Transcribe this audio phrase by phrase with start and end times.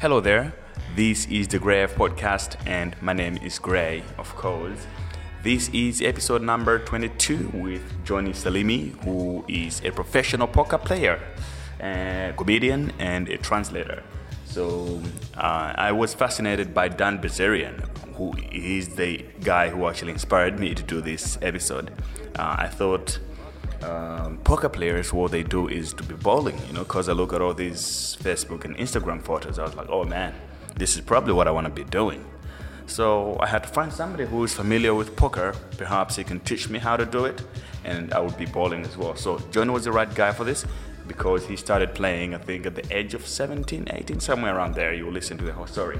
[0.00, 0.52] Hello there.
[0.94, 4.86] This is the Grey podcast, and my name is Grey, of course.
[5.42, 11.18] This is episode number 22 with Jonni Salimi, who is a professional poker player,
[11.80, 14.04] a comedian, and a translator.
[14.44, 15.02] So
[15.36, 17.80] uh, I was fascinated by Dan Bilzerian,
[18.14, 21.90] who is the guy who actually inspired me to do this episode.
[22.38, 23.18] Uh, I thought
[23.82, 27.32] um, poker players, what they do is to be bowling, you know, because I look
[27.32, 29.58] at all these Facebook and Instagram photos.
[29.58, 30.34] I was like, oh man,
[30.76, 32.24] this is probably what I want to be doing.
[32.86, 35.54] So I had to find somebody who is familiar with poker.
[35.76, 37.42] Perhaps he can teach me how to do it,
[37.84, 39.14] and I would be bowling as well.
[39.14, 40.64] So John was the right guy for this
[41.06, 44.94] because he started playing, I think, at the age of 17, 18, somewhere around there.
[44.94, 45.98] You will listen to the whole story.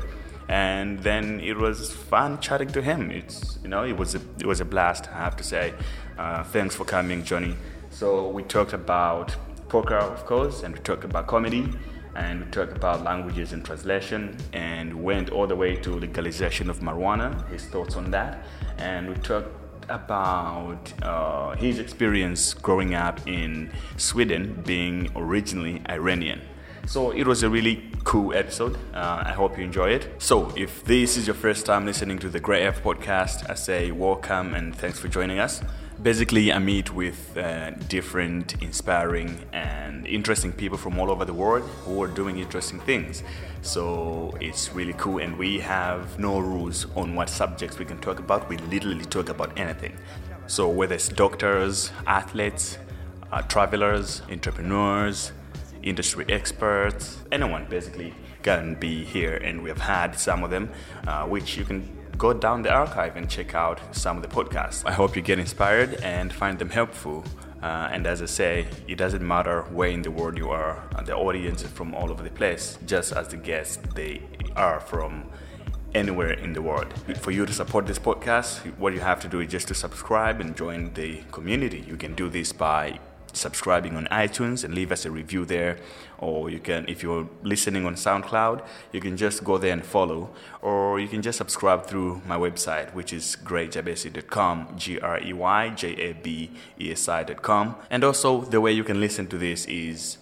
[0.48, 3.11] And then it was fun chatting to him.
[3.11, 5.09] It's you know it was a, it was a blast.
[5.09, 5.75] I have to say.
[6.19, 7.55] Uh, thanks for coming, Jonni.
[7.91, 9.37] So we talked about
[9.69, 11.69] poker, of course, and we talked about comedy,
[12.15, 16.80] and we talked about languages and translation, and went all the way to legalization of
[16.80, 18.44] marijuana, his thoughts on that,
[18.78, 19.50] and we talked
[19.91, 26.41] about uh, his experience growing up in Sweden, being originally Iranian.
[26.87, 28.77] So it was a really cool episode.
[28.95, 30.09] Uh, I hope you enjoy it.
[30.19, 33.91] So if this is your first time listening to the Grey F podcast, I say
[33.91, 35.62] welcome and thanks for joining us.
[36.01, 41.65] Basically, I meet with uh, different, inspiring, and interesting people from all over the world
[41.84, 43.25] who are doing interesting things.
[43.62, 48.21] So it's really cool, and we have no rules on what subjects we can talk
[48.21, 48.49] about.
[48.49, 49.99] We literally talk about anything.
[50.47, 52.79] So whether it's doctors, athletes,
[53.33, 55.33] uh, travelers, entrepreneurs,
[55.83, 60.71] industry experts, anyone basically can be here, and we have had some of them,
[61.07, 64.84] uh, which you can go down the archive and check out some of the podcasts.
[64.84, 67.25] I hope you get inspired and find them helpful.
[67.62, 71.17] Uh, and as I say, it doesn't matter where in the world you are, the
[71.17, 74.23] audience is from all over the place, just as the guests they
[74.56, 75.31] are from
[75.95, 76.93] anywhere in the world.
[77.19, 80.41] For you to support this podcast, what you have to do is just to subscribe
[80.41, 81.84] and join the community.
[81.87, 83.00] You can do this by
[83.38, 85.78] subscribing on iTunes and leave us a review there.
[86.19, 90.31] Or you can, if you're listening on SoundCloud, you can just go there and follow.
[90.62, 95.69] Or you can just subscribe through my website, which is greyjabesi.com, G R E Y
[95.71, 96.50] J A B
[96.81, 97.76] E S I.com.
[97.91, 100.19] And also, the way you can listen to this is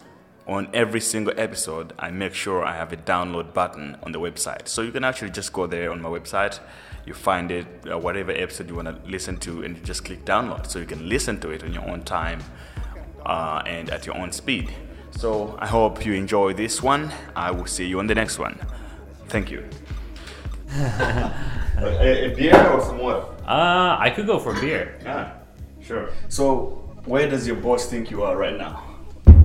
[0.47, 4.69] on every single episode, I make sure I have a download button on the website.
[4.69, 6.61] So you can actually just go there on my website,
[7.05, 10.25] you find it, uh, whatever episode you want to listen to, and you just click
[10.25, 10.69] download.
[10.69, 12.41] So you can listen to it on your own time
[13.27, 14.73] uh, and at your own speed.
[15.11, 17.13] So I hope you enjoy this one.
[17.35, 18.59] I will see you on the next one.
[19.29, 19.65] Thank you.
[20.77, 23.25] a, a, beer or some water?
[23.47, 24.99] Uh, I could go for beer.
[25.03, 25.33] Yeah,
[25.81, 26.11] sure.
[26.29, 28.83] So, where does your boss think you are right now?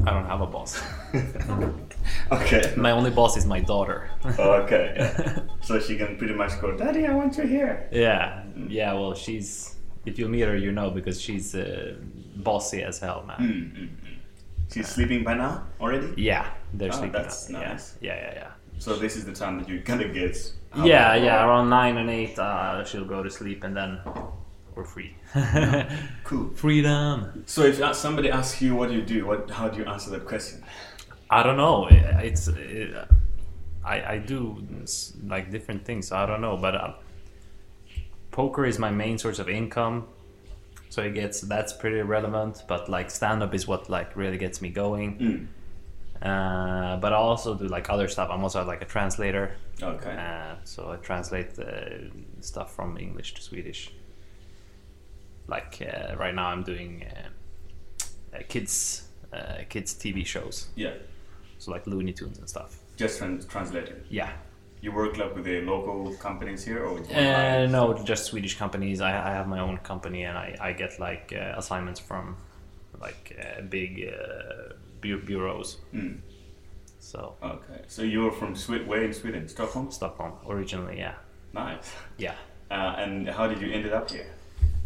[0.06, 0.82] I don't have a boss.
[2.32, 2.74] okay.
[2.76, 4.10] My only boss is my daughter.
[4.26, 4.94] okay.
[4.98, 5.40] Yeah.
[5.62, 7.88] So she can pretty much go, Daddy, I want you here.
[7.92, 8.44] Yeah.
[8.68, 8.94] Yeah.
[8.94, 9.76] Well, she's.
[10.08, 11.94] If you meet her, you know because she's uh,
[12.36, 13.38] bossy as hell, man.
[13.40, 14.18] Mm, mm, mm.
[14.74, 16.14] She's sleeping by now already.
[16.18, 17.12] Yeah, they're Oh, sleeping.
[17.12, 17.60] that's now.
[17.62, 17.98] nice.
[18.02, 18.16] Yeah.
[18.16, 18.52] yeah, yeah, yeah.
[18.80, 20.38] So this is the time that you kind of get.
[20.76, 21.46] Yeah, yeah.
[21.46, 24.00] Around nine and eight, uh, she'll go to sleep, and then
[24.76, 25.16] we're free.
[26.24, 26.50] Cool.
[26.56, 27.44] Freedom.
[27.46, 30.10] So if uh, somebody asks you what do you do, what how do you answer
[30.12, 30.64] that question?
[31.30, 31.88] I don't know.
[31.88, 32.48] It- It's.
[32.48, 32.96] It,
[33.84, 34.64] I I do
[35.28, 36.12] like different things.
[36.12, 36.94] I don't know, but uh,
[38.32, 40.06] poker is my main source of income,
[40.92, 42.64] so it gets that's pretty relevant.
[42.68, 45.18] But like stand up is what like really gets me going.
[45.20, 45.48] Mm.
[46.22, 48.30] Uh, but I also do like other stuff.
[48.30, 49.56] I'm also like a translator.
[49.82, 50.12] Okay.
[50.16, 53.92] Uh, so I translate uh, stuff from English to Swedish.
[55.48, 60.94] Like uh, right now, I'm doing uh, uh, kids uh, kids TV shows, Yeah.
[61.58, 62.78] so like Looney Tunes and stuff.
[62.98, 63.96] Just trans- translating.
[64.10, 64.32] Yeah.
[64.82, 69.00] You work like with the local companies here, or Uh, no, just Swedish companies.
[69.00, 72.36] I, I have my own company, and I, I get like uh, assignments from
[73.00, 75.78] like uh, big uh, bu- bureaus.
[75.94, 76.20] Mm.
[77.00, 77.82] So Okay.
[77.88, 78.88] So you're from Sweden?
[78.88, 79.48] Where in Sweden?
[79.48, 79.92] Stockholm.
[79.92, 81.16] Stockholm originally, yeah,
[81.54, 81.92] Nice.
[82.18, 82.34] yeah.
[82.70, 84.28] Uh, and how did you end up here?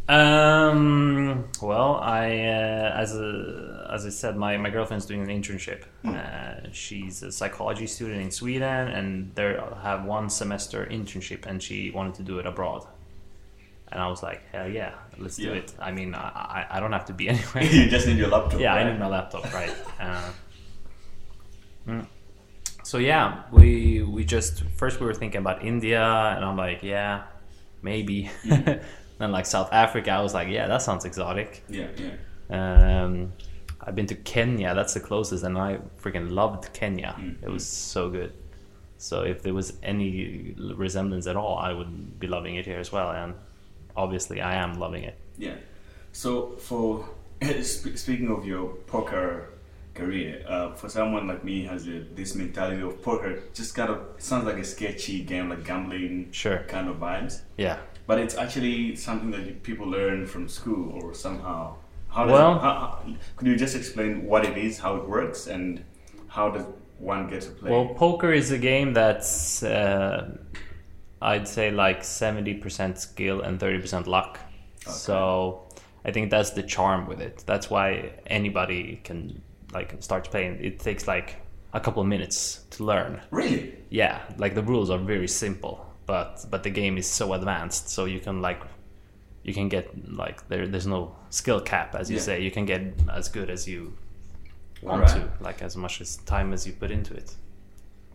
[0.08, 1.46] Um.
[1.62, 5.84] Well, I uh, as a, as I said, my, my girlfriend's doing an internship.
[6.06, 11.90] Uh, she's a psychology student in Sweden, and they have one semester internship, and she
[11.90, 12.86] wanted to do it abroad.
[13.92, 15.74] And I was like, hell yeah, let's do it.
[15.80, 17.64] I mean, I, I, I don't have to be anywhere.
[17.64, 18.60] you just need your laptop.
[18.60, 19.74] yeah, I need my laptop, right?
[20.00, 20.32] Uh,
[21.88, 22.08] mm.
[22.84, 27.24] So yeah, we we just first we were thinking about India, and I'm like, yeah,
[27.82, 28.30] maybe.
[29.18, 31.64] then like South Africa, I was like, yeah, that sounds exotic.
[31.70, 33.04] Yeah, yeah.
[33.04, 33.34] Um,
[33.82, 34.74] I've been to Kenya.
[34.76, 37.16] That's the closest, and I freaking loved Kenya.
[37.42, 38.34] It was so good.
[38.98, 42.92] So if there was any resemblance at all, I would be loving it here as
[42.92, 43.12] well.
[43.12, 43.36] And
[43.96, 45.18] obviously, I am loving it.
[45.38, 45.56] Yeah.
[46.14, 47.08] So for
[47.62, 49.50] speaking of your poker
[49.94, 54.00] career, uh, for someone like me has a, this mentality of poker, just kind of
[54.18, 56.60] sounds like a sketchy game, like gambling Sure.
[56.68, 57.42] kind of vibes.
[57.58, 57.78] Yeah.
[58.08, 61.76] But it's actually something that you- people learn from school or somehow.
[62.10, 63.00] How does Well- how, how,
[63.36, 65.84] could you just explain what it is, how it works, and
[66.28, 66.66] how does
[67.00, 67.72] one get to play?
[67.72, 70.38] Well, poker is a game that's, uh,
[71.22, 74.40] I'd say, like 70% skill and 30% luck.
[74.84, 74.92] Okay.
[74.92, 75.68] So
[76.06, 77.44] I think that's the charm with it.
[77.46, 79.42] That's why anybody can
[79.74, 80.64] like start playing.
[80.64, 81.36] It takes like
[81.74, 83.20] a couple of minutes to learn.
[83.32, 83.74] really?
[83.90, 88.06] Yeah, like the rules are very simple, but but the game is so advanced, so
[88.06, 88.62] you can like
[89.44, 92.24] you can get like there there's no skill cap as you Yeah.
[92.24, 92.42] say.
[92.42, 92.82] You can get
[93.12, 93.94] as good as you
[94.82, 95.38] want Alright.
[95.38, 97.36] to, like as much as time as you put into it.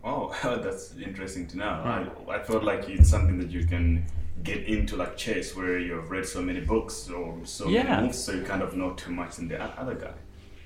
[0.03, 0.33] Oh,
[0.63, 1.73] that's interesting to know.
[1.83, 2.29] Hmm.
[2.29, 4.05] I, I thought like it's something that you can
[4.43, 7.83] get into like chess, where you've read so many books or so Yeah.
[7.83, 10.13] many moves, so you kind of know too much than the other guy.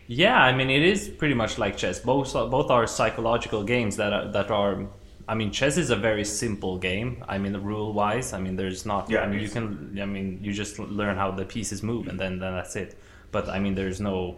[0.07, 1.99] Yeah, I mean it is pretty much like chess.
[1.99, 4.87] Both both are psychological games that are, that are.
[5.27, 7.23] I mean, chess is a very simple game.
[7.27, 9.09] I mean, rule wise, I mean, there's not.
[9.09, 9.97] Yeah, I mean, you can.
[10.01, 12.97] I mean, you just learn how the pieces move, and then then that's it.
[13.31, 14.37] But I mean, there's no.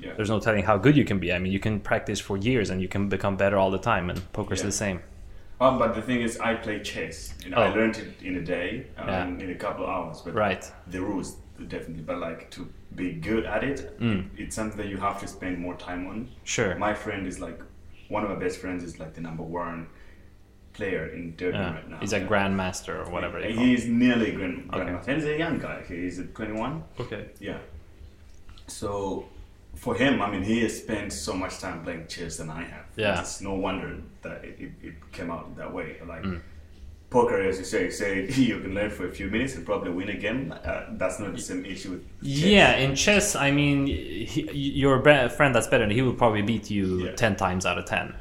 [0.00, 0.12] Yeah.
[0.16, 1.32] There's no telling how good you can be.
[1.32, 4.10] I mean, you can practice for years and you can become better all the time.
[4.10, 4.66] And poker's Yeah.
[4.66, 5.00] the same.
[5.60, 7.34] Oh, but the thing is, I play chess.
[7.44, 7.74] You know, I Oh.
[7.74, 9.26] learned it in a day, um, Yeah.
[9.44, 10.20] in a couple of hours.
[10.24, 10.64] But Right.
[10.86, 11.36] the rules
[11.66, 12.04] definitely.
[12.04, 14.26] But like to be good at it, Mm.
[14.36, 16.28] it's something that you have to spend more time on.
[16.44, 16.76] Sure.
[16.76, 17.58] My friend is like
[18.08, 19.88] one of my best friends is like the number one
[20.78, 21.74] player in Durban Yeah.
[21.74, 21.98] right now.
[22.04, 23.36] He's a grandmaster or whatever.
[23.40, 24.78] call He's nearly grand, Okay.
[24.78, 25.14] grandmaster.
[25.14, 25.78] He's a young guy.
[25.88, 26.82] He's at 21.
[27.04, 27.22] Okay.
[27.48, 27.58] Yeah.
[28.66, 29.26] So
[29.74, 32.86] for him, I mean, he has spent so much time playing chess than I have.
[32.96, 33.20] Yeah.
[33.20, 33.88] It's no wonder
[34.22, 35.88] that it, it, it came out that way.
[36.06, 36.40] Like Mm.
[37.10, 38.10] poker, as you say, say
[38.50, 40.52] you can learn for a few minutes and probably win again.
[40.52, 42.44] Uh, that's not the same issue with chess.
[42.56, 43.86] Yeah, in chess, I mean,
[44.32, 44.42] he,
[44.82, 44.96] your
[45.38, 47.12] friend that's better, he will probably beat you Yeah.
[47.24, 48.14] ten times out of ten.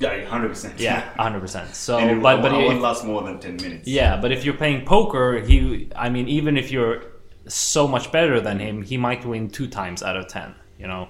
[0.00, 0.80] Yeah, hundred percent.
[0.80, 1.74] Yeah, hundred percent.
[1.76, 3.86] So, it, but but won't if, last more than ten minutes.
[3.86, 7.02] yeah, but if you're playing poker, he, I mean, even if you're
[7.46, 10.54] so much better than him, he might win two times out of ten.
[10.78, 11.08] You know,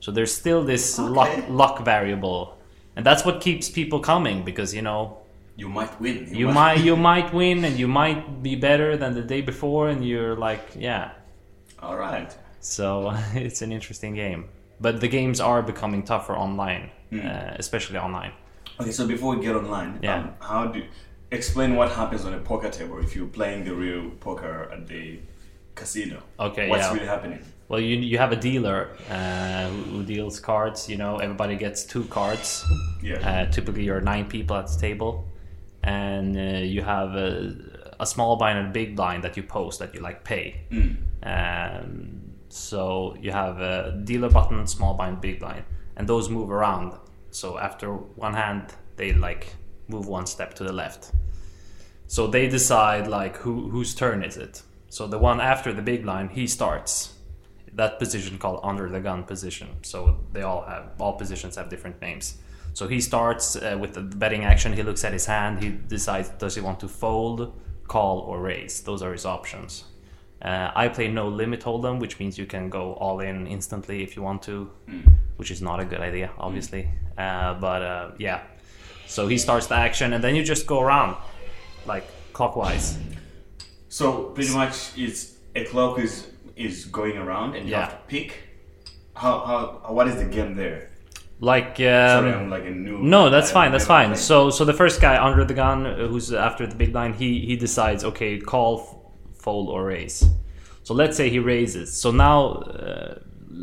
[0.00, 1.46] so there's still this Okay.
[1.48, 2.58] luck variable,
[2.96, 5.18] and that's what keeps people coming because you know
[5.56, 6.26] you might win.
[6.34, 10.04] you might you might win and you might be better than the day before, and
[10.04, 11.12] you're like, yeah.
[11.80, 12.36] All right.
[12.58, 14.48] So it's an interesting game.
[14.80, 16.90] But the games are becoming tougher online,
[17.20, 18.32] uh, especially online.
[18.80, 20.16] Okay, so before we get online, Yeah.
[20.18, 20.82] um, how do
[21.30, 25.20] explain what happens on a poker table if you're playing the real poker at the
[25.74, 26.22] casino?
[26.38, 26.94] Okay, What's yeah.
[26.94, 27.38] really happening?
[27.68, 30.88] Well, you you have a dealer uh, who who deals cards.
[30.88, 32.64] You know, everybody gets two cards.
[33.02, 33.28] Yeah.
[33.28, 35.24] Uh, typically, you're nine people at the table,
[35.82, 37.54] and uh, you have a,
[38.00, 40.60] a small blind and a big blind that you post that you like pay.
[40.70, 40.96] Mm.
[41.22, 45.64] Um, so you have a dealer button, small blind, big blind,
[45.96, 46.92] and those move around.
[47.34, 49.56] So after one hand, they like
[49.88, 51.10] move one step to the left.
[52.06, 54.62] So they decide like who whose turn is it.
[54.88, 57.14] So the one after the big blind, he starts.
[57.72, 59.68] That position called under the gun position.
[59.82, 62.36] So they all have all positions have different names.
[62.72, 64.72] So he starts uh, with the betting action.
[64.72, 65.62] He looks at his hand.
[65.62, 67.52] He decides does he want to fold,
[67.88, 68.80] call, or raise.
[68.82, 69.84] Those are his options.
[70.44, 74.14] Uh, I play no limit hold'em, which means you can go all in instantly if
[74.16, 74.70] you want to,
[75.38, 76.88] which is not a good idea, obviously.
[77.16, 78.40] Uh, but uh, yeah,
[79.06, 81.16] so he starts the action, and then you just go around
[81.86, 82.98] like clockwise.
[83.88, 87.80] So pretty much, it's a clock is is going around, and you Yeah.
[87.86, 88.34] have to pick.
[89.14, 90.90] How, how what is the game there?
[91.40, 92.98] Like Sorry, um, I'm like a new.
[92.98, 93.72] no, that's fine.
[93.72, 94.14] That's fine.
[94.16, 97.56] So so the first guy under the gun, who's after the big blind, he he
[97.56, 98.93] decides okay, call,
[99.44, 100.16] fold, or raise.
[100.86, 101.88] So let's say he raises.
[102.02, 102.38] So now.
[102.78, 103.14] Uh,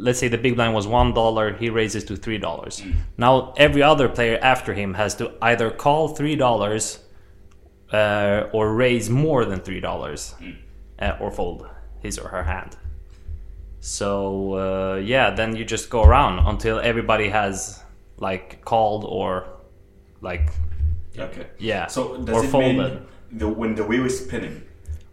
[0.08, 2.82] Let's say the big blind was one dollar, he raises to three dollars.
[3.18, 6.84] Now every other player after him has to either call three dollars
[7.92, 10.34] uh, or raise more than three dollars,
[11.06, 11.68] uh, or fold
[12.06, 12.72] his or her hand.
[13.80, 17.84] So uh, yeah, then you just go around until everybody has
[18.18, 19.46] like called or
[20.22, 20.52] like
[21.20, 21.48] Okay.
[21.60, 22.78] yeah, So does or it folded.
[22.78, 23.02] mean
[23.40, 24.62] the when the wheel is spinning?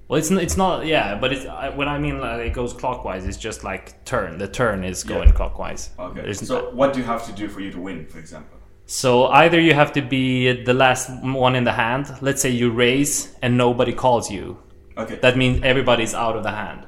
[0.09, 3.27] Well, it's it's not yeah, but it's I, when I mean like it goes clockwise,
[3.27, 4.39] it's just like turn.
[4.39, 5.91] The turn is going clockwise.
[5.99, 6.23] Okay.
[6.23, 8.57] There's- So what do you have to do for you to win, for example?
[8.87, 12.07] So either you have to be the last one in the hand.
[12.23, 14.57] Let's say you raise and nobody calls you.
[14.97, 15.17] Okay.
[15.17, 16.87] That means everybody's out of the hand.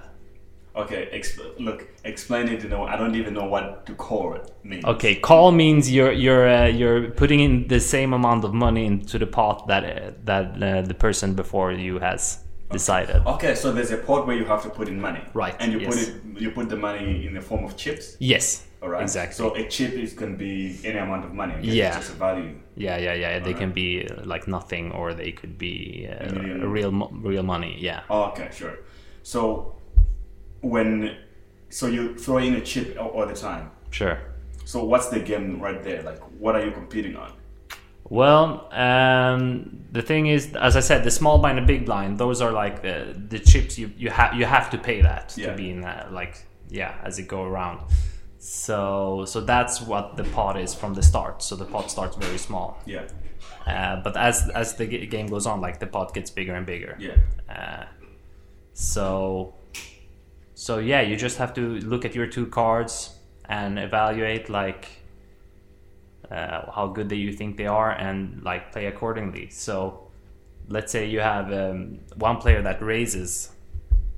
[0.75, 2.62] Okay, exp- look, explain it.
[2.62, 4.85] You know, I don't even know what to call it means.
[4.85, 9.19] Okay, call means you're you're uh, you're putting in the same amount of money into
[9.19, 12.39] the pot that uh, that uh, the person before you has
[12.71, 13.27] decided.
[13.27, 15.23] Okay, so there's a pot where you have to put in money.
[15.35, 18.17] Right, And you put it, you put the money in the form of chips.
[18.19, 18.67] Yes.
[18.83, 19.03] All right.
[19.03, 19.35] Exactly.
[19.35, 21.55] So a chip is going to be any amount of money.
[21.61, 21.89] Yeah.
[21.89, 22.55] It's just a value.
[22.77, 23.39] Yeah, yeah, yeah.
[23.39, 26.33] They can be uh, like nothing, or they could be uh,
[26.67, 27.77] real, real money.
[27.79, 28.03] Yeah.
[28.09, 28.79] Oh, okay, sure.
[29.23, 29.75] So
[30.62, 31.17] when,
[31.69, 33.71] so you throw in a chip all, all the time.
[33.91, 34.19] Sure.
[34.65, 36.03] So what's the game right there?
[36.03, 37.33] Like, what are you competing on?
[38.11, 42.40] Well, um, the thing is, as I said, the small blind and big blind, those
[42.43, 45.50] are like the, the chips you you have you have to pay that Yeah.
[45.50, 47.81] to be in that, like yeah, as it go around.
[48.38, 51.40] So so that's what the pot is from the start.
[51.43, 53.05] So the pot starts very small, Yeah.
[53.67, 56.67] uh, but as as the g- game goes on, like the pot gets bigger and
[56.67, 56.97] bigger.
[56.99, 57.17] Yeah.
[57.49, 57.85] Uh,
[58.73, 59.55] so
[60.55, 63.17] so yeah, you just have to look at your two cards
[63.49, 64.88] and evaluate like
[66.30, 69.49] uh, how good that you think they are and like play accordingly.
[69.50, 70.08] So
[70.68, 73.50] let's say you have um, one player that raises,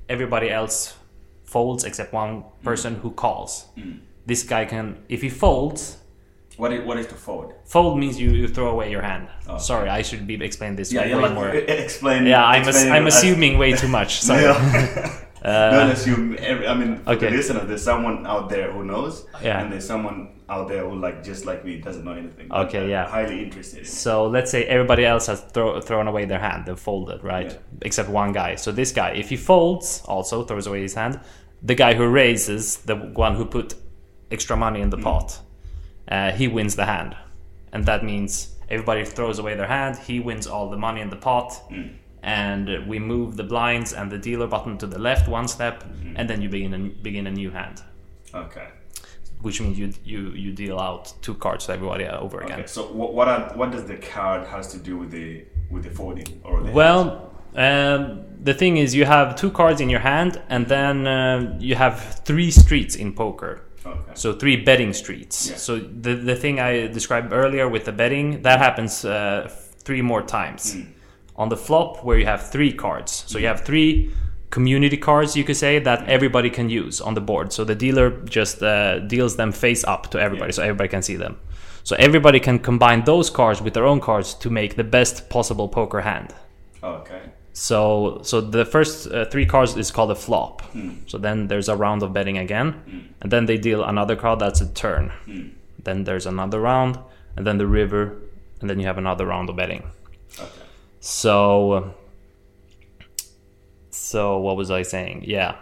[0.09, 0.95] everybody else
[1.43, 3.65] folds except one person who calls.
[4.25, 5.97] This guy can, if he folds,
[6.57, 7.53] What is, what is to fold?
[7.65, 9.27] fold means you, you throw away your hand.
[9.59, 11.15] Sorry, I should be explain this Yeah, way yeah.
[11.17, 11.49] Like, more.
[11.85, 12.25] explain.
[12.25, 14.21] Yeah, I'm, I'm it as- assuming way too much.
[14.29, 14.43] Sorry.
[14.43, 15.19] Yeah.
[15.43, 16.35] Don't assume.
[16.39, 17.29] Every, I mean, for Okay.
[17.29, 19.59] the listener, there's someone out there who knows, Yeah.
[19.61, 22.51] and there's someone out there who, like, just like me, doesn't know anything.
[22.51, 23.07] Okay, yeah.
[23.07, 23.79] Highly interested.
[23.79, 23.85] In.
[23.85, 27.47] So let's say everybody else has throw, thrown away their hand, they've folded, right?
[27.51, 27.57] Yeah.
[27.81, 28.55] Except one guy.
[28.55, 31.19] So this guy, if he folds, also throws away his hand.
[31.61, 33.75] The guy who raises, the one who put
[34.31, 35.03] extra money in the Mm.
[35.03, 35.39] pot,
[36.09, 37.15] uh, he wins the hand,
[37.71, 39.97] and that means everybody throws away their hand.
[39.97, 41.89] He wins all the money in the pot, Mm.
[42.23, 46.17] And we move the blinds and the dealer button to the left one step, Mm-hmm.
[46.17, 47.81] and then you begin a, begin a new hand,
[48.33, 48.67] Okay.
[49.41, 52.59] which means you you you deal out two cards to everybody over again.
[52.59, 52.67] Okay.
[52.67, 55.89] So what what, are, what does the card has to do with the with the
[55.99, 60.41] folding or the Well, um, the thing is, you have two cards in your hand,
[60.49, 63.53] and then uh, you have three streets in poker.
[63.85, 64.13] Okay.
[64.15, 65.49] So three betting streets.
[65.49, 65.57] Yeah.
[65.57, 69.49] So the the thing I described earlier with the betting that happens uh,
[69.85, 70.81] three more times Hmm.
[71.35, 73.23] On the flop, where you have three cards.
[73.27, 74.11] So you have three
[74.49, 77.51] community cards, you could say, that everybody can use on the board.
[77.51, 80.55] So the dealer just uh, deals them face up to everybody, Yeah.
[80.57, 81.37] so everybody can see them.
[81.83, 85.67] So everybody can combine those cards with their own cards to make the best possible
[85.67, 86.33] poker hand.
[86.83, 87.21] Okay.
[87.55, 90.61] So so the first uh, three cards is called a flop.
[91.07, 92.75] So then there's a round of betting again,
[93.21, 95.11] and then they deal another card that's a turn.
[95.83, 96.97] Then there's another round,
[97.35, 98.15] and then the river,
[98.61, 99.83] and then you have another round of betting.
[101.05, 101.93] So
[103.89, 105.25] so what was I saying?
[105.27, 105.57] Yeah.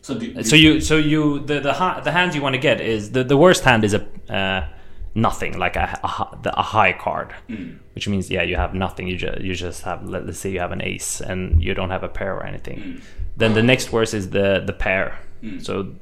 [0.00, 2.58] So do, do So you so you the the ha- the hand you want to
[2.58, 4.02] get is the the worst hand is a
[4.32, 4.66] uh,
[5.14, 7.76] nothing like a a, the- a high card, mm.
[7.94, 9.06] which means yeah you have nothing.
[9.06, 11.90] You just you just have let, us say you have an ace and you don't
[11.90, 12.78] have a pair or anything.
[12.78, 13.02] Mm.
[13.36, 15.18] Then the next worst is the the pair.
[15.42, 15.62] Mm.
[15.62, 15.94] So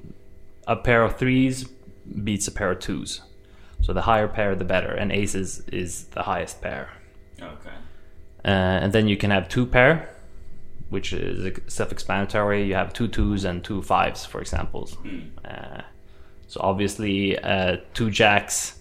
[0.68, 1.64] a pair of threes
[2.22, 3.22] beats a pair of twos.
[3.80, 6.90] So the higher pair the better, and aces is the highest pair.
[7.40, 7.76] okay.
[8.44, 8.48] Uh,
[8.82, 10.08] and then you can have two pair,
[10.90, 12.64] which is self-explanatory.
[12.64, 14.88] You have two twos and two fives, for example.
[15.44, 15.82] Uh,
[16.48, 18.78] so obviously, uh, two jacks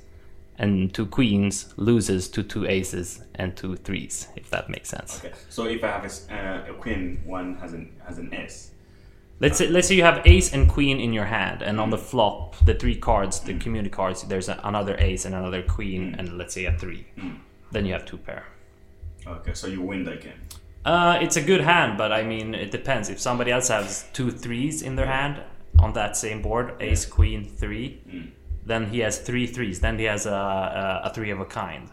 [0.58, 5.20] and two queens loses to two aces and two threes, if that makes sense.
[5.24, 5.34] Okay.
[5.50, 8.72] So if I have a, uh, a queen, one has an has an ace.
[9.39, 11.98] Let's say let's say you have ace and queen in your hand, and on the
[11.98, 16.38] flop, the three cards, the community cards, there's a, another ace and another queen, and
[16.38, 17.08] let's say a three.
[17.72, 18.46] Then you have two pair.
[19.28, 19.54] Okay.
[19.54, 20.40] So you win that game.
[20.84, 23.10] Uh, it's a good hand, but I mean, it depends.
[23.10, 25.42] If somebody else has two threes in their hand
[25.80, 28.01] on that same board, ace, queen, three,
[28.66, 29.80] then he has three threes.
[29.80, 31.90] Then he has a, a, a three of a kind,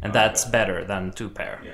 [0.00, 1.60] and that's better than two pair.
[1.64, 1.72] Yeah.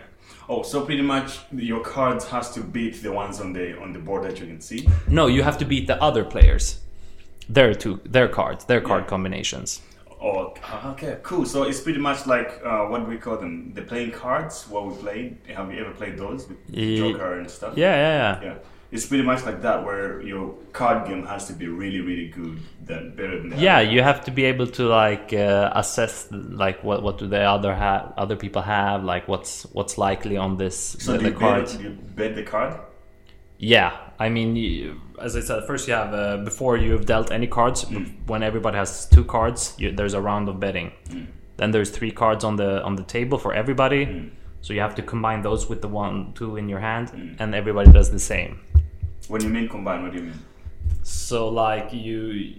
[0.49, 4.01] Oh, so pretty much your cards has to beat the ones on the on the
[4.01, 4.89] board that you can see.
[5.07, 6.81] No, you have to beat the other players.
[7.49, 9.09] Their two, their cards, their card Yeah.
[9.11, 9.81] combinations.
[10.25, 10.55] Oh,
[10.93, 11.45] okay, cool.
[11.47, 13.73] So it's pretty much like uh, what do we call them?
[13.75, 14.69] The playing cards.
[14.69, 15.38] What we played.
[15.49, 17.76] Have you ever played those with Ye- Joker and stuff?
[17.76, 18.52] Yeah, yeah, yeah.
[18.52, 18.55] Yeah.
[18.93, 22.61] It's pretty much like that, where your card game has to be really, really good,
[22.85, 23.83] than better than the Yeah, other.
[23.83, 27.75] you have to be able to like uh, assess like what what do the other
[27.75, 31.35] have other people have like what's what's likely on this So the, do the you,
[31.38, 31.73] cards.
[31.73, 32.79] bet, do you bet the card?
[33.59, 37.47] Yeah, I mean, you, as I said, first you have uh, before you've dealt any
[37.47, 37.85] cards.
[38.26, 40.93] When everybody has two cards, you, there's a round of betting.
[41.57, 44.31] Then there's three cards on the on the table for everybody.
[44.62, 47.91] So you have to combine those with the one two in your hand, and everybody
[47.93, 48.61] does the same.
[49.29, 50.41] When you mean combine, what do you mean?
[51.02, 52.55] So like you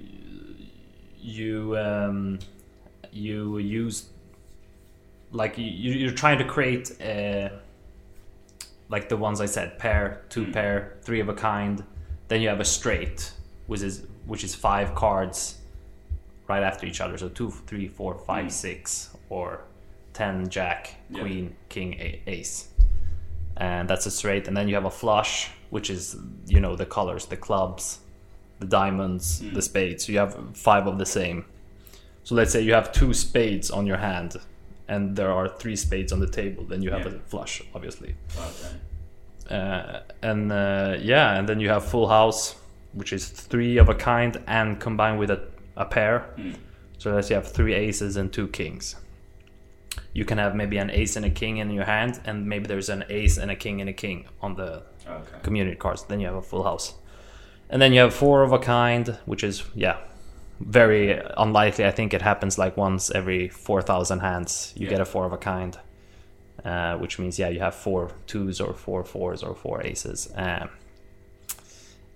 [1.19, 2.39] you um,
[3.11, 4.09] you use
[5.31, 7.51] like you you're trying to create a,
[8.89, 10.53] like the ones I said pair, two Mm.
[10.53, 11.83] pair, three of a kind.
[12.33, 13.31] Then you have a straight,
[13.67, 15.59] which is which is five cards
[16.47, 17.15] right after each other.
[17.15, 18.51] So two, three, four, five, Mm.
[18.51, 19.65] six, or
[20.13, 21.19] ten, jack, Yeah.
[21.21, 22.69] queen, king, a- ace,
[23.55, 24.47] and that's a straight.
[24.47, 27.99] And then you have a flush, which is you know the colors, the clubs,
[28.59, 29.53] the diamonds, Mm.
[29.53, 30.05] the spades.
[30.07, 31.45] So you have five of the same.
[32.23, 34.37] So let's say you have two spades on your hand,
[34.87, 36.63] and there are three spades on the table.
[36.63, 37.17] Then you have Yeah.
[37.17, 38.15] a flush, obviously.
[38.35, 38.75] Okay.
[39.49, 42.55] Uh, and uh, yeah, and then you have full house,
[42.93, 46.33] which is three of a kind and combined with a, a pair.
[46.37, 46.55] Mm.
[46.97, 48.95] So let's say you have three aces and two kings.
[50.13, 52.89] You can have maybe an ace and a king in your hand, and maybe there's
[52.89, 55.39] an ace and a king and a king on the Okay.
[55.43, 56.03] community cards.
[56.03, 56.93] Then you have a full house.
[57.69, 59.97] And then you have four of a kind, which is, yeah,
[60.61, 61.85] very unlikely.
[61.85, 64.71] I think it happens like once every 4,000 hands.
[64.77, 64.91] You Yeah.
[64.91, 65.77] get a four of a kind,
[66.65, 70.31] uh, which means, yeah, you have four twos or four fours or four aces.
[70.35, 70.69] Um,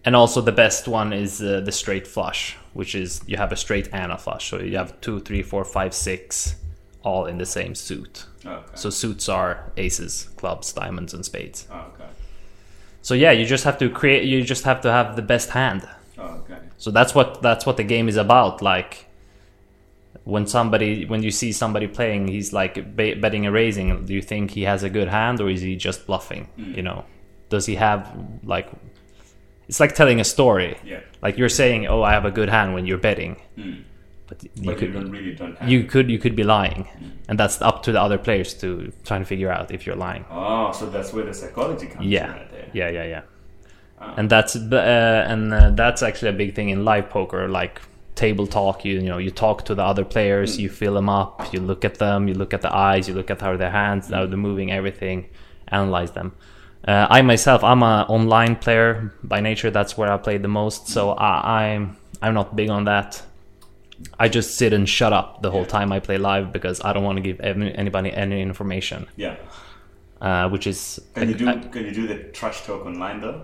[0.06, 3.58] and also the best one is uh, the straight flush, which is you have a
[3.58, 4.50] straight and a flush.
[4.50, 6.56] So you have two, three, four, five, six,
[7.04, 8.26] all in the same suit.
[8.46, 8.64] Okay.
[8.76, 11.68] So suits are aces, clubs, diamonds, and spades.
[11.70, 12.06] okay.
[13.02, 14.24] So yeah, you just have to create.
[14.26, 15.88] You just have to have the best hand.
[16.18, 16.58] Okay.
[16.78, 18.62] So that's what that's what the game is about.
[18.62, 19.07] Like
[20.34, 23.88] when somebody, when you see somebody playing, he's like be- betting a raising.
[24.06, 26.44] Do you think he has a good hand, or is he just bluffing?
[26.58, 27.06] You know,
[27.50, 28.02] does he have
[28.44, 28.68] like?
[29.70, 30.78] It's like telling a story.
[30.86, 31.00] Yeah.
[31.22, 33.84] Like you're saying, "Oh, I have a good hand" when you're betting, Mm.
[34.30, 35.70] but you But could you don't really don't have.
[35.70, 36.88] you could you could be lying,
[37.30, 40.24] and that's up to the other players to try and figure out if you're lying.
[40.32, 42.68] Oh, so that's where the psychology comes in Yeah, right there.
[42.74, 43.22] yeah, yeah, yeah.
[44.00, 44.14] Ah.
[44.18, 47.82] And that's uh, and uh, that's actually a big thing in live poker, like
[48.18, 48.84] table talk.
[48.86, 51.86] You you know you talk to the other players, you fill them up, you look
[51.86, 54.46] at them, you look at the eyes, you look at how their hands, how they're
[54.50, 55.18] moving, everything,
[55.70, 56.32] analyze them.
[56.88, 59.72] Uh, I myself, I'm a online player by nature.
[59.72, 60.88] That's where I play the most.
[60.88, 61.32] So I,
[61.64, 63.22] I'm I'm not big on that.
[64.20, 67.04] I just sit and shut up the whole time I play live because I don't
[67.04, 69.08] want to give any, anybody any information.
[69.16, 69.36] Yeah.
[70.22, 73.42] Uh, which is Can you do I- can you do the trash talk online though?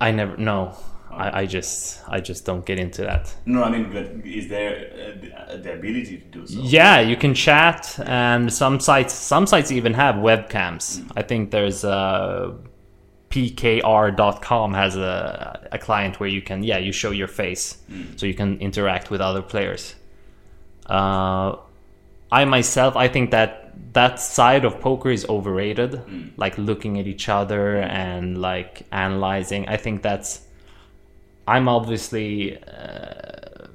[0.00, 0.74] I never no.
[1.16, 3.34] I, I just I just don't get into that.
[3.46, 6.60] No, I mean, but is there uh, the, the ability to do so?
[6.60, 11.04] Yeah, you can chat, and some sites some sites even have webcams.
[11.16, 12.52] I think there's uh,
[13.30, 17.78] pkr.com has a, a client where you can yeah you show your face,
[18.16, 19.94] so you can interact with other players.
[20.86, 21.56] Uh,
[22.30, 26.00] I myself I think that that side of poker is overrated.
[26.36, 29.68] Like looking at each other and like analyzing.
[29.68, 30.40] I think that's
[31.46, 33.66] I'm obviously uh,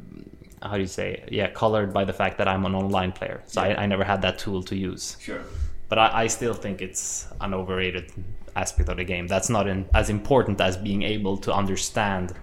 [0.62, 3.63] how do you say yeah colored by the fact that I'm an online player, so
[3.63, 3.75] Yeah.
[3.79, 5.17] I, I never had that tool to use.
[5.19, 5.41] Sure.
[5.88, 8.12] But I, I still think it's an overrated
[8.55, 9.27] aspect of the game.
[9.27, 12.34] That's not in, as important as being able to understand,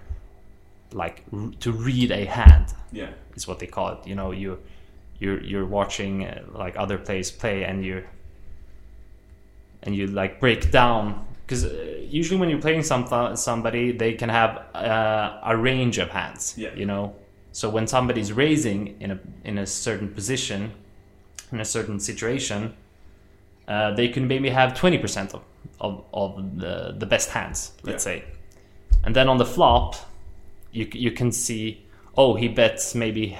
[0.91, 3.09] like r- to read a hand Yeah.
[3.35, 4.07] is what they call it.
[4.07, 4.59] You know, you
[5.19, 8.03] you're you're watching uh, like other players play, and you
[9.83, 13.07] and you like break down because uh, usually when you're playing some
[13.37, 16.53] somebody, they can have uh, a range of hands.
[16.57, 16.75] Yeah.
[16.75, 17.15] You know,
[17.53, 20.73] so when somebody's raising in a in a certain position,
[21.53, 22.75] in a certain situation,
[23.67, 25.41] uh, they can maybe have twenty percent of,
[25.79, 27.71] of of the the best hands.
[27.83, 28.19] Let's Yeah.
[28.19, 28.23] say,
[29.05, 29.95] and then on the flop,
[30.71, 31.85] you you can see
[32.17, 33.37] oh he bets maybe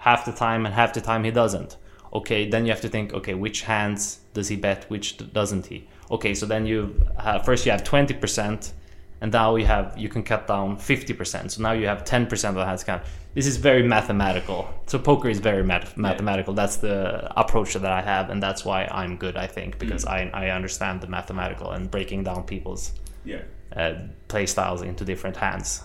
[0.00, 1.76] half the time and half the time he doesn't
[2.12, 5.86] okay then you have to think okay which hands does he bet which doesn't he
[6.10, 8.72] okay so then you have first you have 20%
[9.20, 12.54] and now you have you can cut down 50% so now you have 10% of
[12.54, 13.02] the hands count
[13.34, 18.02] this is very mathematical so poker is very math- mathematical that's the approach that i
[18.02, 21.90] have and that's why i'm good i think because I, I understand the mathematical and
[21.90, 22.92] breaking down people's
[23.24, 23.42] Yeah.
[23.74, 23.94] uh,
[24.28, 25.82] play styles into different hands.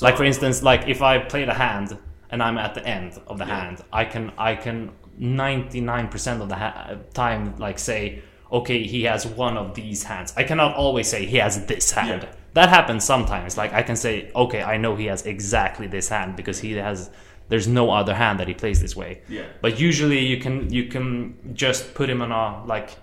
[0.00, 1.88] like for instance, like if I played a hand
[2.30, 3.60] and I'm at the end of the Yeah.
[3.60, 4.78] hand, I can I can
[5.18, 10.32] 99% of the ha- time like say, okay, he has one of these hands.
[10.36, 12.22] I cannot always say he has this hand.
[12.22, 12.28] Yeah.
[12.54, 13.56] That happens sometimes.
[13.56, 17.10] Like I can say, okay, I know he has exactly this hand because he has.
[17.48, 19.20] There's no other hand that he plays this way.
[19.28, 19.44] Yeah.
[19.60, 22.96] But usually you can you can just put him on a like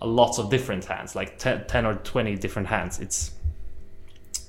[0.00, 3.00] a lots of different hands, like 10, 10 or twenty different hands.
[3.00, 3.32] It's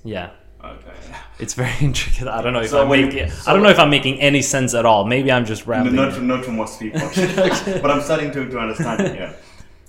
[0.03, 0.29] yeah,
[0.63, 0.91] Okay.
[1.39, 2.27] it's very intricate.
[2.27, 4.19] I don't know if So I'm you- making so- I don't know if I'm making
[4.21, 5.05] any sense at all.
[5.05, 5.95] Maybe I'm just rambling.
[5.95, 6.99] not to, not to most people,
[7.81, 9.15] but I'm starting to, to understand it.
[9.15, 9.33] Yeah.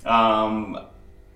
[0.06, 0.86] Um,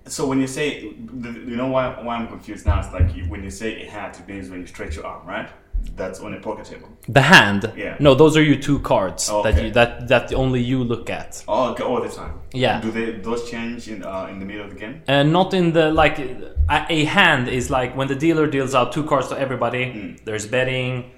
[0.07, 2.79] so when you say, you know why, why I'm confused now?
[2.79, 5.25] It's like you, when you say it had, it means when you stretch your arm,
[5.27, 5.49] right?
[5.95, 6.89] that's on a poker table.
[7.07, 7.71] The hand.
[7.75, 7.95] Yeah.
[7.99, 11.43] No, those are your two cards Oh, that you that that only you look at.
[11.47, 12.39] Oh, okay, all the time.
[12.53, 12.81] Yeah.
[12.81, 15.03] Do they those change in uh, in the middle of the game?
[15.07, 16.55] And not in the like a,
[16.89, 19.91] a hand is like when the dealer deals out two cards to everybody.
[19.91, 20.15] Hmm.
[20.25, 21.11] There's betting,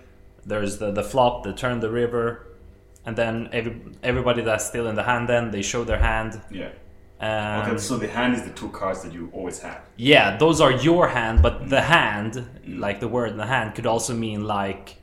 [0.46, 2.48] there's the the flop, the turn, the river,
[3.06, 5.30] and then every everybody that's still in the hand.
[5.30, 6.42] Then they show their hand.
[6.52, 6.70] Yeah.
[7.20, 9.82] Um, Okay, so the hand is the two cards that you always have.
[9.96, 13.88] Yeah, those are your hand, but the hand, like the word in the hand, could
[13.88, 14.98] also mean like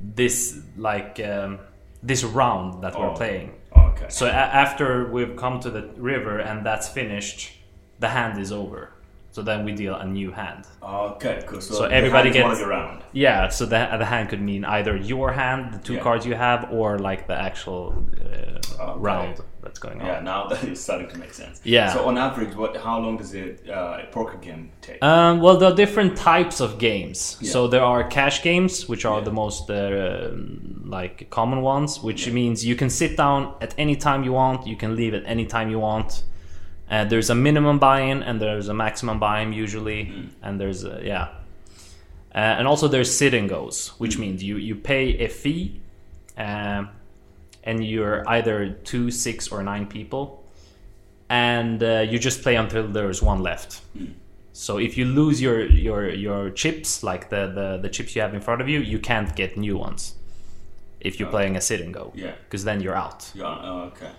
[0.00, 1.58] this, like um,
[2.02, 3.14] this round that we're Oh.
[3.14, 3.52] playing.
[3.76, 4.06] Okay.
[4.08, 7.52] So a- after we've come to the river and that's finished,
[8.00, 8.90] the hand is over.
[9.36, 10.64] So then we deal a new hand.
[10.82, 11.60] Okay, cool.
[11.60, 13.02] So, So the everybody hand is one gets- of your round.
[13.12, 16.00] Yeah, so the, the hand could mean either your hand, the two Yeah.
[16.06, 19.00] cards you have, or like the actual uh, Okay.
[19.08, 20.06] round that's going on.
[20.06, 21.60] Yeah, now that is starting to make sense.
[21.64, 21.92] Yeah.
[21.92, 22.72] So on average, what?
[22.78, 25.04] How long does it uh, a poker game take?
[25.04, 27.18] Um, well, there are different types of games.
[27.42, 27.50] Yeah.
[27.54, 29.24] So there are cash games, which are Yeah.
[29.28, 30.30] the most uh,
[30.98, 34.76] like common ones, which means you can sit down at any time you want, you
[34.82, 36.22] can leave at any time you want.
[36.90, 40.28] Uh, there's a minimum buy-in and there's a maximum buy-in usually, Mm.
[40.42, 41.28] and there's a, yeah,
[42.34, 44.00] uh, and also there's sit and goes, Mm.
[44.00, 45.80] which means you you pay a fee,
[46.38, 46.90] um,
[47.64, 50.44] and you're either two, six, or nine people,
[51.28, 53.80] and uh, you just play until there's one left.
[54.52, 58.32] So if you lose your your your chips, like the, the the chips you have
[58.34, 60.14] in front of you, you can't get new ones.
[61.00, 62.32] If you're playing a sit and go, Yeah.
[62.44, 63.30] because then you're out.
[63.34, 63.44] Yeah.
[63.70, 64.10] oh, okay.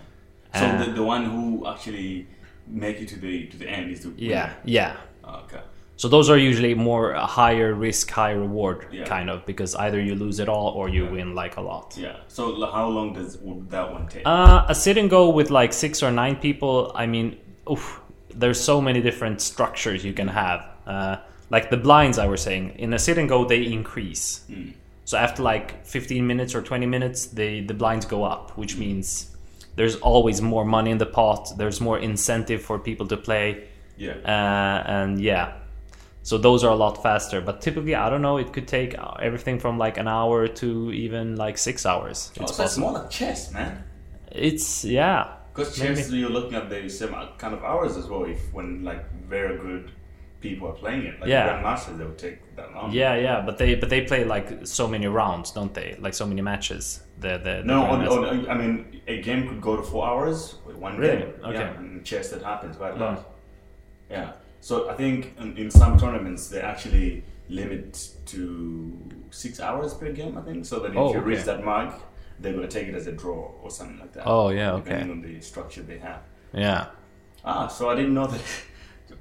[0.54, 2.26] So Uh, the, the one who actually
[2.70, 4.96] make it to the to the end is the Yeah, yeah.
[5.24, 5.60] Okay.
[5.96, 9.04] So those are usually more a higher risk, high reward Yeah.
[9.04, 11.96] kind of because either you lose it all or you win like a lot.
[11.98, 12.16] Yeah.
[12.28, 14.22] So how long does would that one take?
[14.24, 16.92] Uh, a sit and go with like six or nine people.
[16.94, 17.36] I mean,
[17.68, 18.00] oof,
[18.32, 20.60] there's so many different structures you can have.
[20.86, 21.16] Uh,
[21.50, 24.44] like the blinds, I was saying, in a sit and go they increase.
[25.04, 29.34] So after like 15 minutes or 20 minutes, they the blinds go up, which means
[29.78, 31.52] there's always more money in the pot.
[31.56, 34.14] There's more incentive for people to play, yeah.
[34.24, 35.52] uh, and yeah.
[36.24, 38.36] So those are a lot faster, but typically I don't know.
[38.38, 42.32] It could take uh, everything from like an hour to even like six hours.
[42.38, 42.90] oh, It's so possible.
[42.90, 43.84] more like chess, man.
[44.32, 45.36] It's yeah.
[45.54, 45.94] Because Maybe.
[45.94, 48.24] chess, you're looking at the same kind of hours as well.
[48.24, 49.92] If when like very good
[50.40, 51.48] people are playing it, like Yeah.
[51.48, 52.92] grandmasters, they would take that long.
[52.92, 55.96] Yeah, yeah, but they but they play like so many rounds, don't they?
[56.00, 57.00] Like so many matches.
[57.20, 60.56] The the, the No, on, on, I mean, a game could go to four hours
[60.66, 61.16] with one Really?
[61.18, 61.32] game.
[61.44, 61.58] Okay.
[61.58, 63.00] Yeah, in chess that happens quite a Mm.
[63.00, 63.24] lot.
[64.10, 64.32] Yeah.
[64.60, 68.42] So I think in, in some tournaments they actually limit to
[69.30, 70.36] six hours per game.
[70.38, 71.94] I think so that if Oh, you reach that mark,
[72.40, 74.24] they're gonna take it as a draw or something like that.
[74.26, 74.84] Oh, yeah, okay.
[74.90, 76.22] Depending on the structure they have.
[76.52, 76.86] yeah.
[77.44, 78.40] Ah, so I didn't know that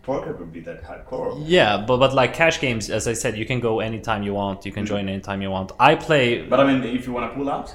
[0.10, 1.30] poker would be that hardcore.
[1.56, 4.58] Yeah, but but like cash games, as I said, you can go anytime you want.
[4.68, 4.94] You can Mm.
[4.94, 5.70] join anytime you want.
[5.90, 7.68] I play But I mean, if you want to pull out,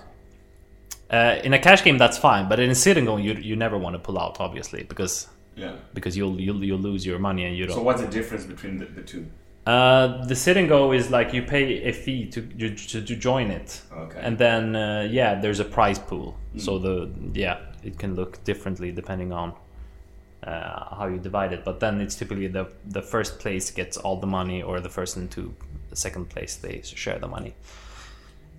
[1.11, 1.99] uh, in a cash game.
[2.05, 4.35] That's fine, but in a sit and go, you you never want to pull out,
[4.47, 5.15] obviously, because
[5.63, 5.73] yeah.
[5.97, 7.77] because you'll you'll you'll lose your money and you don't.
[7.77, 9.25] So what's the difference between the, the two?
[9.67, 12.41] Uh, the sit and go is like you pay a fee to
[12.91, 13.69] to, to join it,
[14.05, 14.21] Okay.
[14.27, 16.29] and then uh, yeah, there's a prize pool.
[16.57, 16.83] So Mm.
[16.87, 16.95] the
[17.45, 17.57] yeah,
[17.89, 19.53] it can look differently depending on
[20.43, 21.65] uh, how you divide it.
[21.65, 25.17] But then it's typically the the first place gets all the money, or the first
[25.17, 25.55] and two,
[25.91, 27.55] the second place they share the money.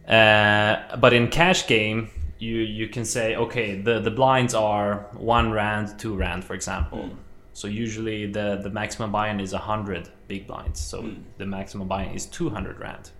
[0.07, 5.51] Uh, but in cash game, you you can say okay, the the blinds are one
[5.51, 7.09] rand, two rand, for example.
[7.53, 10.79] So usually the the maximum buy-in is a hundred big blinds.
[10.79, 13.11] So the maximum buy-in is two hundred rand.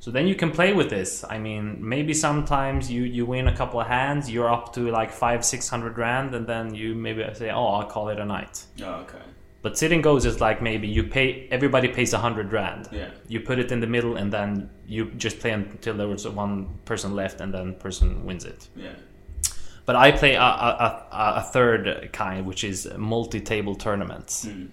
[0.00, 1.24] So then you can play with this.
[1.28, 5.12] I mean, maybe sometimes you you win a couple of hands, you're up to like
[5.12, 8.64] five six hundred rand, and then you maybe say, oh, I'll call it a night.
[8.82, 9.18] Oh, okay.
[9.62, 12.88] But sit and goes is like maybe you pay everybody pays a hundred rand.
[12.90, 13.10] Yeah.
[13.28, 16.78] You put it in the middle, and then you just play until there was one
[16.86, 18.68] person left, and then person wins it.
[18.74, 18.94] Yeah.
[19.84, 24.66] But I play a, a, a, a third kind, which is multi-table tournaments, hmm.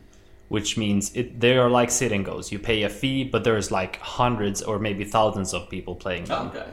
[0.50, 2.52] Which means it they are like sit and goes.
[2.52, 6.48] You pay a fee, but there's like hundreds or maybe thousands of people playing them.
[6.48, 6.66] Okay.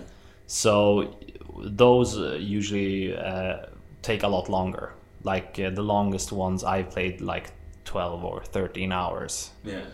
[0.46, 1.16] So
[1.64, 3.66] those uh, usually uh,
[4.02, 4.92] take a lot longer.
[5.22, 7.52] Like uh, the longest ones I played like
[7.84, 9.50] 12 or 13 hours.
[9.64, 9.84] Yeah.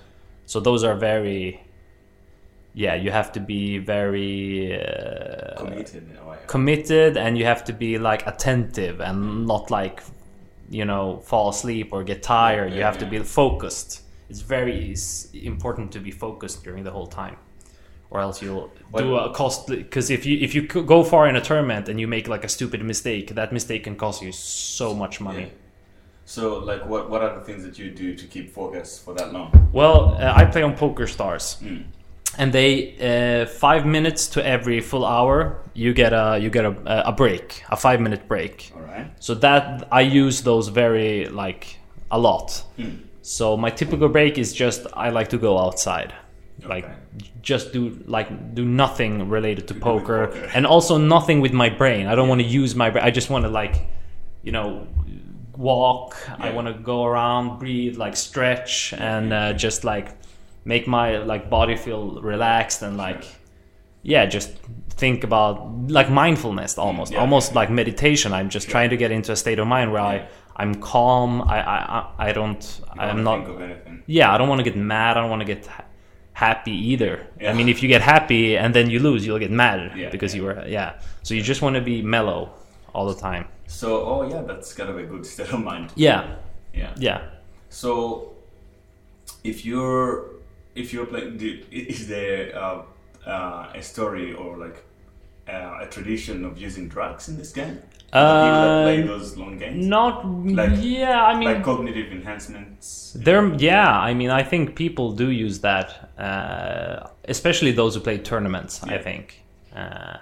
[0.46, 1.62] So those are very
[2.74, 6.38] yeah, you have to be very uh, Committed in a way.
[6.46, 10.02] committed and you have to be like attentive and not like
[10.70, 14.94] you know fall asleep or get tired you have to be focused it's very
[15.34, 17.36] important to be focused during the whole time
[18.10, 21.40] or else you'll do a costly because if you if you go far in a
[21.40, 25.20] tournament and you make like a stupid mistake that mistake can cost you so much
[25.20, 25.48] money Yeah.
[26.26, 29.32] So, like, what what are the things that you do to keep focus for that
[29.32, 29.50] long?
[29.72, 31.84] well uh, i play on PokerStars Mm.
[32.38, 37.08] And they uh, five minutes to every full hour you get a you get a,
[37.08, 38.72] a break a five minute break.
[38.74, 39.10] All right.
[39.18, 41.78] so that i use those very like
[42.10, 42.64] a lot.
[43.22, 46.14] So my typical break is just i like to go outside.
[46.64, 46.86] Like
[47.42, 50.50] just do like do nothing related to poker, poker.
[50.54, 52.06] and also nothing with my brain.
[52.06, 53.86] I don't want to use my brain i just want to like
[54.42, 54.86] you know
[55.56, 56.16] walk.
[56.38, 60.19] I want to go around breathe like stretch and uh, just like
[60.64, 63.24] make my like body feel relaxed and like
[64.02, 64.50] yeah just
[64.90, 67.20] think about like mindfulness almost Yeah.
[67.20, 70.08] almost like meditation i'm just trying to get into a state of mind where Yeah.
[70.08, 74.02] i i'm calm i i i don't i'm not think of anything.
[74.06, 75.84] yeah i don't want to get mad i don't want to get ha-
[76.32, 77.50] happy either Yeah.
[77.50, 80.34] i mean if you get happy and then you lose you'll get mad Yeah, because
[80.34, 80.38] yeah.
[80.40, 80.90] you were yeah
[81.22, 82.50] so you just want to be mellow
[82.94, 85.92] all the time So, oh yeah, that's kind of a good state of mind.
[85.94, 86.36] yeah
[86.74, 86.92] Yeah.
[86.98, 87.20] yeah
[87.68, 88.32] So,
[89.44, 90.24] if you're
[90.74, 92.82] if you're playing, do, is there uh,
[93.26, 94.84] uh, a story or like
[95.48, 97.78] uh, a tradition of using drugs in this game?
[98.12, 101.62] For the people that play Uh, those long games, not Like- yeah i mean like
[101.62, 103.12] cognitive enhancements.
[103.16, 103.92] There, yeah.
[104.10, 108.82] I mean, I think people do use that, uh, especially those who play tournaments.
[108.82, 109.42] I think.
[109.74, 110.16] Uh,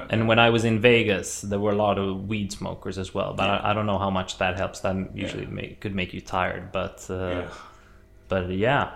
[0.00, 0.06] Okay.
[0.14, 3.34] and when I was in Vegas, there were a lot of weed smokers as well.
[3.34, 3.56] But Yeah.
[3.56, 4.78] I, I don't know how much that helps.
[4.80, 6.70] That usually make, could make you tired.
[6.70, 7.48] But uh, yeah.
[8.28, 8.90] but yeah,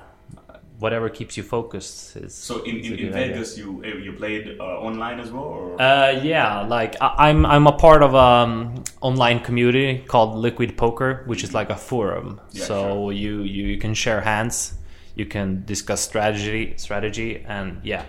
[0.82, 2.34] whatever keeps you focused is.
[2.34, 3.12] So in, in, in idea.
[3.12, 7.46] Vegas, you uh, you played uh, online as well, or Uh, yeah, like I, I'm
[7.46, 12.40] I'm a part of um online community called Liquid Poker, which is like a forum.
[12.50, 13.12] Yeah, so sure.
[13.12, 14.74] you, you you can share hands,
[15.14, 18.04] you can discuss strategy strategy, and yeah.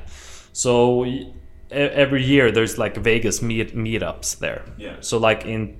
[0.52, 1.06] So
[1.72, 4.62] every year there's like Vegas meet meetups there.
[4.78, 4.98] Yeah.
[5.00, 5.78] So like in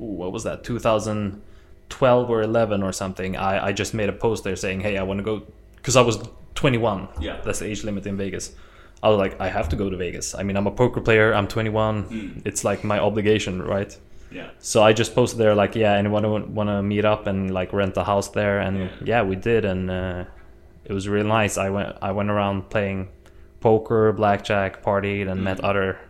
[0.00, 4.44] ooh, what was that 2012 or 11 or something, I I just made a post
[4.44, 5.46] there saying, hey, I want to go
[5.86, 6.18] because I was
[6.56, 7.06] 21.
[7.20, 7.40] Yeah.
[7.44, 8.52] That's the age limit in Vegas.
[9.04, 10.34] I was like, I have to go to Vegas.
[10.34, 11.32] I mean, I'm a poker player.
[11.32, 12.08] I'm 21.
[12.08, 12.42] Mm.
[12.44, 13.96] It's like my obligation, right?
[14.32, 17.72] yeah, So I just posted there, like, yeah, anyone want to meet up and like
[17.72, 18.58] rent a house there?
[18.58, 18.88] And Yeah.
[19.04, 20.24] yeah, we did, and uh,
[20.84, 21.56] it was really nice.
[21.56, 23.06] I went, I went around playing
[23.60, 26.00] poker, blackjack, partied, and met other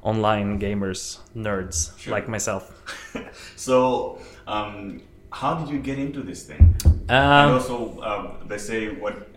[0.00, 2.14] online gamers, nerds Sure.
[2.14, 2.64] like myself.
[3.56, 6.74] So, um, how did you get into this thing?
[7.08, 9.28] And Um, also, um, they say what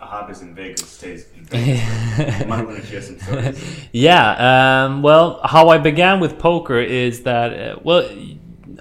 [0.00, 2.40] happens in Vegas stays in Vegas.
[2.40, 3.58] you might want to share some stories.
[3.92, 8.08] Yeah, um, well, how I began with poker is that, uh, well,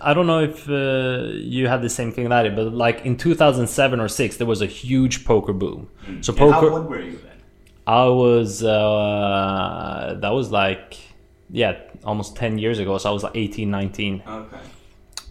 [0.02, 3.06] I don't know if uh, you had the same thing that I did, but like
[3.06, 5.89] in 2007 or 6, there was a huge poker boom.
[6.21, 7.38] So And how poker, old were you then?
[7.86, 10.97] I was, uh, that was like,
[11.49, 12.97] yeah, almost 10 years ago.
[12.97, 14.23] So I was like 18, 19.
[14.25, 14.58] Okay.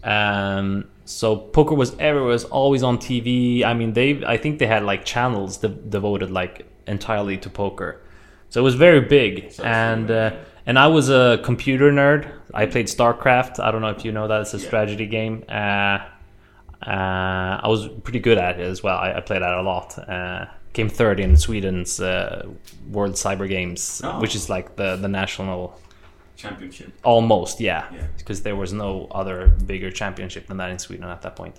[0.05, 2.31] Um, so poker was everywhere.
[2.31, 3.65] It was always on TV.
[3.65, 8.01] I mean, they I think they had like channels de- devoted like entirely to poker.
[8.51, 9.53] So it was very big.
[9.53, 10.31] So- and uh,
[10.67, 12.31] and I was a computer nerd.
[12.53, 13.59] I played StarCraft.
[13.59, 14.41] I don't know if you know that.
[14.43, 14.67] It's a Yeah.
[14.67, 15.45] strategy game.
[15.49, 15.99] Uh,
[16.87, 18.97] uh, I was pretty good at it as well.
[18.99, 19.99] I, I played that a lot.
[20.09, 22.47] Uh, came third in Sweden's uh,
[22.91, 24.21] World Cyber Games, Oh.
[24.21, 25.79] which is like the the national
[26.39, 26.93] Championship.
[27.03, 28.07] Almost, yeah, Yeah.
[28.17, 31.57] because there was no other bigger championship than that in Sweden at that point.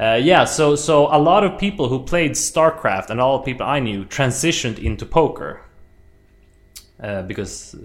[0.00, 3.66] Uh, yeah, so so a lot of people who played StarCraft and all the people
[3.66, 5.60] I knew transitioned into poker
[7.02, 7.76] uh, because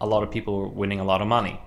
[0.00, 1.60] a lot of people were winning a lot of money.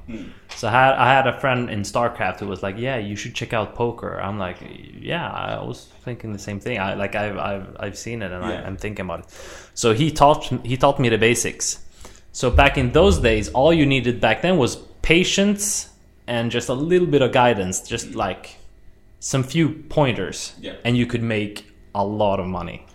[0.56, 3.36] So I had, I had a friend in StarCraft who was like, "Yeah, you should
[3.36, 4.58] check out poker." I'm like,
[5.02, 6.80] "Yeah, I was thinking the same thing.
[6.80, 8.62] I like I've I've, I've seen it and Yeah.
[8.62, 9.26] I, I'm thinking about it."
[9.74, 11.80] So he taught he taught me the basics.
[12.34, 15.90] So back in those days, all you needed back then was patience
[16.28, 18.56] and just a little bit of guidance, just like
[19.20, 20.74] some few pointers, Yeah.
[20.84, 21.66] and you could make
[21.96, 22.86] a lot of money.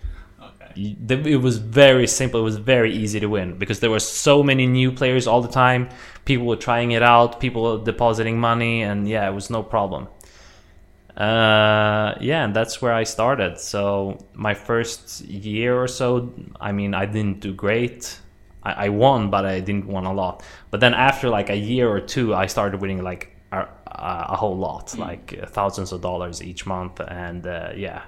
[0.42, 0.96] Okay.
[1.34, 2.40] It was very simple.
[2.40, 5.48] It was very easy to win because there were so many new players all the
[5.64, 5.88] time.
[6.24, 7.38] People were trying it out.
[7.38, 10.08] People were depositing money, and yeah, it was no problem.
[11.16, 13.58] Uh, yeah, and that's where I started.
[13.58, 18.18] So my first year or so, I mean, I didn't do great.
[18.68, 20.42] I, I won, but I didn't win a lot.
[20.70, 24.56] But then after like a year or two, I started winning like a, a, whole
[24.56, 28.02] lot, like uh, thousands of dollars each month, and uh, yeah,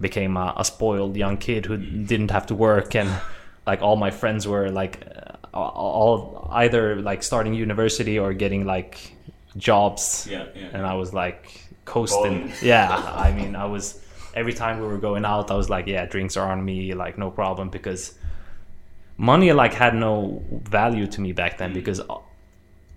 [0.00, 2.94] became a, a spoiled young kid who didn't have to work.
[2.94, 3.10] And
[3.66, 5.06] like all my friends were like
[5.52, 9.16] uh, all either like starting university or getting like
[9.56, 10.28] jobs.
[10.30, 10.68] Yeah, yeah.
[10.72, 12.52] and i was like coasting.
[12.62, 14.00] Yeah i mean i was
[14.34, 17.18] every time we were going out i was like yeah drinks are on me like
[17.18, 17.68] no problem.
[17.70, 18.14] Because
[19.16, 21.74] money like had no value to me back then mm.
[21.74, 22.18] because uh,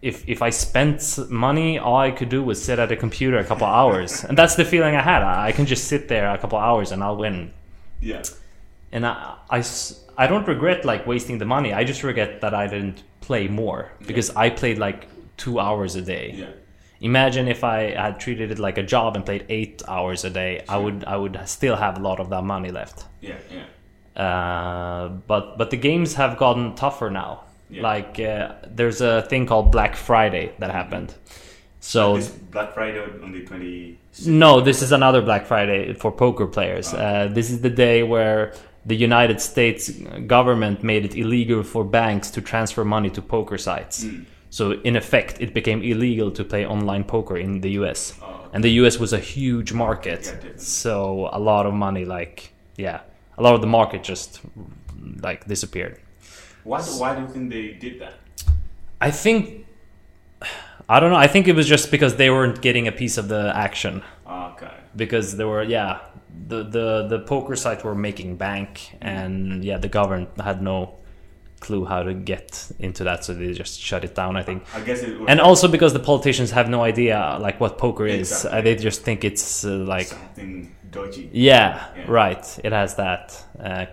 [0.01, 3.43] if if I spent money, all I could do was sit at a computer a
[3.43, 5.23] couple hours, and that's the feeling I had.
[5.23, 7.53] I I can just sit there a couple hours and I'll win.
[7.99, 8.23] Yeah.
[8.91, 9.63] and I, I
[10.17, 11.73] I don't regret like wasting the money.
[11.73, 16.01] I just regret that I didn't play more because I played like two hours a
[16.01, 16.33] day.
[16.35, 16.51] Yeah.
[17.01, 20.63] Imagine if I had treated it like a job and played eight hours a day,
[20.67, 23.05] I would I would still have a lot of that money left.
[23.21, 23.37] Yeah.
[23.51, 23.65] Yeah.
[24.17, 27.43] Uh, but but the games have gotten tougher now.
[27.69, 27.83] Yeah.
[27.83, 31.13] Like uh, there's a thing called Black Friday that happened.
[31.79, 33.97] So This Black Friday on the 20.
[34.25, 36.93] no, this is another Black Friday for poker players.
[36.93, 38.53] Uh, this is the day where
[38.85, 39.91] the United States
[40.25, 44.05] government made it illegal for banks to transfer money to poker sites.
[44.49, 48.13] So in effect, it became illegal to play online poker in the US.
[48.21, 48.49] Oh.
[48.53, 50.25] And the US was a huge market.
[50.25, 53.01] Yeah, so a lot of money like yeah,
[53.37, 54.41] a lot of the market just
[55.21, 55.99] like disappeared.
[56.63, 58.13] Why, do- why do you think they did that?
[58.99, 59.65] I think
[60.89, 61.17] I don't know.
[61.17, 64.03] I think it was just because they weren't getting a piece of the action.
[64.29, 64.73] Okay.
[64.95, 65.99] because there were yeah
[66.47, 70.95] the the the poker sites were making bank and yeah the government had no
[71.59, 74.81] clue how to get into that so they just shut it down i think I
[74.81, 78.61] guess it and also because the politicians have no idea like what poker is uh,
[78.61, 81.29] they just think it's uh, like something dodgy.
[81.33, 82.05] yeah, Yeah.
[82.07, 83.85] right it has that uh,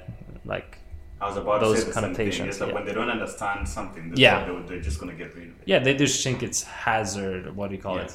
[0.44, 0.78] like
[1.20, 2.02] I was about Those to say the same thing.
[2.14, 2.74] connotations, It's like yeah.
[2.74, 4.44] when they don't understand something, they Yeah.
[4.44, 5.64] they're, they're just gonna get rid of it.
[5.66, 8.04] yeah they just think it's hazard what do you call Yeah.
[8.04, 8.12] it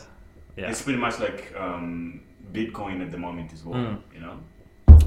[0.58, 2.22] yeah It's pretty much like um,
[2.54, 3.80] Bitcoin at the moment as well.
[3.80, 3.98] Mm.
[4.15, 4.36] You know,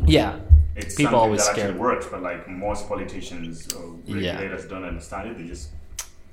[0.07, 0.39] yeah
[0.75, 1.71] it's People always that scared.
[1.71, 4.33] actually works, but like most politicians or Yeah.
[4.33, 5.39] regulators don't understand it.
[5.39, 5.71] They just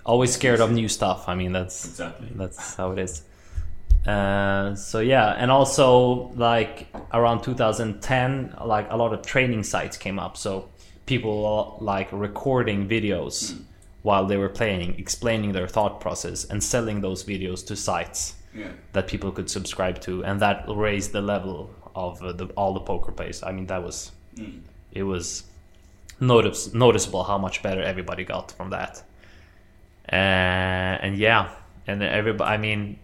[0.05, 2.29] always scared of new stuff i mean that's exactly.
[2.35, 3.23] that's how it is
[4.07, 10.17] uh, so yeah and also like around 2010 like a lot of training sites came
[10.19, 10.69] up so
[11.05, 13.59] people like recording videos
[14.03, 18.71] while they were playing explaining their thought process and selling those videos to sites Yeah.
[18.93, 22.79] that people could subscribe to and that raised the level of uh, the, all the
[22.91, 24.61] poker plays i mean that was Mm.
[24.93, 25.43] it was
[26.19, 29.03] notice, noticeable how much better everybody got from that.
[30.11, 31.49] Uh, and yeah,
[31.87, 32.49] and everybody.
[32.53, 32.99] I mean,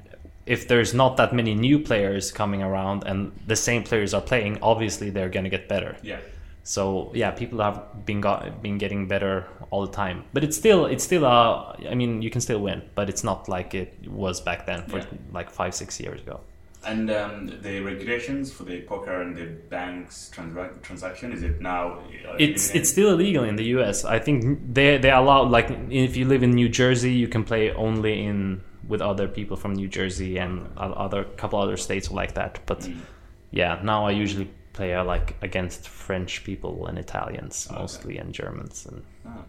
[0.45, 4.59] if there's not that many new players coming around and the same players are playing,
[4.61, 5.95] obviously they're gonna get better.
[6.03, 6.19] Yeah.
[6.63, 10.23] So yeah, people have been got, been getting better all the time.
[10.33, 13.47] But it's still it's still uh I mean you can still win, but it's not
[13.49, 15.05] like it was back then for Yeah.
[15.31, 16.39] like five six years ago.
[16.87, 21.93] And um, the regulations for the poker and the bank's transac- transaction is it now?
[22.29, 24.05] uh, It's it's still illegal in the U.S.
[24.05, 27.71] I think they they allow like if you live in New Jersey, you can play
[27.73, 32.59] only in with other people from New Jersey and other couple other states like that.
[32.65, 32.97] But Mm.
[33.51, 37.79] yeah, now I usually play uh, like against French people and Italians Okay.
[37.81, 39.43] mostly and Germans and Ah.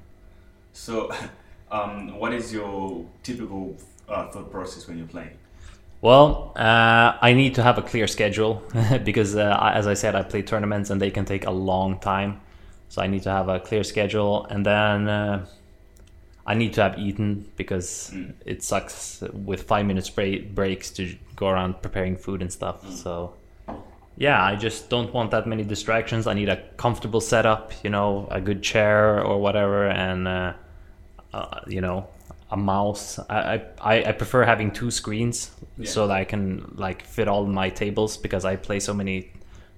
[0.72, 1.10] So,
[1.70, 3.74] um, what is your typical
[4.08, 5.36] uh, thought process when you're playing?
[6.02, 8.62] Well, uh, I need to have a clear schedule
[9.04, 12.40] because, uh, as I said, I play tournaments and they can take a long time.
[12.88, 15.46] So I need to have a clear schedule, and then uh,
[16.46, 18.32] I need to have eaten because Mm.
[18.44, 21.02] it sucks with five minutes break- breaks to
[21.34, 22.82] go around preparing food and stuff.
[22.86, 22.92] Mm.
[22.92, 23.32] So
[24.16, 26.26] yeah, I just don't want that many distractions.
[26.26, 30.52] I need a comfortable setup, you know, a good chair or whatever, and uh,
[31.34, 32.06] uh, you know,
[32.50, 33.18] a mouse.
[33.28, 35.90] I, I I prefer having two screens Yeah.
[35.90, 39.32] so that I can like fit all my tables because I play so many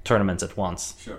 [0.04, 0.94] tournaments at once.
[1.00, 1.18] Sure.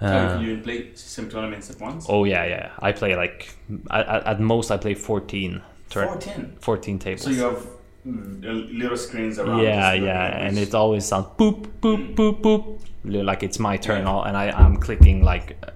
[0.00, 2.06] Uh, so you play some tournaments at once?
[2.08, 2.70] oh yeah, yeah.
[2.78, 3.54] I play like
[3.90, 5.62] at, most I play fourteen.
[5.90, 6.56] turn- 14.
[6.60, 7.22] 14 tables.
[7.24, 7.66] So you have
[8.06, 9.60] mm, little screens around.
[9.62, 14.22] yeah, yeah, and it always sounds boop, boop, boop, boop, like it's my turn, all,
[14.24, 15.70] and I, I'm clicking like uh,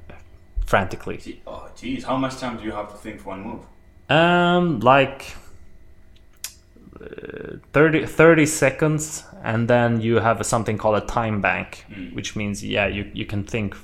[0.65, 1.43] frantically.
[1.47, 2.05] Oh, jeez.
[2.05, 3.61] How much time do you have to think for one move?
[4.09, 5.35] Um, like
[7.01, 12.15] uh, 30, 30 seconds, and then you have something called a time bank, Mm.
[12.15, 13.75] which means yeah, you you can think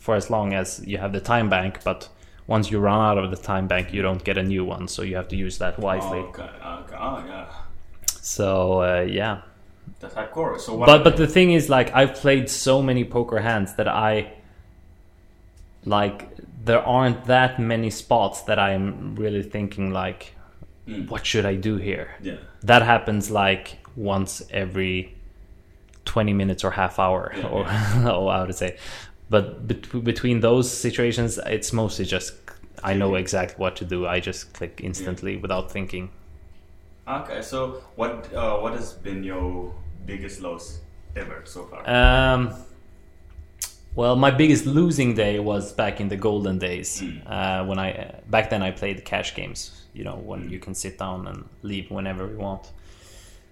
[0.00, 2.08] for as long as you have the time bank, but
[2.48, 5.02] once you run out of the time bank, you don't get a new one, so
[5.02, 6.18] you have to use that wisely.
[6.18, 6.42] Oh, okay,
[6.82, 6.96] okay.
[6.98, 7.46] Oh, yeah.
[8.20, 9.42] So uh, yeah,
[10.00, 10.58] That's hardcore.
[10.58, 10.86] So what?
[10.86, 14.32] but but the thing is like i've played so many poker hands that i
[15.84, 16.28] like
[16.64, 20.34] there aren't that many spots that i'm really thinking like
[20.88, 21.08] Mm.
[21.10, 22.36] what should i do here yeah.
[22.62, 25.14] that happens like once every
[26.06, 27.60] 20 minutes or half hour Yeah, or
[28.08, 28.78] oh, how to say
[29.30, 32.34] but bet- between those situations it's mostly just
[32.84, 36.10] i know exactly what to do i just click instantly without thinking
[37.08, 37.42] Okay.
[37.42, 38.32] So what?
[38.32, 39.74] Uh, what has been your
[40.06, 40.78] biggest loss
[41.16, 41.82] ever so far?
[41.90, 42.54] Um,
[43.96, 47.22] well, my biggest losing day was back in the golden days Mm.
[47.26, 49.72] uh, when I back then I played cash games.
[49.92, 52.70] You know, when you can sit down and leave whenever you want.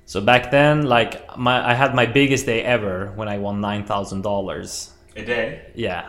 [0.07, 3.85] So back then, like my I had my biggest day ever when I won nine
[3.85, 4.93] thousand dollars.
[5.19, 5.61] A day.
[5.75, 6.09] Yeah,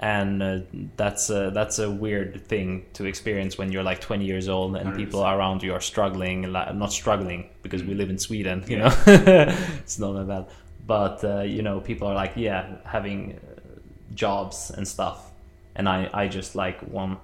[0.00, 0.58] and uh,
[0.96, 4.94] that's a, that's a weird thing to experience when you're like 20 years old and
[4.96, 5.36] people 100%.
[5.36, 8.88] around you are struggling li- not struggling because we live in sweden you Yeah.
[8.88, 8.94] know
[9.82, 10.46] it's not that bad
[10.86, 13.60] but uh, you know people are like yeah having uh,
[14.14, 15.30] jobs and stuff
[15.76, 17.18] and i i just like want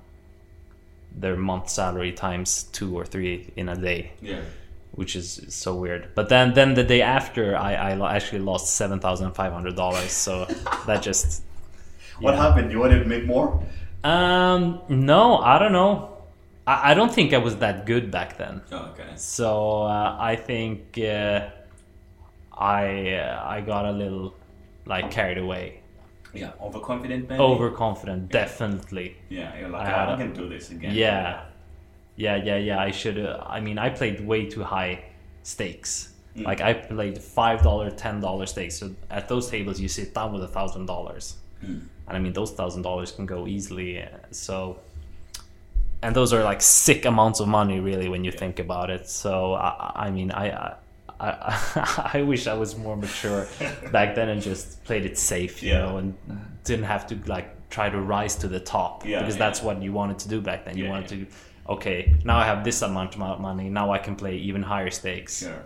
[1.14, 4.40] their month salary times two or three in a day Yeah.
[5.00, 6.02] Which is so weird.
[6.18, 10.12] But then then the day after, I, I actually lost seven thousand five hundred dollars.
[10.26, 10.32] So
[10.86, 11.42] that just
[12.20, 12.42] What Yeah.
[12.44, 12.66] happened?
[12.72, 13.46] You wanted to make more?
[14.04, 14.62] um
[15.12, 15.22] no,
[15.52, 15.92] I don't know.
[16.72, 18.54] I, I don't think I was that good back then.
[18.76, 19.10] Oh, okay.
[19.16, 19.48] So
[19.96, 21.48] uh, I think uh,
[22.52, 24.34] I uh, I got a little
[24.86, 25.64] like carried away,
[26.32, 27.40] Yeah, overconfident maybe?
[27.42, 29.08] overconfident, definitely.
[29.28, 30.94] Yeah, you're like, I "Oh, had I a- can do this again.
[30.94, 31.44] Yeah,
[32.24, 32.78] yeah, yeah, yeah.
[32.88, 33.18] I should.
[33.18, 34.94] Uh, I mean, I played way too high
[35.42, 35.90] stakes.
[36.36, 36.44] Mm.
[36.50, 38.74] Like I played five dollar, ten dollar stakes.
[38.80, 41.24] So at those tables, you sit down with a thousand dollars,
[41.64, 41.80] Mm.
[42.08, 43.88] and I mean those thousand dollars can go easily.
[44.30, 44.78] So,
[46.02, 49.08] and those are like sick amounts of money, really, when you think about it.
[49.08, 50.46] So I, I mean, I.
[50.50, 50.74] I
[51.22, 53.46] I, I wish I was more mature
[53.92, 55.80] back then and just played it safe, you Yeah.
[55.82, 56.14] know, and
[56.64, 59.44] didn't have to like try to rise to the top Yeah, because yeah.
[59.44, 60.78] that's what you wanted to do back then.
[60.78, 61.24] You Yeah, wanted yeah.
[61.26, 61.30] to,
[61.70, 63.68] okay, now I have this amount of money.
[63.70, 65.38] Now I can play even higher stakes.
[65.40, 65.64] Sure.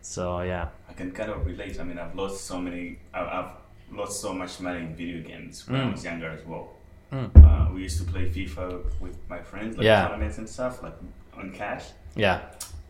[0.00, 1.78] So yeah, I can kind of relate.
[1.80, 2.98] I mean, I've lost so many.
[3.12, 3.52] I've, I've
[3.92, 5.92] lost so much money in video games when I Mm.
[5.92, 6.68] was younger as well.
[7.12, 7.30] Mm.
[7.44, 8.64] Uh, we used to play FIFA
[9.00, 10.06] with my friends, like Yeah.
[10.08, 10.96] tournaments and stuff, like
[11.36, 11.84] on cash,
[12.16, 12.40] yeah,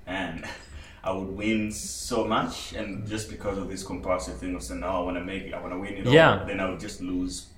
[0.07, 0.45] and
[1.05, 4.89] I would win so much, and just because of this compulsive thing of saying, "No,
[4.89, 6.41] I want to make it, I want to win it," Yeah.
[6.41, 7.49] all, then I would just lose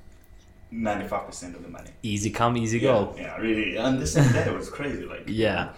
[0.76, 1.90] ninety-five percent of the money.
[2.02, 3.14] easy come, easy yeah, go.
[3.16, 3.76] Yeah, really.
[3.76, 5.04] And the same day it was crazy.
[5.04, 5.72] Like Yeah.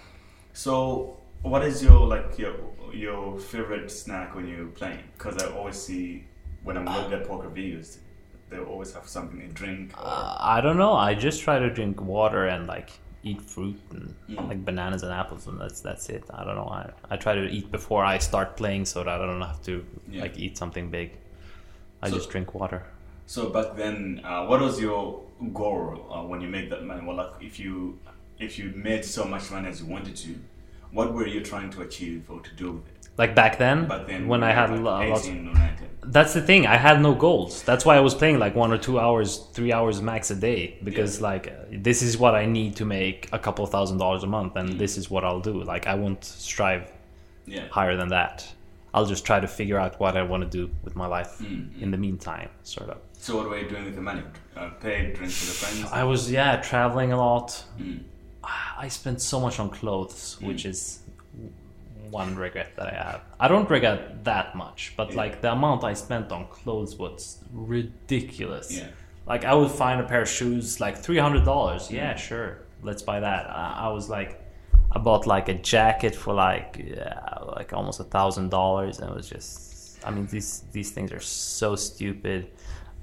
[0.52, 2.54] So, what is your like your
[2.92, 5.04] your favorite snack when you're playing?
[5.14, 6.24] Because I always see
[6.64, 7.98] when I'm looking at poker videos,
[8.50, 9.92] they always have something to drink.
[9.98, 10.94] Or, Uh, I don't know.
[10.94, 12.90] I just try to drink water and like
[13.22, 14.48] eat fruit and Mm.
[14.50, 16.24] like bananas and apples, and that's that's it.
[16.38, 16.70] I don't know.
[16.80, 16.82] I
[17.12, 19.74] I try to eat before I start playing so that I don't have to
[20.10, 20.22] Yeah.
[20.24, 21.08] like eat something big.
[22.02, 22.82] I So- just drink water.
[23.34, 25.20] So back then, uh, what was your
[25.52, 27.02] goal uh, when you made that money?
[27.06, 27.98] Well, like if you
[28.46, 30.30] if you made so much money as you wanted to,
[30.92, 33.08] what were you trying to achieve or to do with it?
[33.22, 35.26] Like back then, Back then, when I had like lots.
[35.26, 35.88] 18 or 19.
[36.16, 36.66] That's the thing.
[36.66, 37.62] I had no goals.
[37.64, 40.78] That's why I was playing like one or two hours, three hours max a day
[40.84, 41.52] because like uh,
[41.88, 44.96] this is what I need to make a couple thousand dollars a month, and this
[44.96, 45.62] is what I'll do.
[45.72, 46.84] Like I won't strive
[47.46, 47.66] Yeah.
[47.78, 48.36] higher than that.
[48.94, 51.82] I'll just try to figure out what I want to do with my life Mm,
[51.82, 52.98] in the meantime, sort of.
[53.18, 54.22] So what were you doing with the money?
[54.56, 55.92] Uh, paid, drinks with the friends.
[55.92, 57.64] I was yeah traveling a lot.
[57.78, 58.00] Mm.
[58.78, 61.00] I spent so much on clothes, which is
[62.10, 63.20] one regret that I have.
[63.38, 65.16] I don't regret that much, but Yeah.
[65.22, 68.72] like the amount I spent on clothes was ridiculous.
[68.78, 68.86] Yeah.
[69.26, 71.90] Like I would find a pair of shoes like three hundred dollars.
[71.90, 72.18] Yeah, Mm.
[72.18, 73.50] sure, let's buy that.
[73.50, 74.40] I, I was like,
[74.92, 79.14] I bought like a jacket for like yeah, like almost a thousand dollars, and it
[79.16, 79.66] was just.
[80.06, 82.46] I mean, these these things are so stupid.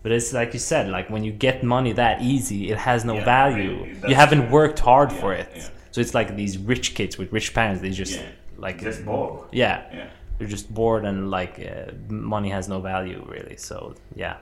[0.05, 3.15] But it's like you said, like when you get money that easy, it has no
[3.15, 3.73] Yeah, value.
[3.85, 5.47] really, you haven't worked hard Yeah, for it.
[5.55, 5.67] yeah.
[5.93, 7.81] So it's like these rich kids with rich parents.
[7.81, 8.19] They just
[8.65, 9.49] like Just bored.
[9.51, 10.07] Yeah, Yeah.
[10.37, 11.91] they're just bored and like uh,
[12.35, 13.57] money has no value really.
[13.57, 14.35] So yeah.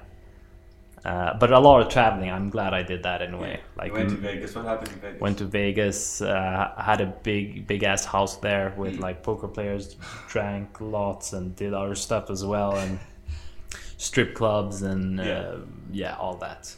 [1.05, 2.29] Uh, but a lot of traveling.
[2.31, 3.59] I'm glad I did that anyway.
[3.77, 4.55] Like you went to Vegas.
[4.55, 5.21] What happened in Vegas?
[5.21, 6.21] went to Vegas.
[6.21, 9.01] Uh, had a big big ass house there with Mm.
[9.07, 9.95] like poker players.
[10.33, 12.99] Drank lots and did other stuff as well and
[14.03, 15.55] strip clubs and uh, Yeah.
[16.01, 16.75] yeah all that.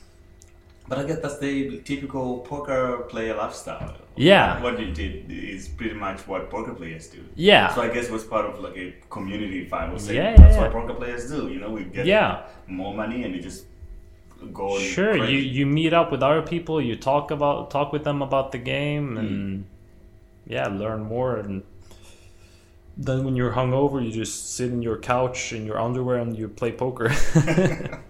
[0.87, 3.95] But I guess that's the typical poker player lifestyle.
[4.15, 4.61] Yeah.
[4.61, 7.21] What you did is pretty much what poker players do.
[7.35, 7.73] Yeah.
[7.73, 9.93] So I guess it was part of like a community vibe.
[9.95, 11.49] Or say Yeah, that's yeah, what poker players do.
[11.53, 12.43] You know, we get Yeah.
[12.67, 13.65] more money and you just
[14.53, 14.77] go.
[14.77, 18.51] Sure, you, you meet up with other people, you talk about talk with them about
[18.51, 19.65] the game, and
[20.45, 21.37] yeah, learn more.
[21.37, 21.63] And
[22.97, 26.47] then when you're hungover, you just sit in your couch in your underwear and you
[26.47, 27.11] play poker.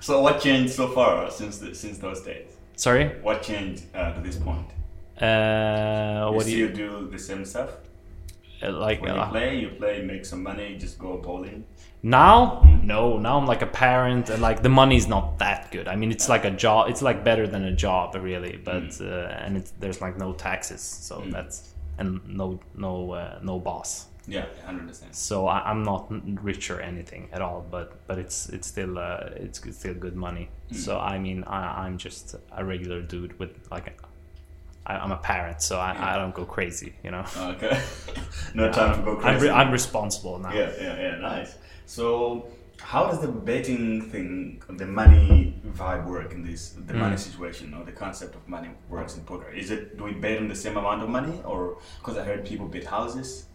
[0.00, 2.48] So what changed so far since the, since those days?
[2.76, 4.66] Sorry, What changed uh, to this point?
[5.20, 7.70] uh, You what do you do the same stuff?
[8.62, 9.00] uh, like?
[9.00, 11.64] When you uh, play, you play, make some money, just go bowling.
[12.02, 13.18] Now, no.
[13.18, 15.86] Now I'm like a parent, and like the money's not that good.
[15.86, 16.90] I mean, it's like a job.
[16.90, 18.56] It's like better than a job, really.
[18.64, 21.30] But uh, and it's, there's like no taxes, so Mm.
[21.32, 24.06] that's and no no uh, no boss.
[24.28, 25.14] Yeah, hundred percent.
[25.16, 26.06] So I, I'm not
[26.44, 27.66] rich or anything at all.
[27.70, 30.48] But but it's it's still uh, it's g- still good money.
[30.72, 33.88] So I mean, I, I'm just a regular dude with like.
[33.88, 33.92] A,
[34.84, 37.24] I, I'm a parent, so I, I don't go crazy, you know.
[37.38, 37.80] Okay.
[38.54, 39.46] no time to go I'm, crazy.
[39.46, 40.52] re- I'm responsible now.
[40.52, 41.16] Yeah, yeah, yeah.
[41.18, 41.56] Nice.
[41.86, 42.48] So,
[42.82, 47.18] how does the betting thing, the money vibe work in this, the money Mm.
[47.28, 49.50] situation, or the concept of money works in poker?
[49.62, 51.60] Is it do we bet on the same amount of money, or
[51.98, 53.46] because I heard people bet houses?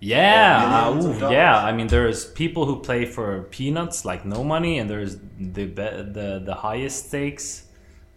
[0.00, 1.58] Yeah, ooh, yeah.
[1.58, 5.16] I mean, there's people who play for peanuts, like no money, and there's
[5.56, 7.64] the be- the the highest stakes.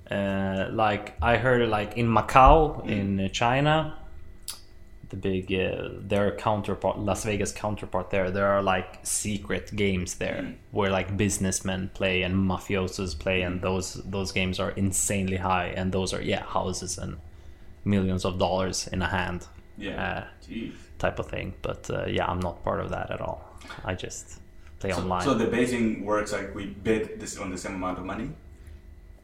[0.10, 3.97] Uh, like I heard, like in Macau, in uh, China,
[5.12, 8.09] the big uh, their counterpart, Las Vegas counterpart.
[8.09, 13.62] There, there are like secret games there where like businessmen play and mafiosos play, and
[13.62, 17.18] those those games are insanely high, and those are yeah houses and
[17.86, 19.47] millions of dollars in a hand.
[19.78, 20.26] Yeah.
[20.49, 20.53] Uh,
[20.99, 21.53] type of thing.
[21.62, 23.39] But uh, yeah, I'm not part of that at all.
[23.86, 24.39] I just
[24.80, 25.22] play So, online.
[25.24, 28.30] so the betting works like we bet this on the same amount of money.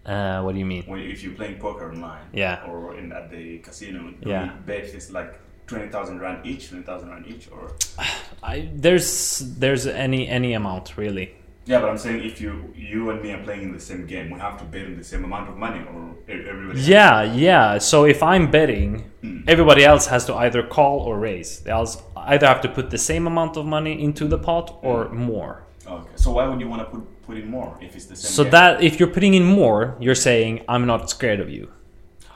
[0.05, 0.83] uh, what do you mean?
[0.88, 2.65] When if you're playing poker online, Yeah.
[2.67, 4.53] or in at the casino, Yeah.
[4.65, 5.33] bet it's like
[5.68, 7.72] twenty thousand rand each, twenty thousand rand each, or
[8.43, 11.28] I there's there's any any amount really.
[11.65, 11.80] yeah.
[11.82, 14.39] But I'm saying if you you and me are playing in the same game, we
[14.39, 16.80] have to bet on the same amount of money, or everybody.
[16.82, 17.78] Yeah, yeah.
[17.80, 18.91] So if I'm betting,
[19.24, 19.39] Hmm.
[19.47, 21.59] everybody else has to either call or raise.
[21.63, 21.93] They else
[22.34, 25.53] either have to put the same amount of money into the pot or more.
[25.88, 26.09] Okay.
[26.15, 28.32] So why would you want to put put in more if it's the same?
[28.38, 28.51] So game?
[28.57, 31.63] that if you're putting in more, you're saying I'm not scared of you.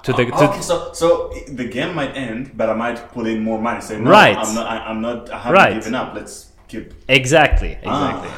[0.03, 3.43] To the to, okay, so so the game might end, but I might put in
[3.43, 3.81] more money.
[3.81, 4.35] Say no, Right.
[4.37, 4.65] I'm not.
[4.67, 5.29] I, I'm not.
[5.31, 5.73] I haven't Right.
[5.75, 6.13] given up.
[6.15, 6.93] Let's keep.
[7.07, 8.29] exactly, exactly.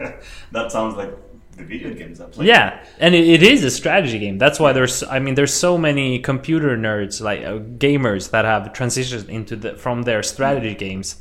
[0.00, 0.12] Ah.
[0.52, 1.10] that sounds like
[1.56, 2.46] the video games I play.
[2.46, 4.38] Yeah, and it, it is a strategy game.
[4.38, 8.72] That's why there's, I mean, there's so many computer nerds, like uh, gamers, that have
[8.72, 11.16] transitioned into the from their strategy games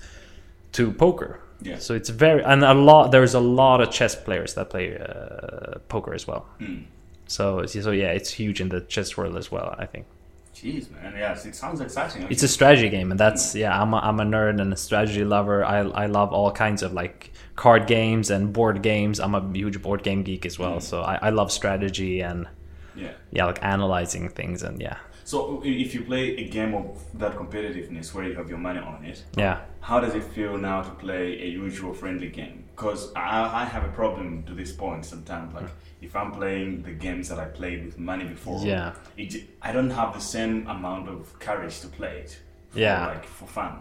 [0.71, 1.41] to poker.
[1.61, 1.77] Yeah.
[1.79, 3.11] So it's very, and a lot.
[3.11, 6.45] There's a lot of chess players that play uh, poker as well.
[6.59, 6.83] Hmm.
[7.31, 9.73] So, so yeah, it's huge in the chess world as well.
[9.77, 10.05] I think
[10.53, 11.13] Jeez, man.
[11.17, 12.27] Yes, it sounds exciting.
[12.29, 13.81] it's a strategy game, and that's yeah.
[13.81, 15.63] I'm a, I'm a nerd and a strategy lover.
[15.63, 19.19] I I love all kinds of like card games and board games.
[19.19, 20.77] I'm a huge board game geek as well.
[20.77, 20.81] Mm.
[20.81, 22.47] So I, I love strategy and
[22.95, 23.13] yeah.
[23.31, 28.13] yeah, like analyzing things and yeah, So if you play a game of that competitiveness
[28.13, 31.41] where you have your money on it, yeah, how does it feel now to play
[31.41, 32.60] a usual friendly game?
[32.75, 35.53] Because I, I have a problem to this point sometimes.
[35.53, 35.69] Like
[36.01, 38.93] if I'm playing the games that I played with money before, Yeah.
[39.17, 42.39] it, I don't have the same amount of courage to play it.
[42.69, 43.07] For, Yeah.
[43.07, 43.73] like for fun.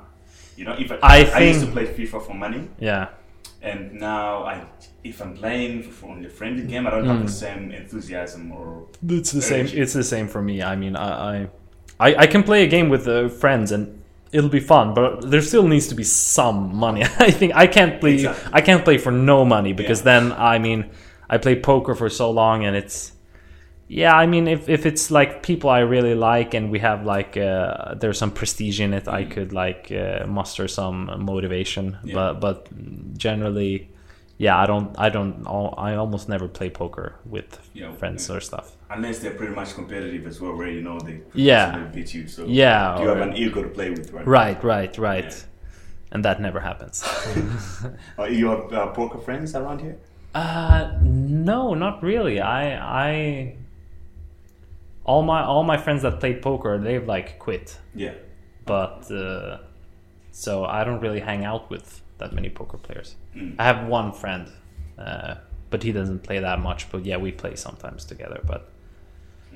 [0.57, 3.07] You know, if I, I I used to play FIFA for money, yeah,
[3.63, 4.65] and now I,
[5.05, 7.27] if I'm playing for only a friendly game, I don't have Hmm.
[7.27, 9.67] the same enthusiasm or it's the same.
[9.73, 10.63] It's the same for me.
[10.63, 11.49] I mean, I I,
[12.01, 14.00] I, I can play a game with uh, friends and
[14.33, 17.03] it'll be fun, but there still needs to be some money.
[17.19, 18.15] I think I can't play.
[18.15, 18.51] Exactly.
[18.53, 20.05] I can't play for no money because Yeah.
[20.21, 20.91] then I mean,
[21.29, 23.13] I play poker for so long and it's.
[23.93, 27.37] Yeah, I mean, if, if it's like people I really like and we have like
[27.37, 31.99] uh, there's some prestige in it, I could like uh, muster some motivation.
[32.05, 32.15] Yeah.
[32.15, 32.69] But but
[33.19, 33.91] generally,
[34.39, 35.45] yeah, I don't I don't
[35.77, 38.77] I almost never play poker with Yeah, friends or stuff.
[38.91, 41.79] Unless they're pretty much competitive as well, where you know they Yeah.
[41.95, 42.27] beat you.
[42.29, 44.27] So Yeah, you have an ego to play with, right?
[44.27, 45.47] Right, right, right.
[46.13, 47.05] And that never happens.
[48.19, 49.97] Are you have uh, poker friends around here?
[50.35, 52.41] uh, no, not really.
[52.41, 52.63] I,
[53.07, 53.57] I,
[55.05, 57.79] all my all my friends that played poker, they've like quit.
[57.95, 58.15] Yeah.
[58.67, 59.59] But uh,
[60.33, 63.17] so I don't really hang out with that many poker players.
[63.37, 63.55] Mm.
[63.59, 64.49] I have one friend,
[64.99, 65.35] uh,
[65.71, 66.91] but he doesn't play that much.
[66.91, 68.41] But yeah, we play sometimes together.
[68.47, 68.69] But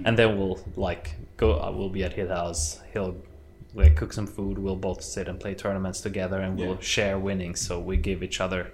[0.04, 1.60] and then we'll like go.
[1.60, 2.80] Uh, we'll be at his house.
[2.92, 3.16] He'll
[3.74, 4.58] like cook some food.
[4.58, 6.80] We'll both sit and play tournaments together, and we'll Yeah.
[6.80, 7.60] share winnings.
[7.60, 8.72] So we give each other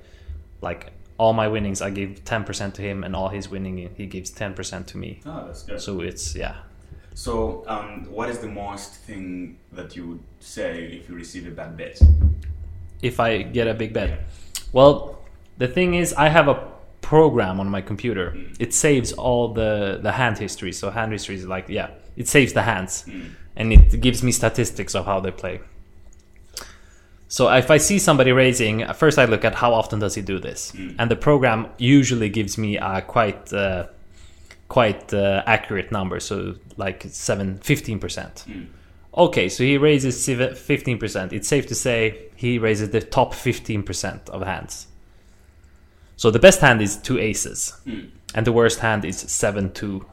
[0.60, 1.82] like all my winnings.
[1.82, 4.98] I give ten percent to him, and all his winning he gives ten percent to
[4.98, 5.20] me.
[5.26, 5.80] Oh, that's good.
[5.80, 6.56] So, So it's yeah.
[7.12, 11.50] So, um, what is the most thing that you would say if you receive a
[11.50, 12.00] bad bet?
[13.02, 14.20] if I get a big bet.
[14.72, 15.18] Well,
[15.58, 16.68] the thing is, I have a
[17.00, 18.32] program on my computer.
[18.32, 18.56] Mm.
[18.58, 20.72] It saves all the the hand history.
[20.72, 23.30] So hand history is like yeah, it saves the hands, mm.
[23.56, 25.60] and it gives me statistics of how they play.
[27.28, 30.22] So if I see somebody raising, uh, first I look at how often does he
[30.22, 30.96] do this, mm.
[30.98, 33.86] and the program usually gives me a quite uh,
[34.68, 36.20] quite uh, accurate number.
[36.20, 38.44] So like seven, 15 percent.
[39.16, 41.32] Okay, so he raises fifteen percent.
[41.32, 44.86] It's safe to say he raises the top fifteen percent of hands.
[46.20, 47.80] So the best hand is two aces,
[48.34, 50.04] and the worst hand is seven two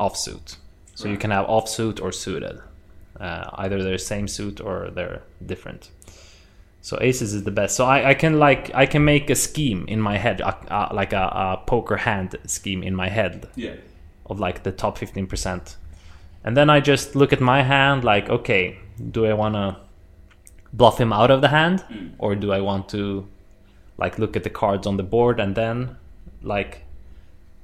[0.00, 0.56] offsuit.
[0.94, 2.58] So you can have offsuit or suited.
[3.20, 5.90] Uh, either they're same suit or they're different.
[6.80, 7.76] So aces is the best.
[7.76, 10.94] So I, I can like I can make a scheme in my head, a, a,
[10.94, 13.74] like a, a poker hand scheme in my head Yeah.
[14.24, 15.76] of like the top 15%.
[16.44, 18.78] And then I just look at my hand like, okay,
[19.10, 19.76] do I want to
[20.72, 21.84] bluff him out of the hand
[22.18, 23.28] or do I want to
[23.98, 25.96] like look at the cards on the board and then
[26.42, 26.84] like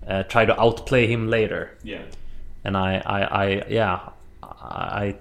[0.06, 2.02] uh, try to outplay him later Yeah.
[2.64, 4.08] and I, I, I yeah,
[4.42, 5.16] I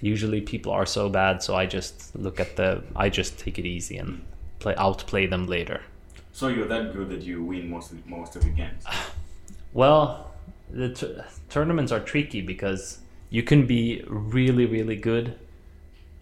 [0.00, 3.64] usually people are so bad, so I just look at the, I just take it
[3.66, 4.22] easy and
[4.58, 5.80] play outplay them later.
[6.32, 8.84] So you're that good that you win most of, most of the games.
[9.72, 10.32] Well,
[10.70, 11.16] the t-
[11.50, 12.98] tournaments are tricky because
[13.28, 15.38] you can be really, really good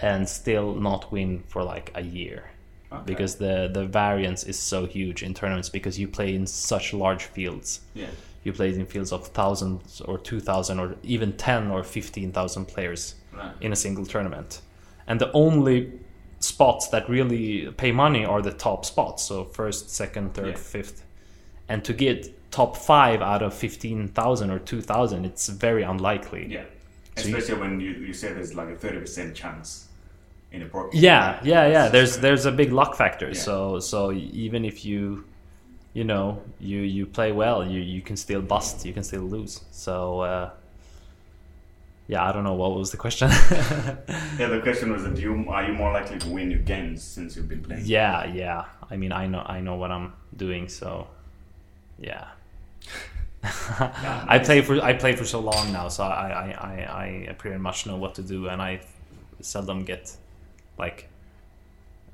[0.01, 2.51] and still not win for like a year.
[2.95, 3.05] Okay.
[3.07, 7.25] Because the, the variance is so huge in tournaments because you play in such large
[7.25, 7.81] fields.
[7.95, 8.07] Yeah.
[8.45, 12.67] You play in fields of thousands or two thousand or even ten or fifteen thousand
[12.67, 13.15] players.
[13.33, 13.53] Right.
[13.61, 14.61] in a single tournament.
[15.09, 15.93] And the only
[16.39, 19.25] spots that really pay money are the top spots.
[19.25, 20.55] So first, second, third, Yeah.
[20.55, 21.05] fifth.
[21.69, 26.47] And to get top five out of 15,000 or 2,000, it's very unlikely.
[26.49, 26.63] Yeah.
[27.17, 29.89] So you- Especially when you, you say there's like a thirty percent chance
[30.55, 30.89] in a pro.
[30.93, 31.89] Yeah, yeah, yeah.
[31.89, 33.29] There's there's a big luck factor.
[33.29, 33.41] Yeah.
[33.47, 35.25] So so even if you
[35.93, 39.65] you know you you play well, you you can still bust, you can still lose.
[39.71, 40.51] So uh,
[42.07, 43.31] yeah, I don't know what was the question.
[44.39, 47.37] Yeah, the question was that you are you more likely to win your games since
[47.37, 47.85] you've been playing?
[47.85, 48.65] Yeah, yeah.
[48.91, 51.07] I mean, I know, I know what I'm doing, so
[51.99, 52.27] yeah.
[53.45, 57.59] I play for I play for so long now, so I, I, I, I pretty
[57.59, 58.81] much know what to do, and I
[59.41, 60.17] seldom get
[60.79, 61.09] like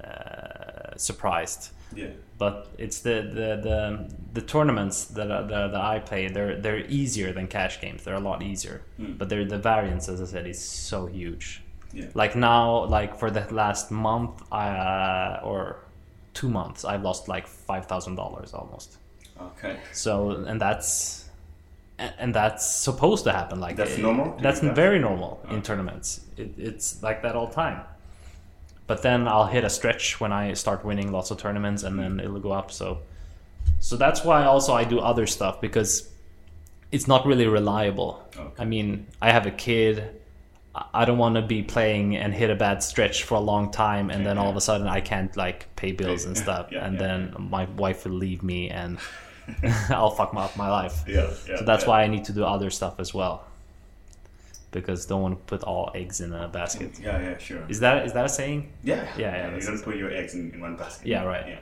[0.02, 1.70] uh, surprised.
[1.94, 2.08] Yeah.
[2.38, 6.28] But it's the the, the, the tournaments that, are, that that I play.
[6.28, 8.04] They're they're easier than cash games.
[8.04, 8.82] They're a lot easier.
[8.98, 9.18] Mm.
[9.18, 12.06] But they're, the variance, as I said, is so huge Yeah.
[12.14, 15.60] like now like for the last month uh, or
[16.34, 18.98] two months i've lost like $5000 almost
[19.48, 19.74] Okay.
[19.92, 20.12] so
[20.50, 21.24] and that's
[21.98, 25.62] and that's supposed to happen like That's normal that's very normal in Okay.
[25.68, 27.78] tournaments it, it's like that all the time
[28.90, 32.12] but then i'll hit a stretch when i start winning lots of tournaments and then
[32.24, 32.88] it'll go up so
[33.88, 35.92] so that's why also i do other stuff because
[36.90, 38.62] it's not really reliable Okay.
[38.62, 38.88] i mean
[39.26, 39.94] i have a kid
[41.00, 44.06] I- don't want to be playing and hit a bad stretch for a long time,
[44.12, 46.94] and then all of a sudden I can't like pay bills and stuff, Yeah, and
[46.94, 47.18] yeah, then
[47.56, 48.98] my wife will leave me, and
[49.90, 50.96] I'll fuck up my life.
[51.08, 51.26] Yeah.
[51.48, 51.90] yeah So that's yeah.
[51.90, 53.34] why I need to do other stuff as well,
[54.70, 56.98] because don't want to put all eggs in a basket.
[57.02, 57.62] Yeah, yeah, sure.
[57.68, 58.72] Is that is that a saying?
[58.84, 61.06] Yeah, Yeah, yeah, You don't put your eggs in, in one basket.
[61.06, 61.46] Yeah, right.
[61.48, 61.58] Yeah.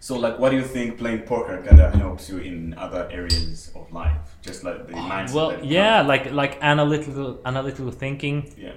[0.00, 3.70] So, like, what do you think playing poker kind of helps you in other areas
[3.74, 4.36] of life?
[4.42, 5.32] Just like the mindset.
[5.34, 8.72] Well, yeah, comes- like like analytical analytical thinking, Yeah.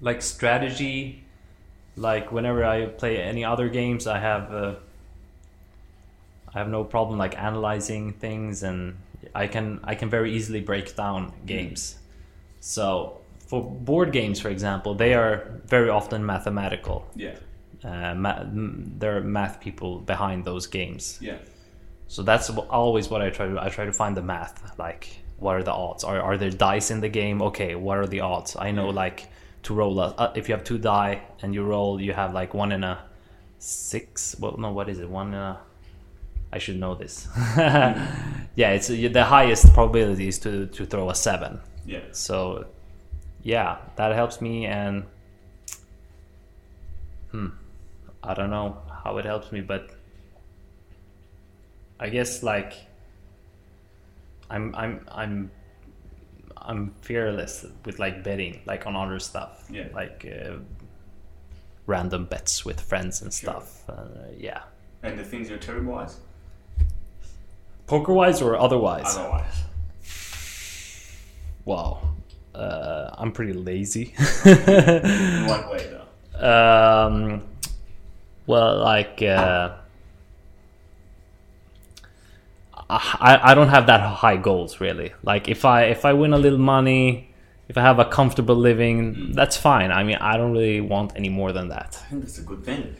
[0.00, 1.24] like strategy.
[1.96, 4.74] Like whenever I play any other games, I have uh,
[6.54, 8.98] I have no problem like analyzing things, and
[9.34, 11.96] I can I can very easily break down games.
[12.60, 17.06] So for board games, for example, they are very often mathematical.
[17.14, 17.36] Yeah.
[17.84, 21.18] Uh, ma- m- there are math people behind those games.
[21.20, 21.38] Yeah.
[22.08, 24.78] So that's always what I try to I try to find the math.
[24.78, 26.04] Like, what are the odds?
[26.04, 27.40] Are are there dice in the game?
[27.42, 28.56] Okay, what are the odds?
[28.58, 29.28] I know like
[29.64, 32.54] to roll a uh, if you have two die and you roll, you have like
[32.54, 32.98] one in a
[33.58, 34.36] six.
[34.40, 35.08] Well, no, what is it?
[35.08, 35.60] One in a.
[36.50, 37.28] I should know this.
[37.58, 41.60] yeah, it's the highest probability is to to throw a seven.
[41.88, 42.00] Yeah.
[42.12, 42.66] So,
[43.42, 44.66] yeah, that helps me.
[44.66, 45.04] And
[47.30, 47.48] hmm,
[48.22, 49.90] I don't know how it helps me, but
[51.98, 52.74] I guess like
[54.50, 55.50] I'm I'm I'm
[56.56, 59.88] I'm fearless with like betting, like on other stuff, Yeah.
[59.94, 60.56] like uh,
[61.86, 63.50] random bets with friends and Sure.
[63.50, 63.88] stuff.
[63.88, 64.04] Uh,
[64.36, 64.62] yeah,
[65.02, 66.12] And the things you're terrible at?
[67.86, 69.16] poker wise or otherwise.
[69.16, 69.62] Otherwise.
[71.68, 72.00] Wow,
[72.54, 74.14] uh, I'm pretty lazy.
[74.46, 76.06] In what way, though?
[76.40, 77.42] Um,
[78.46, 79.74] well, like uh,
[82.88, 85.12] I I don't have that high goals really.
[85.22, 87.34] Like if I if I win a little money,
[87.68, 89.92] if I have a comfortable living, that's fine.
[89.92, 92.00] I mean, I don't really want any more than that.
[92.02, 92.96] I think that's a good thing.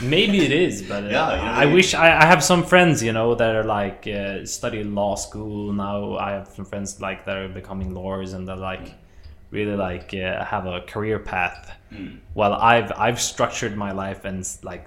[0.00, 3.34] Maybe it is, but uh, Yeah, I wish I, I have some friends, you know,
[3.34, 6.16] that are like uh, study law school now.
[6.16, 8.94] I have some friends like that are becoming lawyers and they're like
[9.50, 11.72] really like uh, have a career path.
[11.92, 12.18] Mm.
[12.34, 14.86] Well, I've I've structured my life and like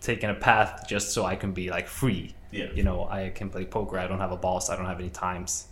[0.00, 2.34] taken a path just so I can be like free.
[2.50, 2.66] Yeah.
[2.74, 3.98] You know, I can play poker.
[3.98, 4.68] I don't have a boss.
[4.70, 5.68] I don't have any times.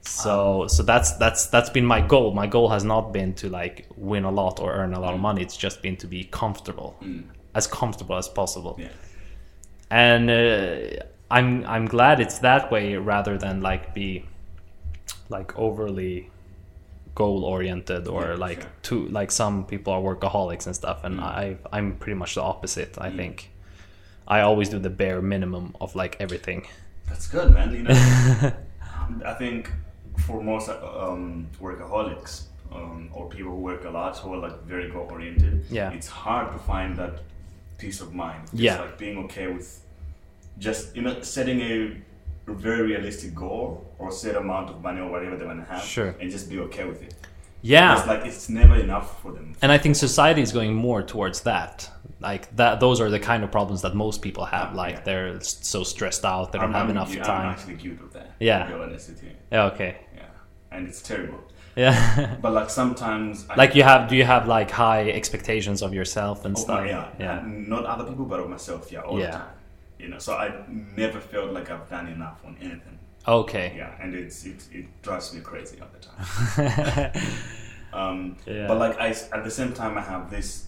[0.00, 2.32] So so that's that's that's been my goal.
[2.32, 5.20] My goal has not been to like win a lot or earn a lot of
[5.20, 5.42] money.
[5.42, 7.24] It's just been to be comfortable, Mm.
[7.54, 8.76] As comfortable as possible.
[8.78, 8.88] Yeah.
[9.90, 14.24] And uh, I'm I'm glad it's that way rather than like be
[15.28, 16.30] like overly
[17.14, 18.70] goal oriented or Yeah, like sure.
[18.82, 21.04] too like some people are workaholics and stuff.
[21.04, 21.22] And Mm.
[21.24, 22.96] I I'm pretty much the opposite.
[22.98, 23.50] I think
[24.26, 26.66] I always do the bare minimum of like everything.
[27.08, 27.74] That's good, man.
[27.74, 27.94] You know,
[29.26, 29.70] I think
[30.26, 34.88] for most um, workaholics um, or people who work a lot who are like very
[34.90, 35.90] goal oriented, Yeah.
[35.92, 37.14] it's hard to find that
[37.82, 38.42] peace of mind.
[38.50, 38.80] Just Yeah.
[38.84, 39.68] like being okay with
[40.66, 41.74] just you know setting a
[42.66, 43.66] very realistic goal
[43.98, 46.10] or set amount of money or whatever they want to have, Sure.
[46.20, 47.14] and just be okay with it.
[47.74, 47.96] Yeah.
[47.98, 49.46] It's like it's never enough for them.
[49.62, 51.74] and I think society is going more towards that.
[52.28, 54.68] Like that, those are the kind of problems that most people have.
[54.84, 55.06] Like Yeah.
[55.06, 57.46] they're so stressed out, they don't I'm, have I'm- enough I'm time.
[57.52, 58.30] actually guilty of that.
[58.40, 58.58] Yeah.
[58.64, 59.30] To be honest with you.
[59.54, 59.92] Yeah, okay.
[60.18, 60.22] Yeah.
[60.74, 61.40] And it's terrible.
[61.76, 62.36] Yeah.
[62.42, 66.44] But like sometimes I like you have, do you have like high expectations of yourself
[66.44, 66.86] and Oh, stuff?
[66.86, 67.08] yeah.
[67.18, 67.38] Yeah.
[67.38, 68.92] Uh, Not other people, but of myself.
[68.92, 69.26] Yeah, all Yeah.
[69.26, 69.46] the time.
[69.98, 70.52] You know, so I
[70.96, 72.98] never felt like I've done enough on anything.
[73.26, 73.72] Okay.
[73.76, 77.12] Yeah, and it's it, it drives me crazy all the time.
[77.92, 78.66] um, Yeah.
[78.68, 80.66] But like I, at the same time, I have this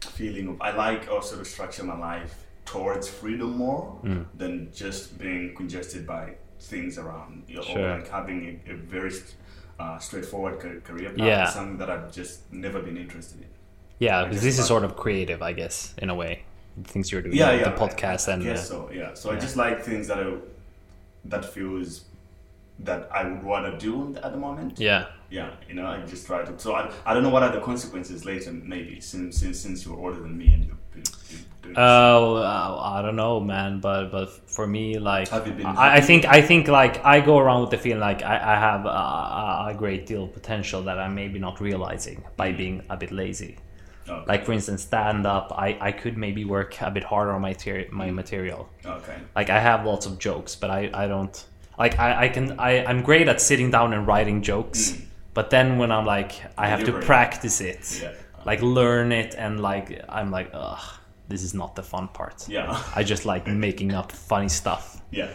[0.00, 2.34] feeling of I like also to structure my life
[2.64, 4.24] towards freedom more Mm.
[4.36, 7.42] than just being congested by things around.
[7.48, 7.90] You know, Sure.
[7.98, 9.12] Like having a, a very
[9.78, 11.18] uh, straightforward career path.
[11.18, 11.48] Yeah.
[11.50, 13.48] Something that I've just never been interested in.
[13.98, 16.44] yeah, because this is sort of creative, I guess, in a way.
[16.76, 18.90] The things you're doing, yeah, yeah, the podcast I, I and uh, so.
[18.92, 20.34] Yeah, so I just like things that I,
[21.26, 22.04] that feels
[22.80, 24.80] that I would want to do at the moment.
[24.80, 26.58] yeah, Yeah, you know, I just try to.
[26.58, 29.98] So I, I don't know what are the consequences later, maybe since since since you're
[29.98, 31.44] older than me and you've been, been doing.
[31.44, 31.44] this.
[31.76, 33.80] Oh, uh, I don't know, man.
[33.80, 37.20] But but for me, like, Have you been I, I think I think like I
[37.20, 40.82] go around with the feeling like I, I have a, a great deal of potential
[40.82, 42.56] that I'm maybe not realizing by mm.
[42.56, 43.56] being a bit lazy.
[44.08, 44.24] okay.
[44.26, 45.52] Like for instance, stand up.
[45.56, 48.14] I, I could maybe work a bit harder on my ter- my mm.
[48.14, 48.68] material.
[48.84, 49.16] okay.
[49.34, 51.44] Like I have lots of jokes, but I, I don't
[51.78, 54.90] like I, I can I I'm great at sitting down and writing jokes.
[54.90, 55.04] Mm.
[55.34, 58.12] But then when I'm like I have to practice it, Yeah.
[58.44, 60.82] like learn it, and like I'm like ugh,
[61.32, 62.48] this is not the fun part.
[62.48, 62.80] Yeah.
[62.98, 65.30] I just like making up funny stuff Yeah.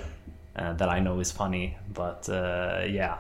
[0.56, 1.66] uh, that I know is funny.
[2.02, 3.18] But uh, yeah,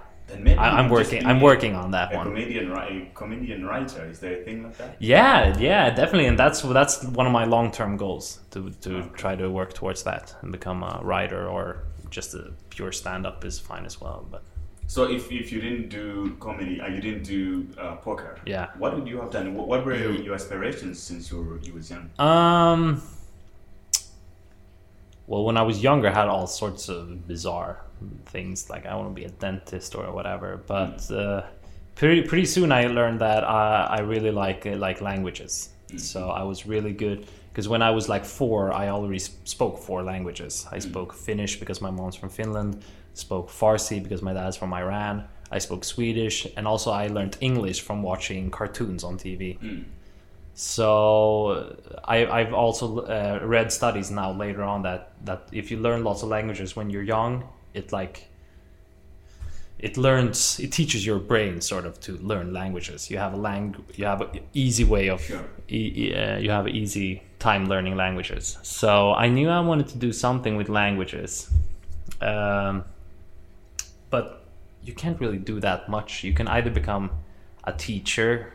[0.57, 1.25] I, I'm working.
[1.29, 2.25] I'm working on that A one.
[2.27, 4.05] comedian, a comedian writer.
[4.11, 4.95] Is there a thing like that?
[4.99, 9.35] Yeah, yeah, definitely, and that's that's one of my long term goals to to try
[9.35, 13.59] to work towards that and become a writer or just a pure stand up is
[13.59, 14.19] fine as well.
[14.33, 14.43] But
[14.87, 18.39] So if, if you didn't do comedy, uh, you didn't do uh, poker.
[18.45, 18.69] Yeah.
[18.77, 19.53] What would you have done?
[19.53, 22.09] What, what were your, your aspirations since you were you was young?
[22.19, 23.01] um,
[25.27, 27.81] well, when I was younger, I had all sorts of bizarre
[28.27, 30.63] things like I want to be a dentist or whatever.
[30.65, 31.43] But uh,
[31.95, 35.69] pretty pretty soon, I learned that I, I really like uh, like languages.
[35.97, 40.03] So I was really good because when I was like four, I already spoke four
[40.03, 40.67] languages.
[40.71, 42.83] I spoke Finnish because my mom's from Finland.
[43.17, 45.23] Spoke Farsi because my dad's from Iran.
[45.49, 49.57] I spoke Swedish, and also I learned English from watching cartoons on TV.
[50.53, 56.03] So I, I've also uh, read studies now later on that that if you learn
[56.03, 57.43] lots of languages when you're young,
[57.73, 58.27] it like
[59.79, 63.11] it learns it teaches your brain sort of to learn languages.
[63.11, 65.45] You have a lang you have an easy way of Sure.
[65.69, 68.57] e- e- uh, you have an easy time learning languages.
[68.63, 71.51] So I knew I wanted to do something with languages,
[72.21, 72.83] um,
[74.09, 74.45] but
[74.83, 76.23] you can't really do that much.
[76.23, 77.11] You can either become
[77.63, 78.53] a teacher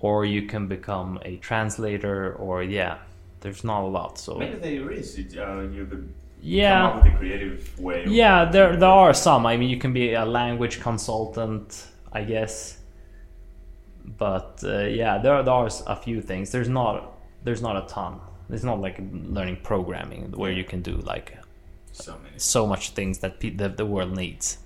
[0.00, 2.98] or you can become a translator or yeah
[3.40, 5.18] there's not a lot so Maybe there is.
[5.18, 8.04] Uh, you could yeah come up with a creative way.
[8.06, 12.78] Yeah there there are some i mean you can be a language consultant i guess
[14.04, 18.20] but uh, yeah there, there are a few things there's not there's not a ton
[18.50, 19.00] it's not like
[19.36, 21.38] learning programming where you can do like
[21.94, 22.38] So many.
[22.38, 24.58] so much things that pe- the, the world needs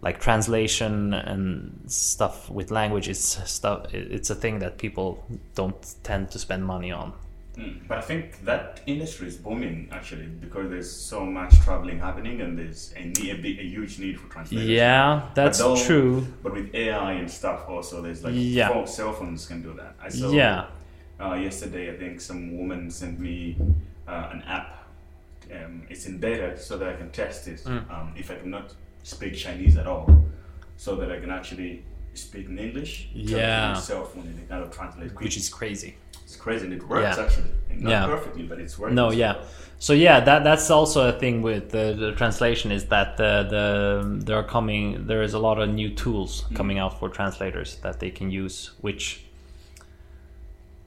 [0.00, 3.22] like translation and stuff with language is
[3.58, 7.12] stuff it's a thing that people don't tend to spend money on
[7.58, 7.86] Mm.
[7.86, 12.58] But I think that industry is booming actually because there's so much traveling happening and
[12.58, 14.70] there's a, need, a, big, a huge need for translators.
[14.70, 18.86] yeah that's though- true But with AI and stuff, also there's like Yeah.
[18.86, 19.92] cell phones can do that.
[20.02, 20.64] I saw Yeah.
[21.20, 21.92] uh, yesterday.
[21.94, 23.56] I think some woman sent me
[24.08, 24.81] uh, an app.
[25.52, 27.90] Um, it's in beta, so that I can test it Mm.
[27.90, 30.06] um, if I do not speak Chinese at all,
[30.76, 31.84] so that I can actually
[32.14, 33.08] speak in English.
[33.12, 33.72] tell it to Yeah.
[33.74, 35.24] my cell phone and it kind of translate quickly.
[35.26, 35.94] which is crazy
[36.24, 37.24] It's crazy and it works Yeah.
[37.24, 37.50] actually.
[37.70, 38.06] Not Yeah.
[38.06, 38.94] perfectly, but it's working.
[38.94, 39.34] No, yeah.
[39.78, 43.64] So yeah, that that's also a thing with the, the translation is that the the
[44.26, 47.98] there are coming there is a lot of new tools coming out for translators that
[48.00, 48.56] they can use.
[48.80, 49.24] Which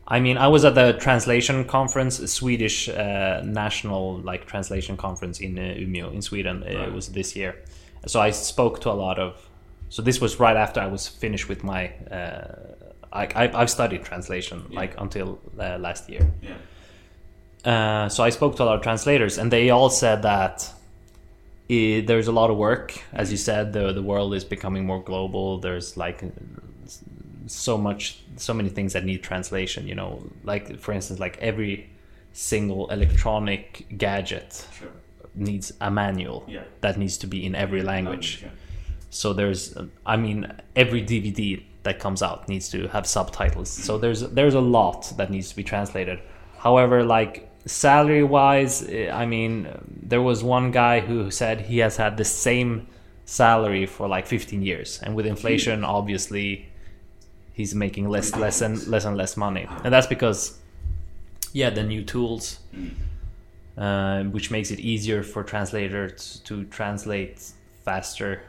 [0.07, 5.57] I mean, I was at the translation conference, Swedish uh, national like translation conference in
[5.57, 6.61] uh, Umeå in Sweden.
[6.61, 6.87] Right.
[6.87, 7.55] It was this year,
[8.05, 9.33] so I spoke to a lot of.
[9.89, 11.87] So this was right after I was finished with my.
[12.11, 12.55] Uh,
[13.13, 14.79] I, I I've studied translation Yeah.
[14.81, 16.53] like until uh, last year Yeah.
[18.05, 20.69] uh, so I spoke to a lot of translators, and they all said that
[21.69, 22.93] it, there's a lot of work.
[23.11, 25.59] As you said, the the world is becoming more global.
[25.59, 26.23] There's like
[27.47, 29.87] so much, so many things that need translation.
[29.87, 31.89] You know, like for instance, like every
[32.33, 34.89] single electronic gadget Sure.
[35.33, 36.63] needs a manual Yeah.
[36.81, 38.45] that needs to be in every language.
[39.09, 43.69] So there's, I mean, every DVD that comes out needs to have subtitles.
[43.69, 46.19] So there's there's a lot that needs to be translated.
[46.57, 49.67] However, like salary wise, eh, I mean,
[50.09, 52.87] there was one guy who said he has had the same
[53.25, 56.67] salary for like 15 years, and with inflation, obviously,
[57.55, 60.59] he's making less less and less and less money, and that's because,
[61.53, 62.59] yeah, the new tools.
[63.77, 67.37] Uh, which makes it easier for translators to translate
[67.83, 68.41] faster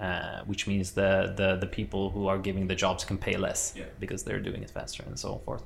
[0.00, 3.72] uh, which means the, the the people who are giving the jobs can pay less
[3.76, 3.84] Yeah.
[4.00, 5.62] because they're doing it faster and so forth.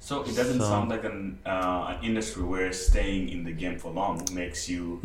[0.00, 3.78] So it doesn't So- sound like an uh, an industry where staying in the game
[3.78, 4.98] for long makes you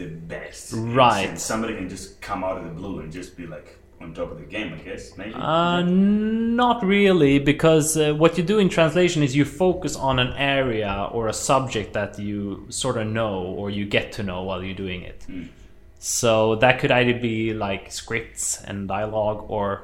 [0.00, 0.74] the best.
[0.74, 0.94] Mm.
[0.96, 1.38] Right.
[1.38, 4.38] Somebody can just come out of the blue and just be like on top of
[4.38, 5.16] the game, I guess.
[5.16, 5.34] Maybe.
[5.34, 10.32] Uh, not really, because uh, what you do in translation is you focus on an
[10.36, 14.62] area or a subject that you sort of know or you get to know while
[14.62, 15.26] you're doing it.
[15.98, 19.82] So that could either be like scripts and dialogue or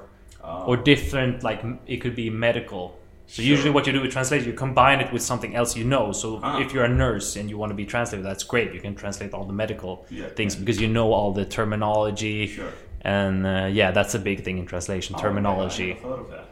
[0.66, 2.98] or different like it could be medical.
[3.26, 3.50] So Sure.
[3.50, 6.12] usually what you do with translation, you combine it with something else you know.
[6.12, 6.60] So Ah.
[6.60, 8.74] if you're a nurse and you want to be translated, that's great.
[8.74, 10.60] You can translate all the medical Yeah, things yeah.
[10.60, 12.46] because you know all the terminology.
[12.46, 12.72] Sure.
[13.04, 15.92] And uh, yeah, that's a big thing in translation, Oh, terminology.
[15.92, 16.48] okay, I never thought of that.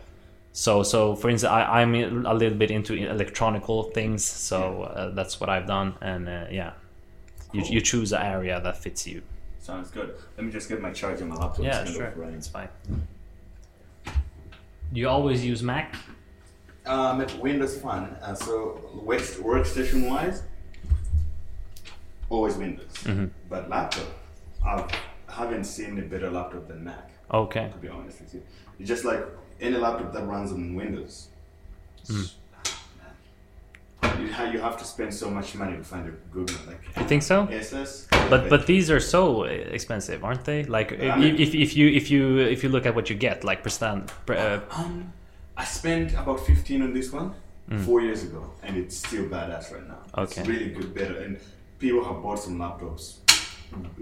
[0.52, 1.94] So, so for instance, I, I'm
[2.26, 6.72] a little bit into electronical things, so uh, that's what I've done, and uh, yeah,
[7.54, 7.70] you, Cool.
[7.70, 9.22] you choose an area that fits you.
[9.60, 10.14] Sounds good.
[10.36, 11.64] Let me just get my charger on my laptop.
[11.64, 12.34] Yeah, sure, running.
[12.34, 12.68] it's fine.
[14.92, 15.94] You always use Mac?
[16.84, 18.14] Um, Windows fun.
[18.20, 20.42] Uh, so work, workstation wise,
[22.28, 22.92] always Windows.
[23.04, 23.26] Mm-hmm.
[23.48, 24.04] But laptop,
[24.66, 24.86] I
[25.32, 27.10] haven't seen a better laptop than Mac.
[27.32, 27.68] Okay.
[27.72, 28.42] To be honest with you,
[28.78, 29.22] it's just like
[29.60, 31.28] any laptop that runs on Windows.
[32.06, 32.22] Hmm.
[34.20, 36.66] You, you have to spend so much money to find a good one.
[36.66, 37.46] Like You think so?
[37.50, 38.08] SS.
[38.30, 40.64] But but these are so expensive, aren't they?
[40.64, 43.16] Like I if, mean- if, if you if you if you look at what you
[43.16, 45.12] get, like per- uh, Um,
[45.56, 47.34] I spent about 15 on this one
[47.70, 47.78] Mm.
[47.86, 50.00] four years ago, and it's still badass right now.
[50.22, 50.40] Okay.
[50.40, 51.16] It's really good, better.
[51.24, 51.38] And
[51.78, 53.18] people have bought some laptops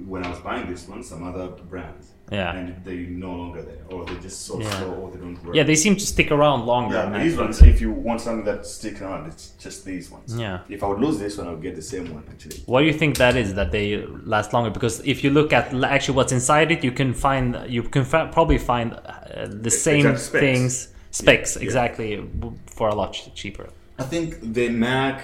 [0.07, 2.09] when I was buying this one, some other brands.
[2.31, 2.55] Yeah.
[2.55, 4.71] And they no longer there, or they're just so Yeah.
[4.79, 5.55] slow, or they don't work.
[5.57, 6.95] yeah, they seem to stick around longer.
[6.95, 7.61] Yeah, these ones.
[7.61, 10.37] if you want something that's sticking around, it's just these ones.
[10.39, 10.61] Yeah.
[10.69, 12.63] If I would lose this one, I would get the same one, actually.
[12.67, 14.71] Why do you think that is that they last longer?
[14.71, 18.31] Because if you look at actually what's inside it, you can find you can fa-
[18.33, 20.41] probably find uh, the same exact specs.
[20.45, 21.63] things specs yeah.
[21.65, 23.69] exactly w- for a lot cheaper.
[23.99, 25.23] I think the Mac,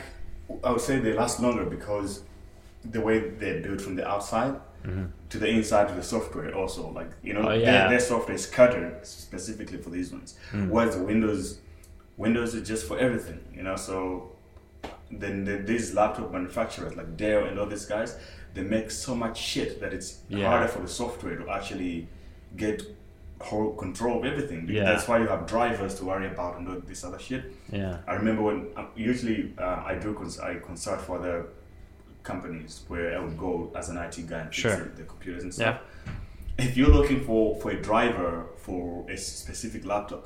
[0.65, 2.23] I would say they last longer because
[2.91, 4.55] the way they're built from the outside
[5.30, 7.49] to the inside of the software also like you know Mm-hmm.
[7.49, 7.89] Oh, their, yeah.
[7.89, 10.68] their software is catered specifically for these ones Mm.
[10.68, 11.59] whereas windows
[12.16, 14.30] windows is just for everything you know so
[15.11, 18.16] then the, these laptop manufacturers like dell and all these guys
[18.55, 20.47] they make so much shit that it's Yeah.
[20.49, 22.09] harder for the software to actually
[22.57, 22.82] get
[23.41, 24.84] whole control of everything Yeah.
[24.84, 27.99] that's why you have drivers to worry about and all this other shit Yeah.
[28.07, 31.39] I remember when uh, usually uh, I do cons- I consult for other
[32.37, 34.77] companies where I would go as an IT guy and fix Sure.
[34.97, 35.79] the- computers and stuff.
[36.59, 38.33] If you're looking for, for a driver
[38.64, 40.22] for a specific laptop,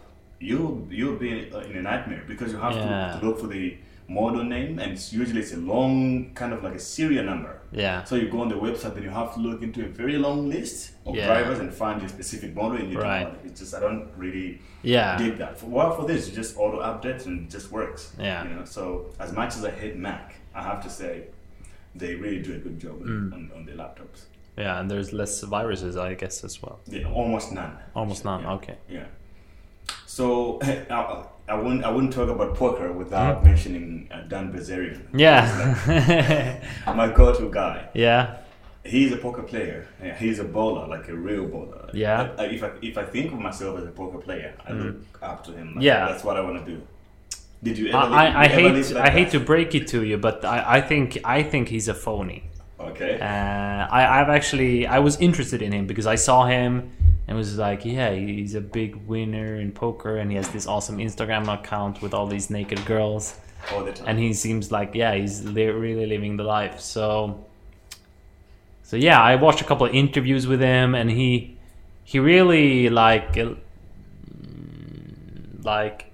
[0.49, 1.31] you'll you'll be
[1.71, 3.13] in a nightmare because you have Yeah.
[3.15, 3.77] to, to look for the
[4.09, 5.95] model name and it's usually it's a long
[6.41, 7.55] kind of like a serial number.
[7.85, 8.03] Yeah.
[8.09, 10.49] So you go on the website, and you have to look into a very long
[10.49, 11.27] list of Yeah.
[11.31, 13.29] drivers and find your specific model and you Right.
[13.47, 14.49] It's just I don't really
[14.83, 15.17] Yeah.
[15.23, 15.53] dig that.
[15.61, 18.03] For, well, for this, you just auto updates and it just works.
[18.19, 18.43] Yeah.
[18.45, 18.83] You know, so
[19.25, 20.27] as much as I hate Mac,
[20.59, 21.13] I have to say
[21.95, 23.33] they really do a good job Mm.
[23.33, 24.25] on, on the laptops.
[24.57, 26.81] Yeah, and there's less viruses, I guess, as well.
[26.87, 27.77] Yeah, almost none.
[27.95, 28.43] Almost none.
[28.43, 28.53] Yeah.
[28.55, 28.77] Okay.
[28.89, 29.07] Yeah.
[30.07, 30.59] So
[30.91, 33.45] I, I wouldn't I wouldn't talk about poker without Mm.
[33.45, 35.03] mentioning uh, Dan Bilzerian.
[35.15, 36.61] Yeah.
[36.95, 37.89] My go-to guy.
[37.95, 38.37] yeah.
[38.83, 39.87] He's a poker player.
[40.03, 41.91] Yeah, he's a bowler, like a real bowler.
[41.93, 42.29] Yeah.
[42.29, 42.41] Mm.
[42.41, 45.45] I, if I if I think of myself as a poker player, I look up
[45.45, 45.75] to him.
[45.75, 46.09] Like, Yeah.
[46.09, 46.81] That's what I want to do.
[47.63, 47.97] Did you ever?
[47.99, 51.43] I, I, hate I hate to break it to you, but I, I think I
[51.43, 52.45] think he's a phony.
[52.79, 53.21] Okay.
[53.21, 56.91] Uh, I, I've actually I was interested in him because I saw him
[57.29, 60.97] and was like, yeah, he's a big winner in poker, and he has this awesome
[60.99, 63.39] Instagram account with all these naked girls,
[63.73, 64.09] All the time.
[64.09, 66.81] and he seems like yeah, he's li- really living the life.
[66.81, 67.45] So,
[68.83, 71.59] so yeah, I watched a couple of interviews with him, and he
[72.05, 73.37] he really like
[75.63, 76.10] like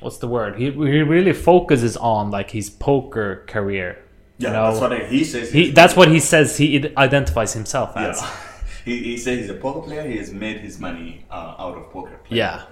[0.00, 0.56] what's the word?
[0.56, 3.98] He he really focuses on like his poker career.
[4.38, 4.66] Yeah, you know?
[4.70, 5.52] that's what he says.
[5.52, 8.08] he that's what he says he identifies himself Yeah.
[8.08, 8.24] as.
[8.84, 10.08] he, he says he's a poker player.
[10.08, 12.18] He has made his money uh, out of poker.
[12.24, 12.38] play.
[12.38, 12.62] Yeah.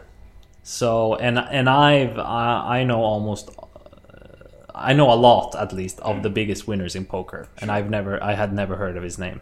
[0.62, 3.64] So and and I've I, I know almost uh,
[4.74, 8.22] I know a lot at least of the biggest winners in poker, and I've never
[8.22, 9.40] I had never heard of his name.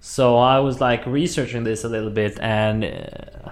[0.00, 3.50] So I was like researching this a little bit, and uh,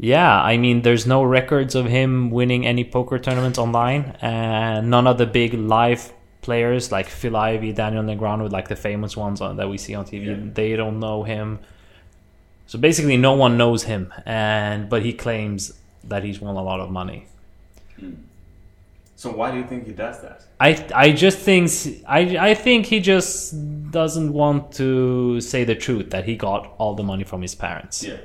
[0.00, 5.06] yeah, I mean, there's no records of him winning any poker tournaments online, and none
[5.06, 9.56] of the big live players like Phil Ivey, Daniel Negreanu, like the famous ones on,
[9.58, 10.36] that we see on TV, Yeah.
[10.54, 11.58] they don't know him.
[12.66, 15.72] So basically, no one knows him, and but he claims
[16.04, 17.26] that he's won a lot of money.
[17.98, 18.12] Hmm.
[19.16, 20.44] So why do you think he does that?
[20.58, 21.68] I I just think
[22.08, 22.20] I
[22.50, 23.54] I think he just
[23.90, 28.02] doesn't want to say the truth that he got all the money from his parents,
[28.02, 28.16] Yeah.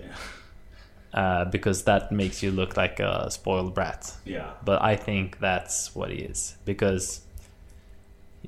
[1.16, 4.13] Uh, because that makes you look like a spoiled brat.
[4.26, 4.51] Yeah.
[4.66, 7.22] But I think that's what he is because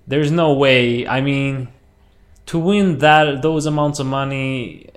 [0.06, 1.08] there's no way.
[1.08, 1.70] I mean,
[2.48, 4.90] to win that those amounts of money,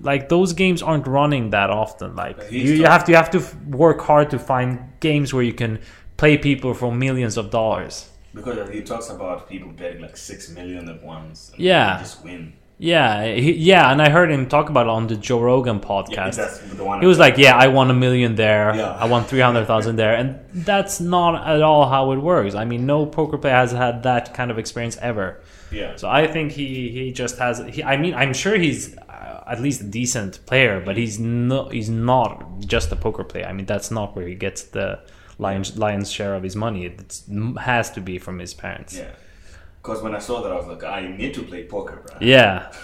[0.00, 2.16] like those games aren't running that often.
[2.16, 5.52] Like you, you have to you have to work hard to find games where you
[5.52, 5.80] can
[6.16, 8.08] play people for millions of dollars.
[8.32, 11.50] Because he talks about people betting like six million at once.
[11.50, 11.98] And Yeah.
[11.98, 12.54] Just win.
[12.82, 16.38] Yeah, he, yeah, and I heard him talk about it on the Joe Rogan podcast.
[16.80, 17.00] one.
[17.02, 18.74] He was like, "Yeah, I won a million there.
[18.74, 18.92] Yeah.
[18.92, 22.54] I won three hundred thousand there," and that's not at all how it works.
[22.54, 25.40] I mean, no poker player has had that kind of experience ever.
[25.70, 25.96] yeah.
[25.96, 27.58] So I think he he just has.
[27.68, 31.68] He, I mean, I'm sure he's uh, at least a decent player, but he's no
[31.68, 33.44] he's not just a poker player.
[33.46, 35.00] I mean, that's not where he gets the
[35.38, 36.86] lion's lion's share of his money.
[36.86, 37.20] It
[37.60, 38.96] has to be from his parents.
[38.96, 39.10] Yeah.
[39.82, 42.16] Because when I saw that, I was like, I need to play poker, bro.
[42.20, 42.72] Yeah.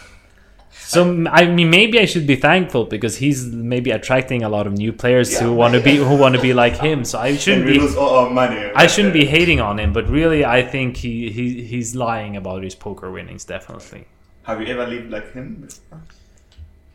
[0.79, 4.75] So I mean, maybe I should be thankful because he's maybe attracting a lot of
[4.75, 5.41] new players Yeah.
[5.41, 7.03] who want to be who want to be like him.
[7.05, 8.71] So I shouldn't be lose all our money.
[8.75, 12.63] I shouldn't be hating on him, but really I think he, he he's lying about
[12.63, 13.45] his poker winnings.
[13.45, 14.05] Definitely.
[14.45, 15.63] Have you ever lived like him?
[15.67, 16.03] before?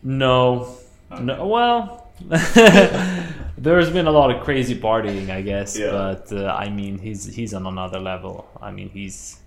[0.04, 0.78] No,
[1.12, 1.24] Okay.
[1.24, 1.48] no.
[1.48, 2.08] Well,
[3.58, 5.78] there's been a lot of crazy partying, I guess.
[5.78, 5.92] Yeah.
[5.92, 8.48] But uh, I mean, he's he's on another level.
[8.62, 9.40] I mean, he's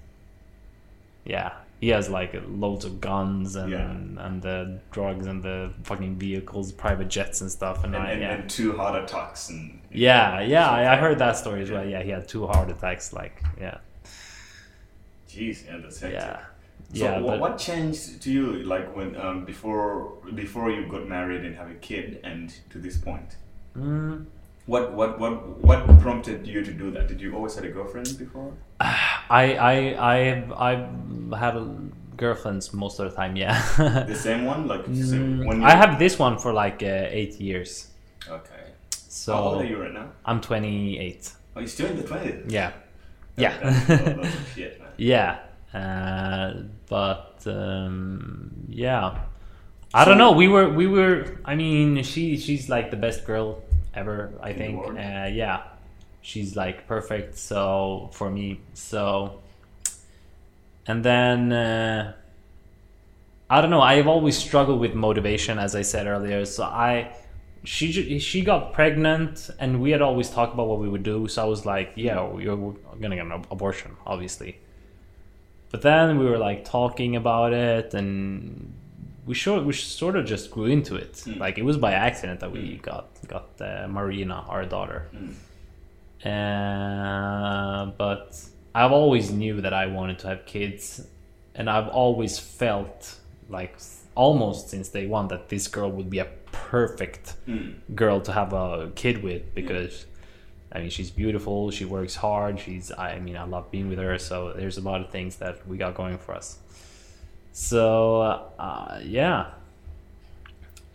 [1.24, 3.90] yeah, he has like loads of guns and Yeah.
[4.26, 7.84] and the drugs and the fucking vehicles, private jets and stuff.
[7.84, 8.34] And, And, I, and, yeah.
[8.34, 11.86] and two heart attacks and yeah, yeah, I, I heard that story as well.
[11.86, 13.12] Yeah, he had two heart attacks.
[13.12, 13.78] Like, yeah,
[15.28, 16.20] Jeez, yeah, that's hectic.
[16.20, 16.40] yeah,
[16.92, 17.20] So yeah.
[17.20, 21.56] wha- but what changed to you, like when um, before before you got married and
[21.56, 23.36] have a kid, and to this point?
[23.76, 24.26] Mm,
[24.66, 27.06] What what what what prompted you to do that?
[27.08, 28.52] Did you always had a girlfriend before?
[28.80, 29.74] I I
[30.16, 31.54] I've I've had
[32.16, 33.36] girlfriends most of the time.
[33.36, 33.60] Yeah.
[34.06, 37.40] The same one, like same, Mm, when I have this one for like uh, eight
[37.40, 37.88] years.
[38.28, 38.64] Okay.
[39.08, 40.08] So How old are you right now?
[40.24, 41.32] I'm 28.
[41.56, 42.50] Are you still in the twenties?
[42.52, 42.72] Yeah.
[43.36, 43.54] Yeah.
[43.60, 45.40] A shit, yeah.
[45.74, 49.18] Uh, but um, yeah.
[49.92, 50.32] I don't know.
[50.32, 51.38] We were we were.
[51.44, 53.62] I mean, she she's like the best girl
[53.96, 54.32] ever.
[54.42, 54.86] I In think.
[54.86, 55.62] Uh, yeah.
[56.20, 57.36] She's like perfect.
[57.36, 58.60] So for me.
[58.74, 59.40] So.
[60.86, 61.52] And then.
[61.52, 62.14] Uh,
[63.50, 63.82] I don't know.
[63.82, 66.44] I've always struggled with motivation, as I said earlier.
[66.44, 67.14] So I,
[67.62, 71.28] she she got pregnant, and we had always talked about what we would do.
[71.28, 74.58] So I was like, yeah, you're gonna get an ab- abortion, obviously.
[75.70, 78.72] But then we were like talking about it, and
[79.26, 81.12] we sure we sort of just grew into it.
[81.14, 81.38] Mm.
[81.38, 85.08] Like it was by accident that we got got uh, Marina, our daughter.
[85.14, 85.34] Mm.
[86.26, 88.40] Uh, but
[88.74, 91.06] I've always knew that I wanted to have kids,
[91.54, 93.16] and I've always felt
[93.48, 93.76] like
[94.14, 97.74] almost since day one that this girl would be a perfect Mm.
[97.94, 100.06] girl to have a kid with because
[100.72, 104.18] I mean she's beautiful, she works hard, she's I mean I love being with her,
[104.18, 106.58] so there's a lot of things that we got going for us.
[107.54, 108.20] So
[108.58, 109.52] uh, yeah,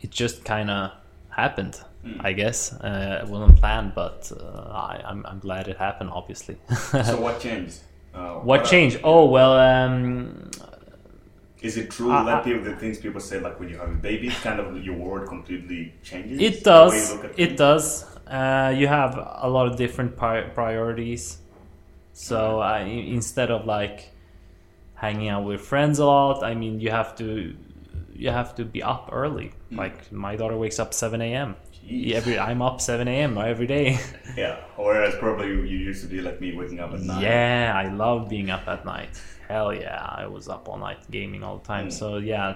[0.01, 0.91] it just kind of
[1.29, 1.79] happened.
[2.05, 2.21] Mm.
[2.23, 6.09] I guess uh, it wasn't planned, but uh, I, I'm, I'm glad it happened.
[6.11, 6.57] Obviously.
[6.91, 7.79] So what changed?
[8.13, 8.99] Uh, what are- changed?
[9.05, 10.51] Oh well, um,
[11.61, 13.89] Is it true Uh, that uh, people, the things people say, like when you have
[13.89, 16.39] a baby, kind of your world completely changes?
[16.41, 17.33] It The way you does.
[17.37, 18.05] It does.
[18.27, 21.39] Uh, you have a lot of different pri- priorities.
[22.13, 24.11] So I, instead of like
[24.99, 27.55] hanging out with friends a lot, I mean, you have to
[28.13, 29.51] you have to be up early.
[29.71, 31.55] Like my daughter wakes up seven a.m.
[31.89, 33.37] Every I'm up seven a.m.
[33.37, 33.97] every day.
[34.37, 34.57] Yeah.
[34.77, 37.21] Whereas probably you, you used to be like me, waking up at night.
[37.23, 39.09] yeah, I love being up at night.
[39.47, 41.87] Hell yeah, I was up all night gaming all the time.
[41.87, 41.91] Mm.
[41.93, 42.55] So yeah,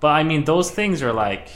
[0.00, 1.48] but I mean, those things are like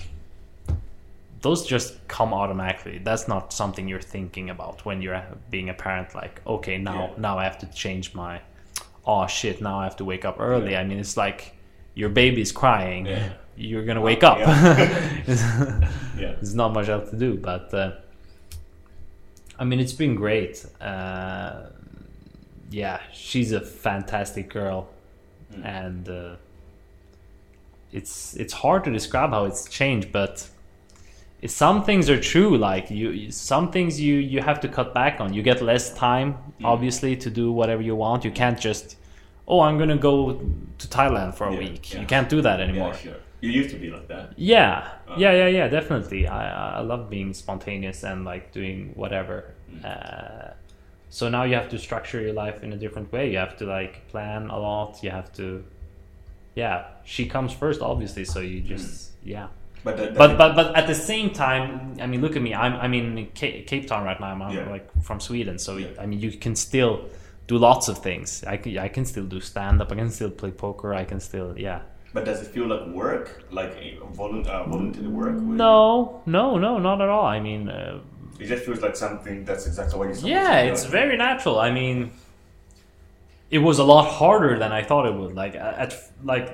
[1.42, 2.98] those just come automatically.
[2.98, 6.14] That's not something you're thinking about when you're being a parent.
[6.14, 7.18] Like, okay, now Yeah.
[7.18, 8.40] now I have to change my.
[9.06, 9.60] Oh shit!
[9.60, 10.72] Now I have to wake up early.
[10.72, 10.80] Yeah.
[10.80, 11.54] I mean, it's like
[11.94, 13.06] your baby's crying.
[13.06, 13.32] Yeah.
[13.56, 14.38] You're gonna wake up.
[16.16, 16.32] Yeah.
[16.34, 17.92] There's not much else to do, but uh,
[19.58, 20.64] I mean, it's been great.
[20.80, 21.66] Uh,
[22.70, 24.88] yeah, she's a fantastic girl,
[25.62, 26.36] and uh,
[27.92, 30.48] it's it's hard to describe how it's changed, but
[31.46, 32.56] some things are true.
[32.58, 35.32] Like you, some things you you have to cut back on.
[35.34, 38.24] You get less time, obviously, to do whatever you want.
[38.24, 38.96] You can't just,
[39.46, 40.40] oh, I'm gonna go
[40.78, 41.92] to Thailand for a Yeah, week.
[41.94, 42.00] yeah.
[42.00, 42.88] You can't do that anymore.
[42.90, 43.16] Yeah, sure.
[43.40, 44.32] You used to be like that.
[44.36, 45.16] Yeah, Uh.
[45.18, 46.26] yeah, yeah, yeah, definitely.
[46.26, 49.36] I I love being spontaneous and like doing whatever.
[49.84, 50.52] Uh,
[51.10, 53.30] so now you have to structure your life in a different way.
[53.32, 55.02] You have to like plan a lot.
[55.04, 55.62] You have to,
[56.54, 56.84] yeah.
[57.04, 58.24] She comes first, obviously.
[58.24, 59.48] So you just yeah.
[59.84, 62.54] But that, But but but at the same time, I mean, look at me.
[62.54, 64.28] I'm I'm in Cape, Town right now.
[64.32, 64.70] I'm Yeah.
[64.70, 65.58] like from Sweden.
[65.58, 65.88] So Yeah.
[66.00, 67.04] I mean, you can still
[67.46, 68.42] do lots of things.
[68.46, 69.92] I can I can still do stand up.
[69.92, 70.94] I can still play poker.
[70.94, 71.80] I can still yeah.
[72.14, 75.34] But does it feel like work, like a volun- uh, voluntary work?
[75.34, 77.26] No, no, no, not at all.
[77.26, 77.98] I mean, uh,
[78.40, 81.58] It just feels like something that's exactly what you're yeah, it's very natural.
[81.58, 82.12] I mean,
[83.50, 85.34] it was a lot harder than I thought it would.
[85.34, 86.48] Like at like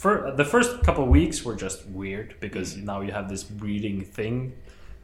[0.00, 4.02] for the first couple of weeks were just weird because now you have this breeding
[4.02, 4.54] thing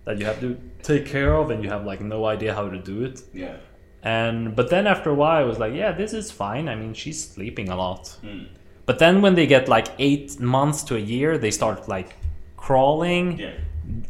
[0.07, 2.79] that you have to take care of, and you have like no idea how to
[2.79, 3.21] do it.
[3.35, 3.57] Yeah.
[4.03, 6.67] And but then after a while, I was like, yeah, this is fine.
[6.67, 8.17] I mean, she's sleeping a lot.
[8.23, 8.47] Mm.
[8.87, 12.17] But then when they get like eight months to a year, they start like
[12.57, 13.39] crawling.
[13.39, 13.53] Yeah.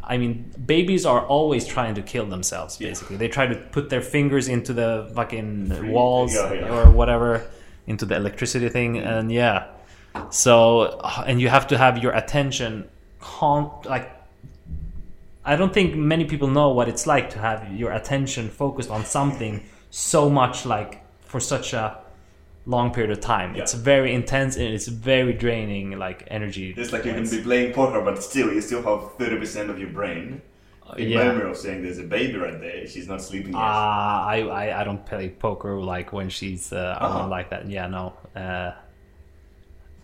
[0.04, 2.80] I mean, babies are always trying to kill themselves.
[2.80, 2.90] Yeah.
[2.90, 6.74] Basically, they try to put their fingers into the fucking Free- walls yeah, yeah.
[6.74, 7.42] or whatever,
[7.88, 9.72] into the electricity thing, and yeah.
[10.30, 12.88] So, and you have to have your attention,
[13.20, 14.12] con- like.
[15.44, 19.04] I don't think many people know what it's like to have your attention focused on
[19.04, 21.98] something so much, like for such a
[22.66, 23.54] long period of time.
[23.54, 23.62] Yeah.
[23.62, 26.74] It's very intense and it's very draining, like energy.
[26.76, 29.90] It's like you can be playing poker, but still, you still have 30% of your
[29.90, 30.42] brain
[30.96, 31.24] in yeah.
[31.24, 33.60] memory of saying there's a baby right there, she's not sleeping yet.
[33.60, 37.28] Uh, I, I I don't play poker like when she's uh, Uh-huh.
[37.28, 37.68] like that.
[37.68, 38.14] Yeah, no.
[38.34, 38.72] Uh,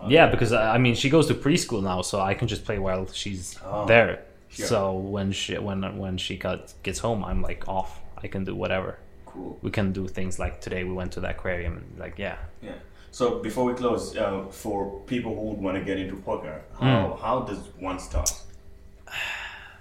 [0.08, 3.06] yeah, because I mean she goes to preschool now, so I can just play while
[3.12, 4.22] she's Oh, there.
[4.50, 4.66] sure.
[4.66, 8.00] So when she when when she got gets home, I'm like off.
[8.24, 8.98] I can do whatever.
[9.26, 9.58] Cool.
[9.62, 10.84] We can do things like today.
[10.84, 11.76] We went to the aquarium.
[11.78, 12.72] And like yeah, Yeah.
[13.10, 17.08] So before we close, uh, for people who would want to get into poker, how,
[17.08, 17.20] Hmm.
[17.22, 18.30] how does one start?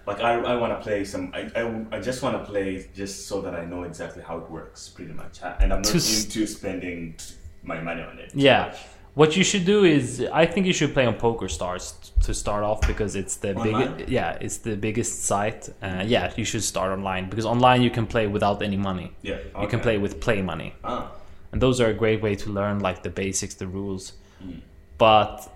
[0.08, 1.32] Like I, I want to play some.
[1.34, 4.50] I, I, I just want to play just so that I know exactly how it
[4.50, 5.40] works, pretty much.
[5.44, 7.16] And I'm not To into spending
[7.64, 8.32] my money on it.
[8.34, 8.68] yeah.
[8.68, 8.78] much.
[9.14, 12.80] What you should do is, I think you should play on PokerStars to start off
[12.88, 14.10] because it's the biggest.
[14.10, 15.68] Yeah, it's the biggest site.
[15.84, 19.12] Uh, yeah, you should start online because online you can play without any money.
[19.22, 19.40] Yeah.
[19.62, 21.12] You can play with play money, Ah.
[21.52, 24.14] and those are a great way to learn like the basics, the rules.
[24.42, 24.62] Mm.
[24.98, 25.50] But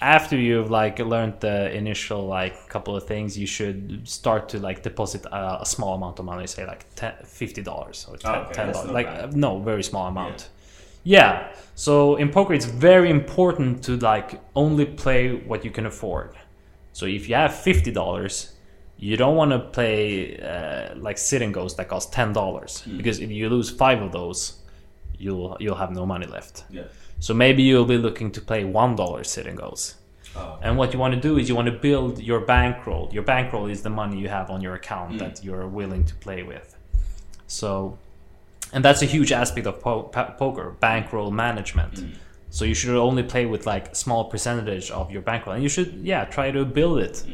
[0.00, 4.82] after you've like learned the initial like couple of things, you should start to like
[4.82, 8.44] deposit a, a small amount of money, say like 10, fifty dollars or ten Ah,
[8.46, 9.36] okay, ten dollars, like bad.
[9.36, 10.48] no, very small amount.
[11.04, 11.52] Yeah.
[11.74, 16.30] So in poker, it's very important to like only play what you can afford.
[16.92, 18.52] So if you have fifty dollars,
[18.98, 23.20] you don't want to play uh, like sit and goes that cost ten dollars because
[23.20, 24.58] if you lose five of those,
[25.18, 26.64] you'll you'll have no money left.
[26.70, 26.84] Yeah.
[27.20, 29.94] So maybe you'll be looking to play one dollar sit and goes.
[30.36, 30.58] Oh.
[30.62, 33.08] And what you want to do is you want to build your bankroll.
[33.12, 35.18] Your bankroll is the money you have on your account Mm.
[35.20, 36.76] that you're willing to play with.
[37.46, 37.96] So,
[38.72, 41.94] and that's a huge aspect of po- pa- poker, bankroll management.
[41.94, 42.10] Mm.
[42.50, 45.90] So you should only play with like small percentage of your bankroll, and you should
[46.02, 47.24] yeah try to build it.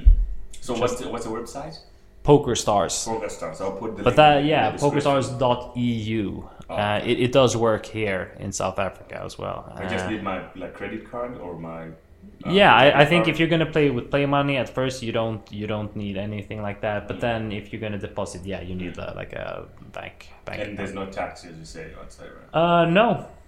[0.60, 1.76] So what's the, what's the website?
[2.24, 3.04] PokerStars.
[3.04, 3.60] Poker Stars.
[3.60, 4.02] I'll put the.
[4.02, 6.42] But link that yeah, pokerstars.eu.
[6.70, 9.70] Oh, Uh, it, it does work here in South Africa as well.
[9.76, 11.88] I just Uh, need my like credit card or my.
[11.88, 13.34] uh, yeah, I, I think card.
[13.34, 16.62] if you're gonna play with play money at first, you don't you don't need anything
[16.62, 17.06] like that.
[17.08, 20.60] But then if you're gonna deposit, yeah, you need uh, like a bank bank.
[20.62, 22.50] And there's no taxes, you say outside, right?
[22.62, 23.06] Uh, no,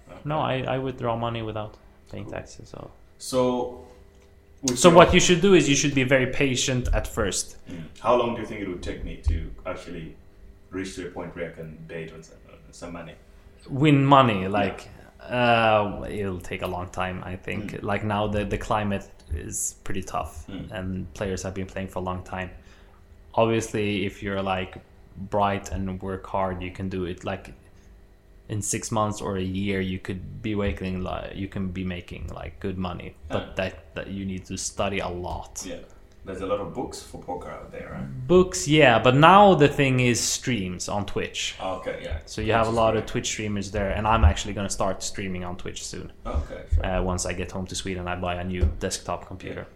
[0.09, 0.19] Okay.
[0.31, 1.73] no, I, I withdraw money without
[2.11, 2.69] paying taxes.
[2.69, 2.79] So
[3.17, 3.39] So.
[4.75, 7.57] so your- what you should do is you should be very patient at first.
[7.69, 7.83] Mm.
[8.05, 9.35] How long do you think it would take me to
[9.71, 10.15] actually
[10.71, 13.13] reach to a point where I can bait on some, uh, some money?
[13.69, 14.79] Win money like.
[15.21, 17.63] Uh, it'll take a long time, I think.
[17.73, 17.83] Mm.
[17.91, 19.05] Like now, the the climate
[19.45, 20.71] is pretty tough, Mm.
[20.77, 22.49] and players have been playing for a long time.
[23.33, 24.77] Obviously, if you're like
[25.17, 27.23] bright and work hard, you can do it.
[27.23, 27.53] Like
[28.49, 32.27] in six months or a year, you could be making like you can be making
[32.27, 35.63] like good money, but that that you need to study a lot.
[35.65, 35.77] Yeah.
[36.25, 38.27] There's a lot of books for poker out there, right?
[38.27, 41.55] Books, yeah, but now the thing is streams on Twitch.
[41.57, 42.19] Okay, yeah.
[42.25, 45.01] So you have a lot of Twitch streamers there, and I'm actually going to start
[45.01, 46.11] streaming on Twitch soon.
[46.25, 46.85] Okay, sure.
[46.85, 49.67] Uh, once I get home to Sweden, I buy a new desktop computer.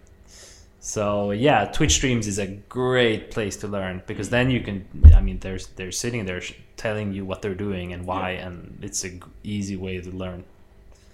[0.83, 4.87] So yeah, Twitch streams is a great place to learn because then you can.
[5.15, 6.41] I mean, there's they're sitting there
[6.75, 8.47] telling you what they're doing and why, Yeah.
[8.47, 10.43] and it's a g- easy way to learn.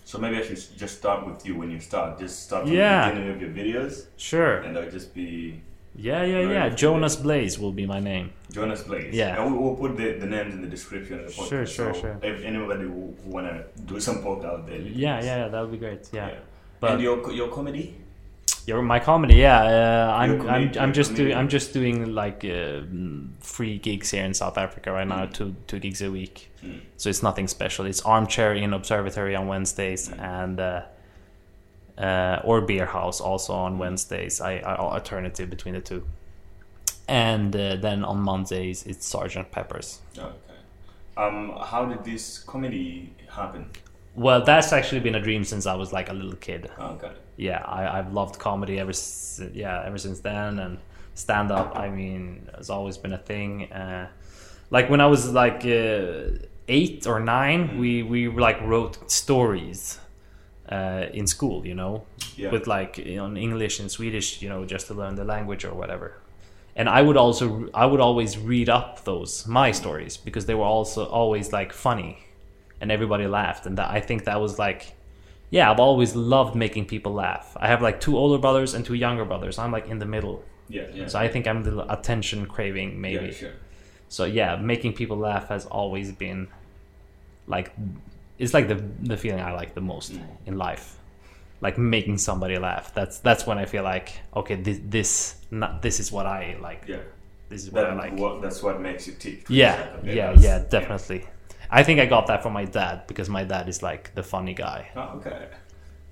[0.06, 2.18] So maybe I should just start with you when you start.
[2.18, 3.10] Just start from Yeah.
[3.10, 4.60] the beginning of your videos, Sure.
[4.64, 5.60] and I'll just be
[6.00, 6.70] Yeah, yeah, yeah.
[6.70, 8.30] Jonas Blaze will be my name.
[8.52, 9.14] Jonas Blaze.
[9.14, 9.36] Yeah.
[9.36, 11.50] And we, we'll put the, the names in the description of the podcast.
[11.50, 12.16] Sure, sure, so sure.
[12.24, 14.78] If anybody who, wanna do some poker out there.
[14.80, 16.08] Yeah, yeah, yeah, that would be great.
[16.14, 16.28] Yeah.
[16.30, 16.40] yeah.
[16.80, 17.96] But and your your comedy?
[18.68, 19.62] Your my comedy, yeah.
[19.64, 24.26] Uh, I'm I'm I'm just doing I'm just doing like uh, mm, free gigs here
[24.26, 26.52] in South Africa right now, two two gigs a week.
[26.62, 26.82] Mm.
[26.98, 27.86] So it's nothing special.
[27.86, 30.82] It's armchair in Observatory on Wednesdays and uh,
[31.98, 34.42] uh, or Beer House also on Wednesdays.
[34.42, 36.06] I, I alternative between the two.
[37.08, 40.02] And uh, then on Mondays it's Sergeant Peppers.
[40.18, 40.36] Okay.
[41.16, 43.70] Um, how did this comedy happen?
[44.14, 46.70] Well, that's actually been a dream since I was like a little kid.
[46.78, 47.14] Okay.
[47.38, 48.94] Yeah, I, I've loved comedy ever
[49.54, 50.78] yeah ever since then, and
[51.14, 51.78] stand up.
[51.78, 53.72] I mean, has always been a thing.
[53.72, 54.08] Uh,
[54.70, 56.38] like when I was like uh,
[56.68, 60.00] eight or nine, we we like wrote stories
[60.72, 62.04] uh, in school, you know,
[62.36, 62.52] Yeah.
[62.52, 65.64] with like you know, in English and Swedish, you know, just to learn the language
[65.66, 66.18] or whatever.
[66.76, 70.66] And I would also I would always read up those my stories because they were
[70.78, 72.18] also always like funny,
[72.82, 74.94] and everybody laughed, and that, I think that was like
[75.50, 77.56] yeah, I've always loved making people laugh.
[77.60, 79.58] I have like two older brothers and two younger brothers.
[79.58, 80.44] I'm like in the middle.
[80.70, 81.08] Yeah, yeah.
[81.08, 83.26] So I think I'm the attention craving maybe.
[83.28, 83.52] Yeah, sure.
[84.10, 86.48] So yeah, making people laugh has always been
[87.48, 87.72] like
[88.38, 90.22] it's like the the feeling I like the most Mm.
[90.46, 90.96] in life.
[91.62, 92.94] Like making somebody laugh.
[92.94, 96.84] That's that's when I feel like okay, this this not, this is what I like.
[96.88, 96.98] Yeah.
[97.50, 98.20] This is what That, I like.
[98.20, 99.46] what, that's what makes you tick.
[99.50, 101.24] Yeah, yeah, that's- yeah, definitely.
[101.70, 104.54] I think I got that from my dad because my dad is like the funny
[104.54, 104.90] guy.
[104.96, 105.48] Oh, okay.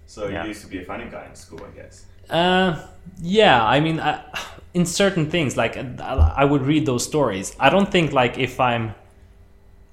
[0.06, 0.44] So Yeah.
[0.44, 2.06] you used to be a funny guy in school, I guess.
[2.30, 2.86] Uh,
[3.22, 4.22] yeah, I mean, I,
[4.73, 7.56] in certain things, like I would read those stories.
[7.60, 8.94] I don't think like if I'm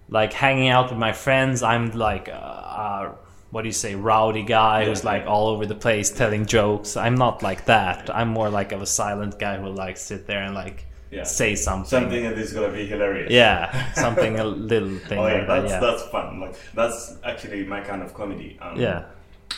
[0.09, 3.13] like hanging out with my friends, I'm like uh, uh,
[3.51, 6.97] what do you say, rowdy guy who's Yeah, like all over the place telling jokes.
[6.97, 8.11] I'm not like that.
[8.15, 11.25] I'm more like of a silent guy who like sit there and like Yeah.
[11.25, 11.89] say something.
[11.89, 13.31] Something that is gonna be hilarious.
[13.31, 15.61] Yeah, something a little thing Oh yeah, like that.
[15.63, 16.41] that's Yeah, that's fun.
[16.41, 18.59] Like that's actually my kind of comedy.
[18.61, 19.05] Um, yeah,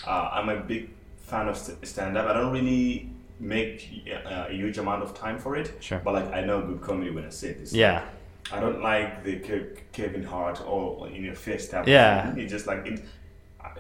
[0.07, 2.27] uh, I'm a big fan of st- stand up.
[2.29, 3.09] I don't really
[3.41, 5.73] make uh, a huge amount of time for it.
[5.81, 6.01] Sure.
[6.05, 7.59] But like I know good comedy when I see it.
[7.61, 8.03] It's yeah,
[8.53, 11.87] I don't like the Ke- Kevin Hart or in your face type.
[11.87, 12.35] Yeah.
[12.35, 13.01] He just like it.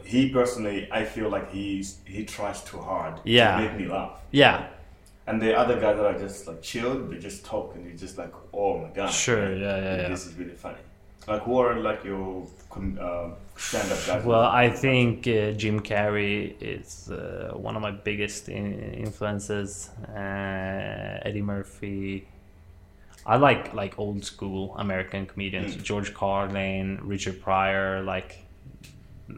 [0.05, 3.57] He personally, I feel like he's he tries too hard Yeah.
[3.57, 4.13] to make me laugh.
[4.31, 4.67] yeah.
[5.27, 8.19] And the other guys that are just like chilled, they just talk and you're just
[8.19, 9.11] like, oh my god.
[9.11, 10.09] Sure, man, yeah, yeah, yeah.
[10.09, 10.79] This is really funny.
[11.27, 12.47] Like who are like your
[12.77, 14.25] uh, stand-up guys?
[14.27, 19.89] Well, I think uh, Jim Carrey is uh, one of my biggest in- influences.
[20.09, 22.29] Uh, Eddie Murphy.
[23.25, 25.83] I like like old school American comedians, Mm.
[25.83, 28.44] George Carlin, Richard Pryor, like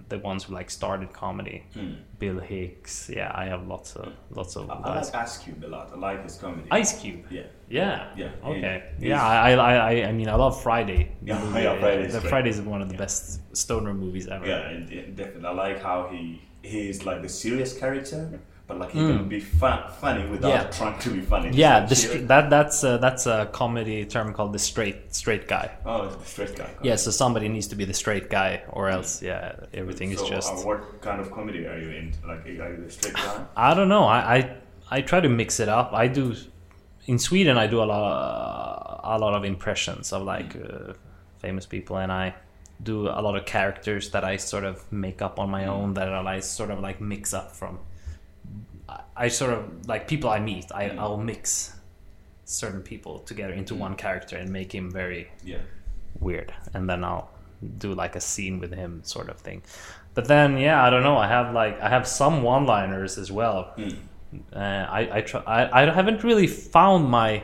[0.09, 1.65] the ones who like started comedy.
[1.75, 1.93] Hmm.
[2.19, 3.11] Bill Hicks.
[3.15, 5.91] Yeah, I have lots of lots of I, I like Ice Cube a lot.
[5.93, 6.67] I like his comedy.
[6.71, 7.25] Ice Cube.
[7.31, 7.43] Yeah.
[7.69, 8.09] Yeah.
[8.17, 8.83] Yeah, Okay.
[8.99, 11.13] he- Yeah, I, I, I, I mean, I love Friday.
[11.23, 11.63] Yeah, movie.
[11.63, 12.21] yeah, Friday's The.
[12.23, 14.47] Friday is one of the best stoner movies ever.
[14.47, 14.73] Yeah,
[15.15, 15.47] definitely.
[15.47, 19.17] I like how he he is like the serious character, but like he Mm.
[19.19, 20.65] can be fun, funny without Yeah.
[20.71, 21.51] trying to be funny.
[21.53, 25.47] Yeah, like the str- that that's uh, that's a comedy term called the straight straight
[25.49, 25.71] guy.
[25.85, 26.71] Oh, the straight guy.
[26.83, 30.53] Yeah, so somebody needs to be the straight guy, or else, yeah, everything is just.
[30.53, 32.13] Uh, what kind of comedy are you in?
[32.27, 33.45] Like, are you the straight guy?
[33.57, 34.05] I don't know.
[34.05, 34.51] I, I
[34.91, 35.93] I try to mix it up.
[35.93, 36.35] I do.
[37.07, 40.93] In Sweden, I do a lot a lot of impressions of like uh,
[41.39, 42.35] famous people, and I
[42.83, 45.95] do a lot of characters that I sort of make up on my own.
[45.95, 47.79] That I sort of like mix up from.
[49.17, 50.67] I- sort of like people I meet.
[50.73, 51.73] I I'll mix
[52.45, 55.63] certain people together into one character and make him very Yeah.
[56.21, 56.53] weird.
[56.75, 57.29] And then i'll
[57.79, 59.63] do like a scene with him sort of thing.
[60.15, 61.17] But then yeah i don't know.
[61.17, 63.73] I have like i have some one liners as well.
[63.77, 63.97] Mm.
[64.53, 64.59] uh,
[64.99, 67.43] i I, try, I i haven't really found my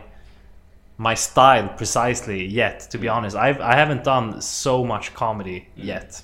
[0.98, 3.34] my style precisely yet to be honest.
[3.36, 6.22] I've i haven't done so much comedy yet.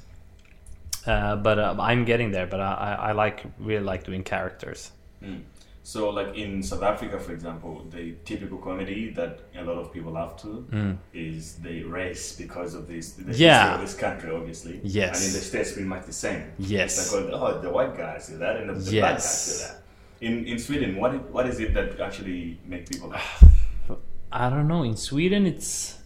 [1.06, 2.46] Uh, but uh, i'm getting there.
[2.46, 4.92] But I, I i like really like doing characters
[5.22, 5.42] Mm.
[5.82, 10.12] So, like in South Africa, for example, the typical comedy that a lot of people
[10.12, 13.74] love to is the race because of this the Yeah.
[13.76, 14.80] of this country, obviously.
[14.84, 15.16] Yes.
[15.18, 16.42] And in the States, pretty much the same.
[16.58, 16.98] Yes.
[16.98, 19.82] It's like, oh, the white guys do that, and the, the black guys do that.
[20.20, 23.44] In in Sweden, what, what is it that actually make people laugh?
[24.32, 24.82] I don't know.
[24.82, 25.96] In Sweden, it's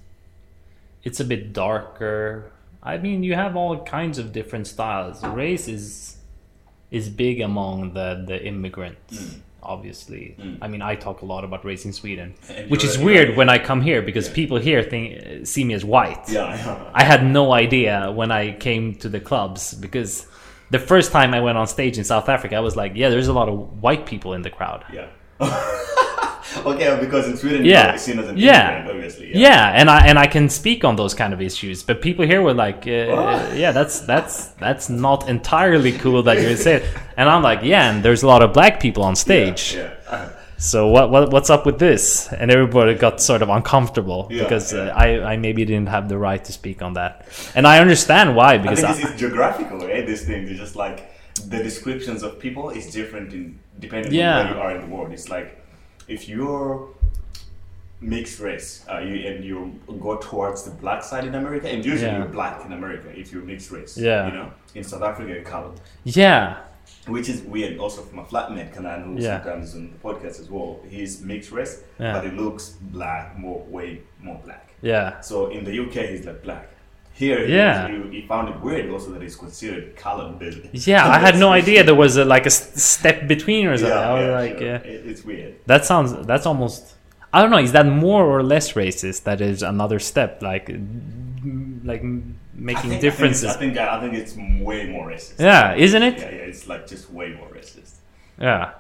[1.03, 2.53] it's a bit darker.
[2.85, 5.25] I mean, you have all kinds of different styles.
[5.25, 6.19] Race is
[6.93, 9.37] is big among the the immigrants.
[9.65, 13.37] Obviously, I mean, I talk a lot about race in Sweden, And which is weird
[13.37, 16.25] when I come here because people here think see me as white.
[16.29, 20.27] Yeah, I had no idea when I came to the clubs because
[20.71, 23.29] the first time I went on stage in South Africa, I was like, yeah, there's
[23.29, 24.85] a lot of white people in the crowd.
[24.93, 25.09] yeah.
[26.67, 27.97] okay, because in Sweden, Yeah.
[27.97, 28.53] seen as an Yeah.
[28.77, 29.31] immigrant, obviously.
[29.37, 29.73] Yeah.
[29.75, 32.55] and I and I can speak on those kind of issues, but people here were
[32.55, 36.83] like, uh, yeah, that's that's that's not entirely cool that you're saying.
[37.17, 39.75] And I'm like, yeah, and there's a lot of black people on stage.
[39.77, 39.91] Yeah.
[40.11, 40.29] yeah.
[40.59, 42.29] So what, what what's up with this?
[42.33, 44.81] And everybody got sort of uncomfortable Yeah, because yeah.
[44.95, 47.27] Uh, I I maybe didn't have the right to speak on that,
[47.57, 50.07] and I understand why I because think I- it's, geographical, right?
[50.07, 50.99] These things, it's just like
[51.49, 54.39] the descriptions of people is different in depending Yeah.
[54.39, 55.13] on where you are in the world.
[55.13, 55.49] It's like
[56.09, 56.89] if you're
[58.01, 62.11] mixed race, uh, you and you go towards the black side in America, and usually
[62.11, 62.19] Yeah.
[62.19, 63.97] you're black in America if you're mixed race.
[63.97, 64.27] Yeah.
[64.27, 66.59] you know, in South Africa you're colored, yeah,
[67.07, 67.79] which is weird.
[67.79, 69.41] Also from a flatmate Kanan who Yeah.
[69.43, 70.81] sometimes on the podcast as well.
[70.89, 72.13] He's mixed race, Yeah.
[72.15, 74.71] but he looks black, more way more black.
[74.83, 75.21] yeah.
[75.21, 76.69] So in the UK, he's like black.
[77.15, 77.89] Here, Yeah.
[77.89, 80.39] he, he found it weird also that it's considered colored.
[80.39, 83.97] but- Yeah, I had no idea there was a, like a step between or something.
[83.97, 84.67] I was yeah, like, sure.
[84.67, 84.77] yeah.
[84.79, 85.55] It- it's weird.
[85.67, 86.95] that sounds that's almost.
[87.35, 87.59] I don't know.
[87.59, 89.23] Is that more or less racist?
[89.25, 90.69] That is another step, like
[91.85, 93.45] like m- I making think- differences.
[93.45, 95.41] I think, I think I think it's way more racist.
[95.41, 96.19] yeah, isn't it?
[96.19, 96.51] yeah, yeah.
[96.51, 97.95] It's like just way more racist.
[98.41, 98.73] Yeah.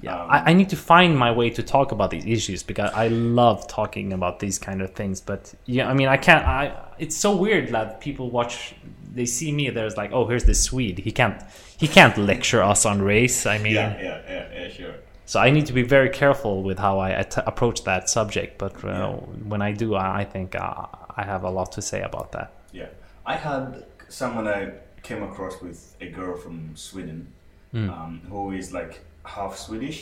[0.00, 2.90] Yeah, Um, I, I need to find my way to talk about these issues because
[2.94, 5.20] I love talking about these kind of things.
[5.20, 6.44] But yeah, I mean, I can't.
[6.46, 8.74] I it's so weird that people watch.
[9.14, 9.70] They see me.
[9.70, 10.98] There's like, oh, here's this Swede.
[10.98, 11.42] He can't.
[11.76, 13.46] He can't lecture us on race.
[13.46, 14.94] I mean, yeah, yeah, yeah, yeah, sure.
[15.26, 18.58] so I need to be very careful with how I at- approach that subject.
[18.58, 19.10] But uh, Yeah.
[19.48, 22.52] when I do, I, I think uh, I have a lot to say about that.
[22.72, 22.88] Yeah,
[23.26, 24.72] I had someone I
[25.02, 27.26] came across with a girl from Sweden,
[27.72, 27.90] Hmm.
[27.90, 29.00] um, who is like
[29.36, 30.00] half Swedish,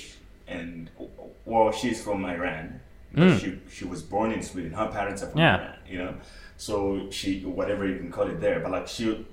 [0.48, 0.90] and
[1.44, 2.80] well, she's from Iran.
[3.14, 3.38] Mm.
[3.40, 4.72] She she was born in Sweden.
[4.72, 5.56] Her parents are from Yeah.
[5.56, 5.74] Iran.
[5.92, 6.14] You know,
[6.56, 6.76] so
[7.10, 8.60] she whatever you can call it there.
[8.60, 9.26] But like she,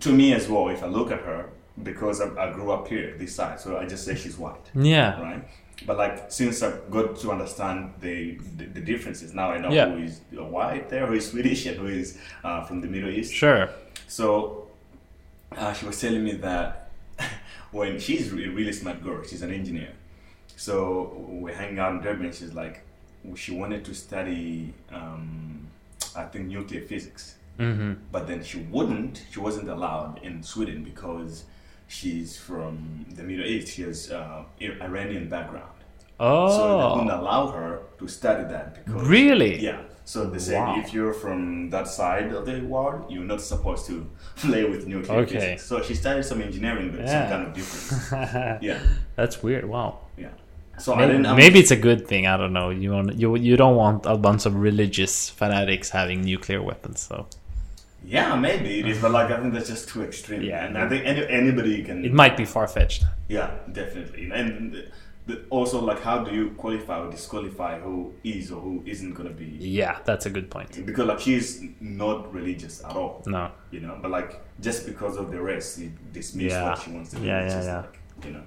[0.00, 1.40] to me as well, if I look at her,
[1.82, 5.20] because I, I grew up here this side, so I just say she's white Yeah.
[5.20, 5.42] right?
[5.86, 9.88] But like since I've got to understand the the, the differences, now I know Yeah.
[9.90, 10.20] who is
[10.58, 13.32] white there, who is Swedish, and who is uh, from the Middle East.
[13.34, 13.68] Sure.
[14.06, 14.24] So
[15.56, 16.83] uh, she was telling me that
[17.78, 19.92] when she's a really smart girl, she's an engineer.
[20.56, 20.72] So
[21.42, 22.32] we hang out in Durban.
[22.32, 22.76] She's like,
[23.42, 25.66] she wanted to study, um,
[26.16, 27.24] I think, nuclear physics
[27.56, 31.44] hmm but then she wouldn't she wasn't allowed in sweden because
[31.86, 34.42] she's from the middle east she has uh,
[34.88, 35.76] iranian background
[36.18, 36.48] Oh.
[36.56, 37.20] so they wouldn't Oh.
[37.22, 37.70] allow her
[38.00, 39.54] to study that because Really?
[39.68, 40.78] yeah so they say Wow.
[40.80, 43.94] if you're from that side of the world you're not supposed to
[44.36, 45.34] play with nuclear Okay.
[45.34, 47.12] physics so she studied some engineering but Yeah.
[47.12, 48.78] some kind of difference yeah
[49.16, 49.64] That's weird.
[49.64, 49.90] Wow.
[50.16, 50.28] yeah
[50.78, 52.26] so i Maybe, didn't I'm- maybe it's a good thing.
[52.26, 52.68] I don't know.
[52.70, 56.98] You want you you don't want a bunch of religious fanatics having nuclear weapons.
[57.08, 57.26] So
[58.16, 60.86] yeah maybe it is but like i think that's just too extreme Yeah, and i
[60.90, 63.02] think any, anybody can it might be far fetched.
[63.36, 63.48] Yeah,
[63.80, 64.30] definitely.
[64.40, 64.78] And uh,
[65.50, 69.34] also, like, how do you qualify or disqualify who is or who isn't going to
[69.34, 69.46] be?
[69.58, 70.84] Yeah, that's a good point.
[70.84, 73.50] Because, like, she's not religious at all, No.
[73.70, 76.68] you know, but, like, just because of the race, you dismiss Yeah.
[76.70, 77.24] what she wants to do.
[77.26, 77.76] Yeah, yeah, yeah.
[77.78, 78.42] Like, you know.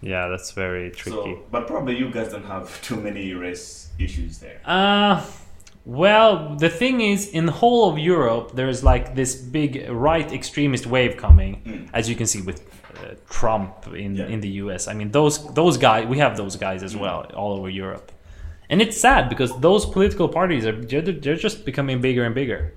[0.00, 1.16] Yeah, that's very tricky.
[1.34, 4.60] So, but probably you guys don't have too many race issues there.
[4.64, 5.22] Uh
[5.84, 10.86] well, the thing is, in the whole of Europe, there's like this big right extremist
[10.86, 11.88] wave coming, Mm.
[11.92, 12.62] as you can see with
[12.98, 14.26] uh, Trump in Yeah.
[14.34, 14.88] in the U.S.
[14.88, 17.00] I mean, those those guys, we have those guys as Mm.
[17.00, 18.12] well all over Europe,
[18.70, 22.72] and it's sad because those political parties are they're, they're just becoming bigger and bigger.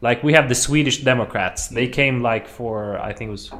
[0.00, 1.68] Like we have the Swedish Democrats.
[1.68, 3.50] They came like for I think it was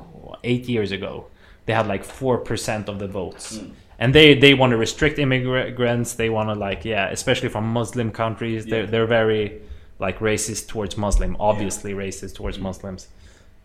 [0.44, 1.26] eight years ago.
[1.66, 3.60] They had like four percent of the votes,
[3.98, 6.14] and they they want to restrict immigrants.
[6.14, 8.64] They want to like yeah, especially from Muslim countries.
[8.64, 9.60] They're they're very
[9.98, 11.36] like racist towards Muslim.
[11.40, 13.08] Obviously racist towards Muslims.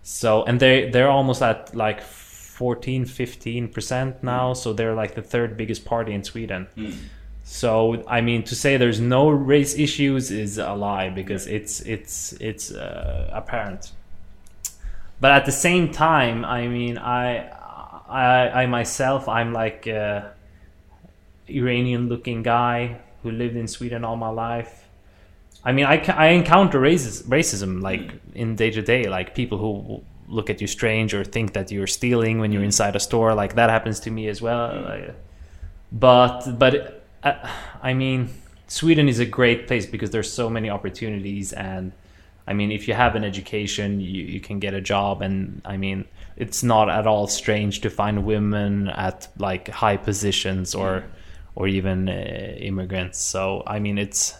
[0.02, 2.02] So and they they're almost at like
[2.54, 4.54] 14 15 percent now.
[4.54, 6.68] So they're like the third biggest party in Sweden.
[6.78, 6.96] Mm.
[7.44, 12.34] So I mean, to say there's no race issues is a lie because it's it's
[12.34, 13.92] it's uh, apparent.
[15.20, 17.50] But at the same time, I mean, I
[18.08, 20.34] I, I myself, I'm like a
[21.50, 24.88] Iranian-looking guy who lived in Sweden all my life.
[25.66, 30.04] I mean, I, I encounter racis- racism like in day to day, like people who
[30.28, 33.34] look at you strange or think that you're stealing when you're inside a store.
[33.34, 35.14] Like that happens to me as well.
[35.92, 37.50] But but uh,
[37.82, 38.30] I mean,
[38.68, 41.92] Sweden is a great place because there's so many opportunities and.
[42.46, 45.78] I mean, if you have an education, you, you can get a job, and I
[45.78, 46.04] mean,
[46.36, 51.06] it's not at all strange to find women at like high positions or
[51.56, 52.12] or even uh,
[52.58, 53.20] immigrants.
[53.20, 54.36] So I mean, it's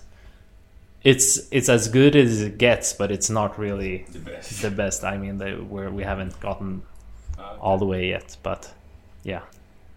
[1.04, 4.62] it's it's as good as it gets, but it's not really The best.
[4.62, 5.04] the best.
[5.04, 6.82] I mean, they, where we haven't gotten
[7.38, 8.74] Uh, all the way yet, but
[9.24, 9.42] yeah,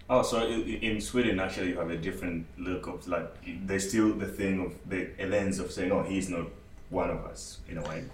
[0.08, 3.28] Oh, so in, in Sweden, actually, you have a different look of like
[3.68, 6.46] there's still the thing of the a lens of saying, "Oh, he's not
[6.90, 8.04] one of us," in a way.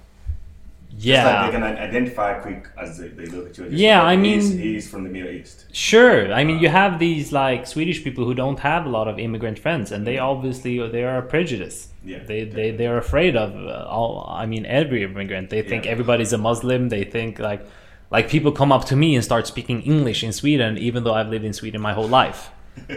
[0.99, 1.25] Yeah.
[1.25, 3.67] like they can identify quick as they, they look at you.
[3.71, 5.65] Yeah, I he's, mean- he's from the Middle East.
[5.73, 6.31] Sure.
[6.33, 9.59] I mean, you have these like Swedish people who don't have a lot of immigrant
[9.59, 11.89] friends, and they obviously they are prejudiced.
[12.05, 14.27] Yeah, They they they are afraid of uh, all.
[14.29, 15.51] I mean, every immigrant.
[15.51, 15.93] They think Yeah.
[15.93, 16.89] everybody's a Muslim.
[16.89, 17.63] They think like
[18.11, 21.29] like people come up to me and start speaking English in Sweden, even though I've
[21.29, 22.51] lived in Sweden my whole life.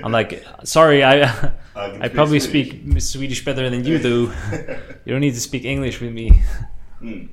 [0.03, 1.15] I'm like, sorry, I
[1.75, 4.31] I probably Swedish." speak Swedish better than you do.
[5.05, 6.41] you don't need to speak English with me.
[7.01, 7.29] Mm.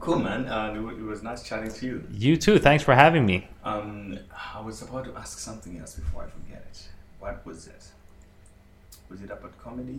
[0.00, 0.46] Cool, man.
[0.46, 1.96] Uh, it it was nice chatting to you.
[2.24, 2.58] You too.
[2.58, 3.46] Thanks for having me.
[3.64, 4.18] Um,
[4.56, 6.78] I was about to ask something else before I forget it.
[7.20, 7.82] What was it?
[9.10, 9.98] Was it about comedy?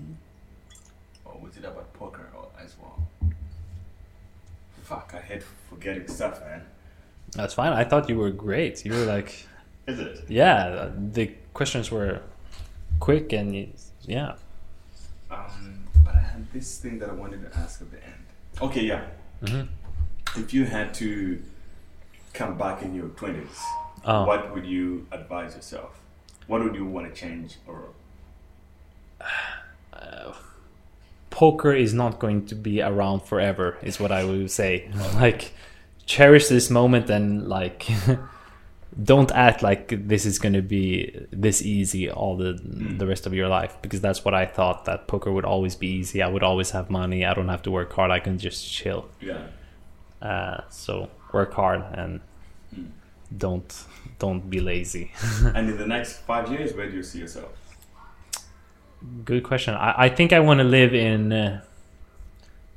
[1.33, 3.07] Or was it about poker or- as well?
[4.83, 6.65] Fuck, I hate forgetting stuff, man.
[7.33, 7.73] That's fine.
[7.73, 8.83] I thought you were great.
[8.85, 9.45] You were like.
[9.87, 10.25] Is it?
[10.27, 12.21] Yeah, the questions were
[12.99, 13.71] quick and
[14.05, 14.35] yeah.
[15.31, 18.23] Um, but I had this thing that I wanted to ask at the end.
[18.61, 19.05] Okay, yeah.
[19.43, 19.67] Mhm.
[20.37, 21.41] If you had to
[22.33, 23.57] come back in your 20s,
[24.05, 24.25] Oh.
[24.25, 25.99] what would you advise yourself?
[26.47, 27.89] What would you want to change or
[31.39, 34.91] Poker is not going to be around forever, is what I would say.
[35.13, 35.53] Like,
[36.05, 37.87] cherish this moment and like,
[39.11, 39.83] don't act like
[40.13, 42.51] this is going to be this easy all the
[43.01, 45.87] the rest of your life because that's what I thought that poker would always be
[45.87, 46.21] easy.
[46.21, 47.23] I would always have money.
[47.23, 48.11] I don't have to work hard.
[48.11, 49.07] I can just chill.
[49.21, 49.47] yeah?
[50.21, 52.19] Uh, so work hard and
[53.37, 53.69] don't
[54.23, 55.13] don't be lazy.
[55.55, 57.51] and in the next five years, where do you see yourself?
[59.25, 59.75] Good question.
[59.75, 61.31] I, I think I want to live in.
[61.31, 61.61] Uh,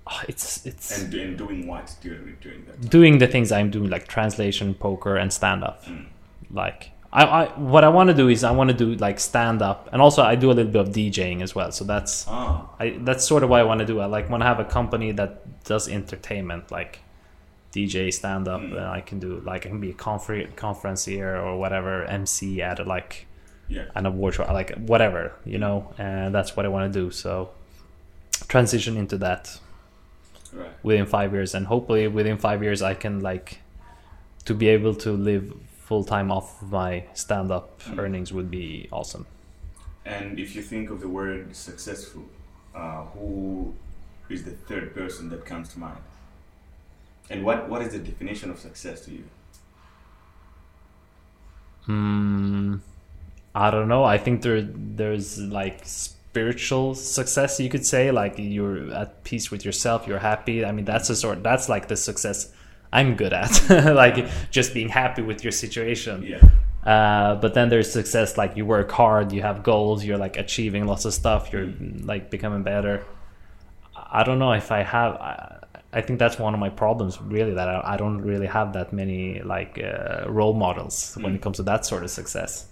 [0.07, 2.90] ah, it's it's And, and doing what during, during that time?
[2.90, 5.85] doing the things I'm doing, like translation, poker, and stand up.
[6.51, 9.62] Like I, I what I want to do is I want to do like stand
[9.62, 11.73] up, and also I do a little bit of DJing as well.
[11.73, 14.01] So that's Ah, I that's sort of what I want to do.
[14.01, 17.01] I like want to have a company that does entertainment, like
[17.74, 18.61] DJ stand up.
[18.61, 18.77] Mm.
[18.77, 22.78] And I can do like I can be a confer- conferencier or whatever, MC at
[22.78, 23.27] a, like
[23.74, 23.85] yeah.
[23.94, 25.77] an award show, like whatever, you know.
[25.99, 27.11] And that's what I want to do.
[27.11, 27.51] So
[28.49, 29.59] transition into that
[30.53, 30.69] Right.
[30.82, 33.49] within five years, and hopefully within five years I can like
[34.44, 35.44] to be able to live
[35.89, 37.99] full time off of my stand up Mm.
[37.99, 39.24] earnings would be awesome.
[40.05, 42.24] And if you think of the word successful,
[42.74, 43.74] uh, who
[44.28, 46.03] is the third person that comes to mind?
[47.31, 49.24] And what, what is the definition of success to you?
[51.86, 52.77] Hmm.
[53.55, 54.05] I don't know.
[54.05, 58.11] I think there there's like spiritual success you could say.
[58.11, 60.65] Like you're at peace with yourself you're happy.
[60.65, 62.53] I mean that's a sort that's like the success
[62.93, 63.53] i'm good at.
[63.95, 66.23] Like just being happy with your situation.
[66.23, 66.41] Yeah.
[66.91, 70.87] uh, but then there's success like you work hard you have goals you're like achieving
[70.87, 71.73] lots of stuff you're
[72.03, 73.05] like becoming better.
[73.95, 75.59] I don't know if i have i,
[75.93, 78.93] I think that's one of my problems really that i, I don't really have that
[78.93, 82.66] many like uh, role models when it comes to that sort of success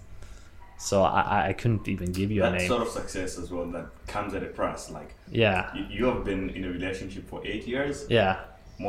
[0.89, 3.65] so i, I- couldn't even give you a That name sort of success as well
[3.75, 4.83] that comes at a price.
[4.97, 5.11] Like
[5.43, 7.95] yeah you, you have been in a relationship for eight years.
[8.19, 8.33] yeah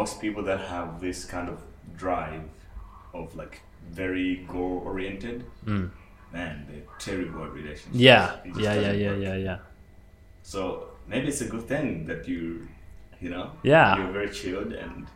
[0.01, 1.59] Most people that have this kind of
[2.05, 2.45] drive
[3.19, 3.55] of like
[4.03, 5.91] very goal oriented, Mm.
[6.33, 8.05] man, they're terrible at relationships.
[8.11, 8.25] yeah
[8.67, 9.23] yeah yeah yeah work.
[9.27, 9.59] yeah yeah
[10.53, 10.61] So
[11.11, 12.43] maybe it's a good thing that you,
[13.23, 13.97] you know, Yeah.
[13.97, 15.07] you're very chilled and.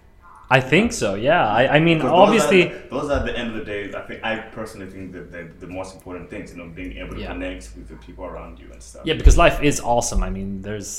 [0.51, 3.37] I think so yeah i, I mean those obviously are, the- those are at the
[3.39, 3.93] end of the day.
[3.95, 6.53] I think I personally think that they're the most important things.
[6.53, 7.33] You know, being able to Yeah.
[7.33, 9.03] connect with the people around you and stuff.
[9.05, 10.23] Yeah, because life is awesome.
[10.23, 10.91] I mean, there's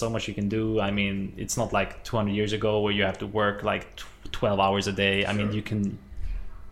[0.00, 0.80] so much you can do.
[0.88, 3.84] I mean, it's not like 200 years ago where you have to work like
[4.32, 5.26] 12 hours a day.
[5.26, 5.98] I mean, you can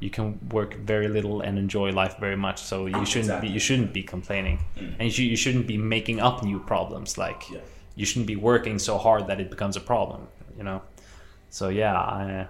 [0.05, 0.27] you can
[0.59, 2.59] work very little and enjoy life very much.
[2.71, 3.49] So you shouldn't Exactly.
[3.49, 4.95] be you shouldn't be complaining, Mm.
[5.01, 7.19] and you, you shouldn't be making up new problems.
[7.19, 7.59] Like Yeah.
[7.97, 10.21] you shouldn't be working so hard that it becomes a problem.
[10.59, 10.81] You know.
[11.53, 12.49] So yeah, I,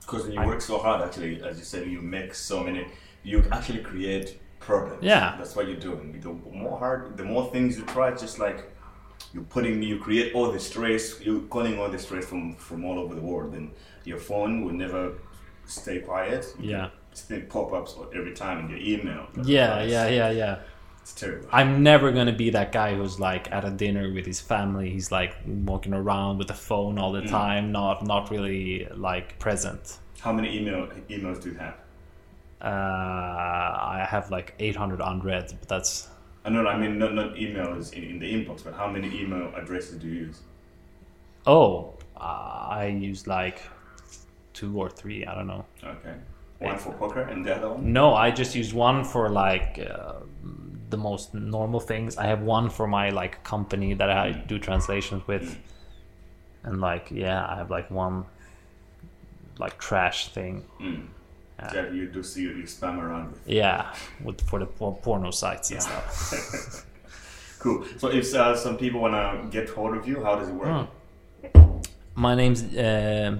[0.00, 2.86] Because when you I- work so hard, actually, as you said, you make so many.
[3.22, 5.02] You actually create problems.
[5.02, 5.34] Yeah.
[5.38, 6.18] that's what you're doing.
[6.18, 6.30] The
[6.64, 8.08] more hard, the more things you try.
[8.12, 8.58] It's just like
[9.34, 11.20] you're putting, you create all the stress.
[11.20, 13.70] You're calling all the stress from from all over the world, and
[14.10, 15.12] your phone will never
[15.66, 16.42] stay quiet.
[16.58, 16.88] You Yeah.
[17.28, 19.26] get pop-ups every time in your email.
[19.44, 20.54] Yeah, yeah, yeah, yeah.
[21.02, 21.48] It's terrible.
[21.52, 24.90] I'm never gonna be that guy who's like at a dinner with his family.
[24.90, 29.98] He's like walking around with a phone all the time, not not really like present.
[30.20, 31.74] How many email emails do you have?
[32.60, 36.08] Uh, I have like 800 unread, but that's
[36.44, 36.66] I know.
[36.66, 40.06] I mean, not not emails in, in the inbox, but how many email addresses do
[40.08, 40.40] you use?
[41.46, 42.20] oh, uh,
[42.70, 43.62] I use like
[44.52, 45.26] two or three.
[45.26, 45.64] I don't know.
[45.82, 46.14] Okay.
[46.58, 47.92] One for poker and the other one.
[47.92, 50.20] No, I just use one for like uh,
[50.92, 52.16] the most normal things.
[52.16, 55.58] I have one for my like company that I do translations with,
[56.62, 58.24] and like yeah, I have like one
[59.58, 60.64] like trash thing.
[60.80, 61.06] Mm.
[61.74, 63.48] Yeah, you do see you spam around with.
[63.48, 66.86] Yeah, with for the por- porno sites and stuff.
[67.62, 67.84] Cool.
[67.96, 70.88] So if uh, some people wanna get hold of you, how does it work?
[72.16, 73.36] My name's uh,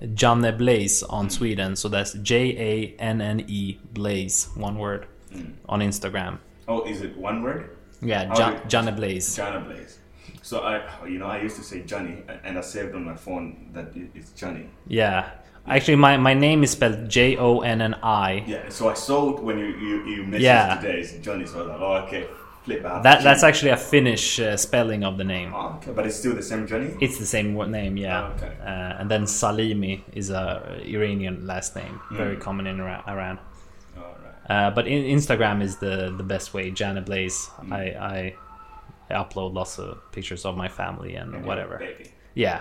[0.00, 2.34] Janne Blaze on Sweden, so that's J
[2.70, 5.06] A N N E Blaze, one word,
[5.68, 6.38] on Instagram.
[6.68, 7.70] Oh, is it one word?
[8.02, 9.34] Yeah, How Jan- do- Janne Blaze.
[9.36, 9.98] Jana Blaze.
[10.42, 13.70] So I, you know, I used to say Johnny, and I saved on my phone
[13.72, 14.66] that it's Johnny.
[14.86, 15.30] Yeah.
[15.66, 18.44] Actually, my, my name is spelled J O N N I.
[18.46, 18.68] Yeah.
[18.68, 20.76] So I saw it when you you, you messaged Yeah.
[20.76, 21.44] today, it's Johnny.
[21.46, 22.26] So I was like, oh, okay,
[22.64, 23.02] flip out.
[23.02, 25.52] That that's actually a Finnish uh, spelling of the name.
[25.54, 26.96] Oh, okay, but it's still the same Johnny.
[27.00, 28.30] It's the same name, yeah.
[28.30, 28.52] Oh, okay.
[28.62, 32.40] Uh, and then Salimi is a Iranian last name, very Hmm.
[32.40, 33.38] common in Iran.
[34.48, 36.70] Uh, but in, Instagram is the the best way.
[36.70, 37.46] Jana Blaze.
[37.60, 37.72] Hmm.
[37.72, 38.34] I, I
[39.10, 41.82] I upload lots of pictures of my family and And whatever.
[42.34, 42.60] Yeah,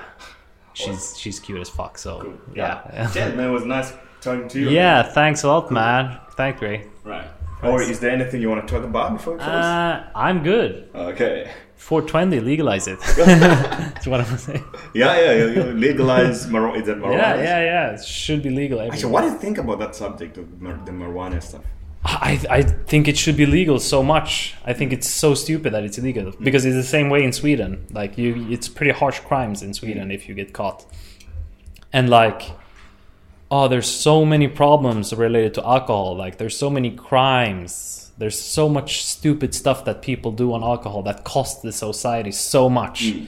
[0.74, 1.98] she's she's cute as fuck.
[1.98, 2.34] So Cool.
[2.56, 4.70] yeah, Yeah, man, it was nice talking to you.
[4.70, 5.04] yeah.
[5.04, 6.20] Thanks a lot, man.
[6.36, 6.82] Thank you.
[7.04, 7.28] Right.
[7.64, 9.50] Or is there anything you want to talk about before we close?
[9.50, 10.90] Uh, I'm good.
[10.94, 11.50] okay.
[11.76, 13.00] 420, legalize it.
[13.18, 14.64] That's what I'm saying.
[14.94, 17.14] Yeah, yeah, you legalize marijuana.
[17.14, 17.94] Yeah, yeah, yeah.
[17.94, 18.80] It should be legal.
[18.82, 21.64] Actually, what do you think about that subject of mar- the marijuana stuff?
[22.04, 24.56] I, I think it should be legal so much.
[24.66, 26.44] I think it's so stupid that it's illegal mm.
[26.44, 27.86] because it's the same way in Sweden.
[27.92, 30.86] Like you, it's pretty harsh crimes in Sweden if you get caught.
[31.92, 32.44] And like,
[33.52, 36.16] oh, there's so many problems related to alcohol.
[36.16, 38.12] Like there's so many crimes.
[38.18, 42.70] There's so much stupid stuff that people do on alcohol that costs the society so
[42.70, 43.04] much.
[43.04, 43.28] Mm.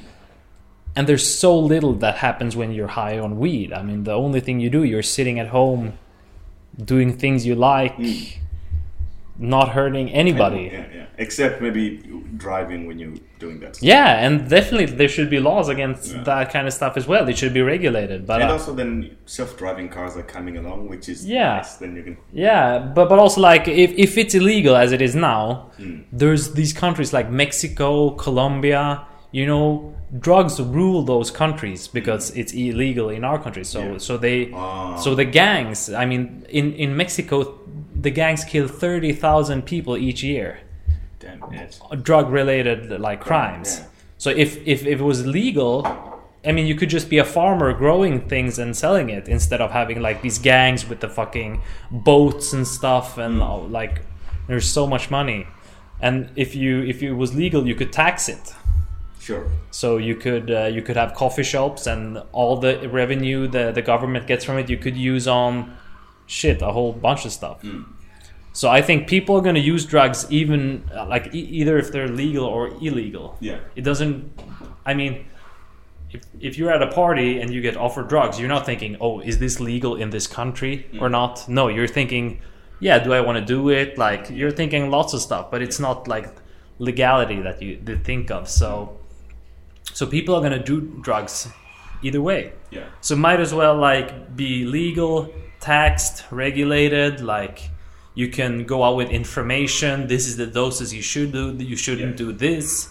[0.95, 3.71] And there's so little that happens when you're high on weed.
[3.71, 5.93] I mean, the only thing you do, you're sitting at home
[6.83, 8.38] doing things you like, mm.
[9.39, 10.69] Not hurting anybody.
[10.71, 11.05] Yeah, yeah.
[11.17, 12.01] Except maybe
[12.37, 13.75] driving when you're doing that.
[13.75, 13.87] Stuff.
[13.87, 17.27] Yeah, and definitely there should be laws against that kind of stuff as well.
[17.29, 18.25] It should be regulated.
[18.27, 21.57] But And uh, also, then self-driving cars are coming along, which is Yeah.
[21.57, 21.75] nice.
[21.77, 22.17] Then you can.
[22.33, 25.71] yeah, but but also like if if it's illegal as it is now,
[26.11, 29.05] there's these countries like Mexico, Colombia.
[29.31, 33.63] You know, drugs rule those countries because it's illegal in our country.
[33.63, 33.97] So Yeah.
[33.99, 34.95] so they Ah.
[34.95, 35.89] so the gangs.
[35.93, 37.37] I mean, in in Mexico,
[38.01, 40.59] the gangs kill thirty thousand people each year.
[41.19, 41.79] Damn it.
[42.03, 43.79] drug related like crimes.
[43.79, 43.85] yeah.
[44.17, 45.85] So if, if if it was legal,
[46.45, 49.71] I mean you could just be a farmer growing things and selling it instead of
[49.71, 51.61] having like these gangs with the fucking
[51.91, 54.01] boats and stuff and all, like
[54.47, 55.47] there's so much money.
[56.01, 58.53] And if you if it was legal you could tax it.
[59.19, 59.51] Sure.
[59.71, 63.81] So you could uh, you could have coffee shops and all the revenue the the
[63.81, 65.75] government gets from it you could use on
[66.29, 67.57] shit a whole bunch of stuff.
[68.53, 71.91] So I think people are going to use drugs even uh, like e- either if
[71.91, 73.37] they're legal or illegal.
[73.39, 73.59] Yeah.
[73.75, 74.13] It doesn't.
[74.85, 75.25] I mean,
[76.11, 79.19] if if you're at a party and you get offered drugs, you're not thinking, "Oh,
[79.21, 82.41] is this legal in this country or not?" No, you're thinking,
[82.79, 85.79] "Yeah, do I want to do it?" Like you're thinking lots of stuff, but it's
[85.79, 86.27] not like
[86.79, 88.47] legality that you that think of.
[88.49, 88.97] So,
[89.93, 91.47] so people are going to do drugs
[92.01, 92.53] either way.
[92.71, 92.87] Yeah.
[93.01, 95.29] So might as well like be legal,
[95.59, 97.21] taxed, regulated.
[97.21, 97.69] Like
[98.15, 100.07] you can go out with information.
[100.07, 101.53] This is the doses you should do.
[101.57, 102.25] You shouldn't Yeah.
[102.25, 102.89] do this.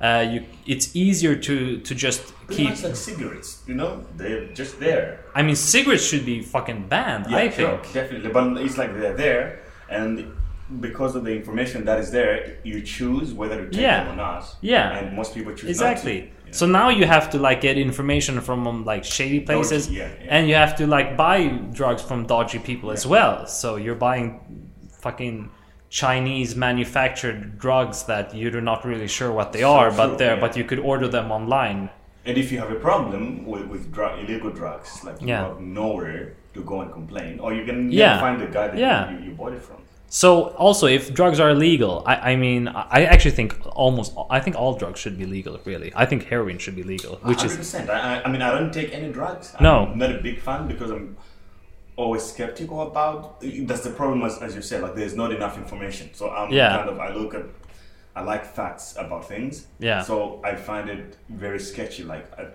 [0.00, 2.70] Uh, you, it's easier to to just Pretty keep.
[2.70, 5.20] much like cigarettes, you know, they're just there.
[5.34, 7.26] I mean, cigarettes should be fucking banned.
[7.28, 7.92] Yeah, I sure, think.
[7.92, 8.30] definitely.
[8.30, 9.60] But it's like they're there,
[9.90, 10.32] and
[10.80, 14.04] because of the information that is there, you choose whether to take Yeah.
[14.04, 14.42] them or not.
[14.62, 14.96] Yeah.
[14.96, 16.30] and most people choose Exactly.
[16.52, 20.26] So now you have to like get information from um, like shady places, yeah, yeah.
[20.34, 23.46] and you have to like buy drugs from dodgy people as well.
[23.46, 24.40] So you're buying
[24.98, 25.50] fucking
[25.88, 30.34] Chinese manufactured drugs that you're not really sure what they So are, true, but they're
[30.34, 30.40] yeah.
[30.40, 31.90] but you could order them online.
[32.26, 35.48] And if you have a problem with, with drug, illegal drugs, like you Yeah.
[35.48, 38.20] have nowhere to go and complain, or you can Yeah.
[38.20, 39.10] find the guy that Yeah.
[39.10, 39.78] you, you bought it from.
[40.12, 44.56] So also, if drugs are illegal, I, I mean, I actually think almost, I think
[44.56, 45.58] all drugs should be legal.
[45.64, 47.88] Really, I think heroin should be legal, which is 100%.
[47.88, 49.54] I, I- I mean, I don't take any drugs.
[49.60, 49.86] No.
[49.86, 51.16] I'm not a big fan because I'm
[51.96, 53.40] always skeptical about.
[53.40, 54.82] That's the problem, as, as you said.
[54.82, 56.10] Like, there's not enough information.
[56.12, 56.76] So I'm Yeah.
[56.76, 56.98] kind of.
[56.98, 57.44] I look at.
[58.16, 59.68] I like facts about things.
[59.78, 60.02] Yeah.
[60.02, 62.02] So I find it very sketchy.
[62.02, 62.46] Like, I,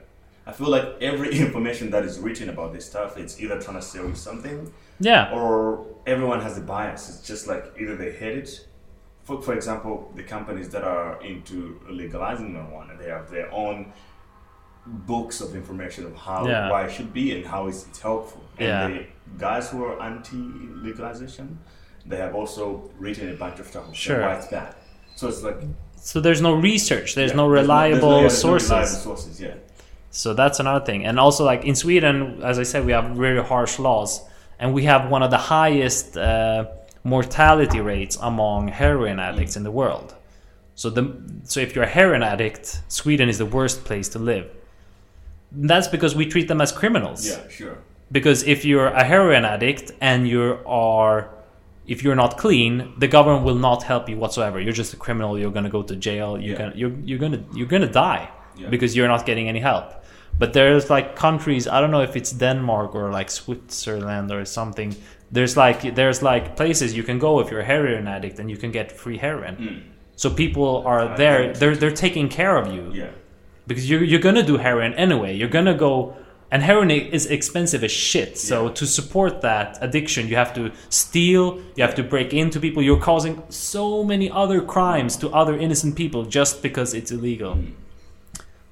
[0.45, 3.81] I feel like every information that is written about this stuff, it's either trying to
[3.81, 7.09] sell you something, yeah, or everyone has a bias.
[7.09, 8.67] It's just like either they hate it.
[9.23, 13.91] For, for example, the companies that are into legalizing marijuana, they have their own
[14.85, 16.69] books of information of how Yeah.
[16.69, 18.43] why it should be and how it's, it's helpful.
[18.59, 18.87] And Yeah.
[18.87, 19.05] the
[19.39, 21.57] guys who are anti-legalization,
[22.05, 24.21] they have also written a bunch of stuff Sure.
[24.21, 24.75] why it's bad.
[25.15, 25.57] So it's like
[25.97, 28.69] so there's no research, there's yeah, no reliable there's no- there's no sources.
[28.69, 29.53] reliable sources, yeah.
[30.11, 31.03] So that's another thing.
[31.05, 34.21] And also, like in Sweden, as I said, we have very harsh laws,
[34.59, 36.65] and we have one of the highest uh,
[37.03, 40.15] mortality rates among heroin addicts in the world.
[40.75, 44.49] So the so if you're a heroin addict, Sweden is the worst place to live.
[45.51, 47.25] That's because we treat them as criminals.
[47.27, 47.77] Yeah, sure.
[48.11, 51.29] Because if you're a heroin addict and you are,
[51.87, 54.59] if you're not clean, the government will not help you whatsoever.
[54.59, 55.39] You're just a criminal.
[55.39, 56.37] You're gonna go to jail.
[56.37, 56.57] You're Yeah.
[56.59, 58.69] gonna you're, you're gonna you're gonna die Yeah.
[58.69, 59.85] because you're not getting any help.
[60.37, 61.67] But there's like countries.
[61.67, 64.95] I don't know if it's Denmark or like Switzerland or something.
[65.31, 68.57] There's like there's like places you can go if you're a heroin addict and you
[68.57, 69.55] can get free heroin.
[69.55, 69.77] Hmm.
[70.15, 71.53] So people are there.
[71.53, 73.11] They're they're taking care of you Yeah.
[73.67, 76.13] because you're, you're gonna do heroin anyway you're gonna go
[76.51, 78.73] and heroin is expensive as shit so Yeah.
[78.79, 81.43] to support that addiction you have to steal
[81.75, 85.95] you have to break into people you're causing so many other crimes to other innocent
[85.95, 87.71] people just because it's illegal hmm.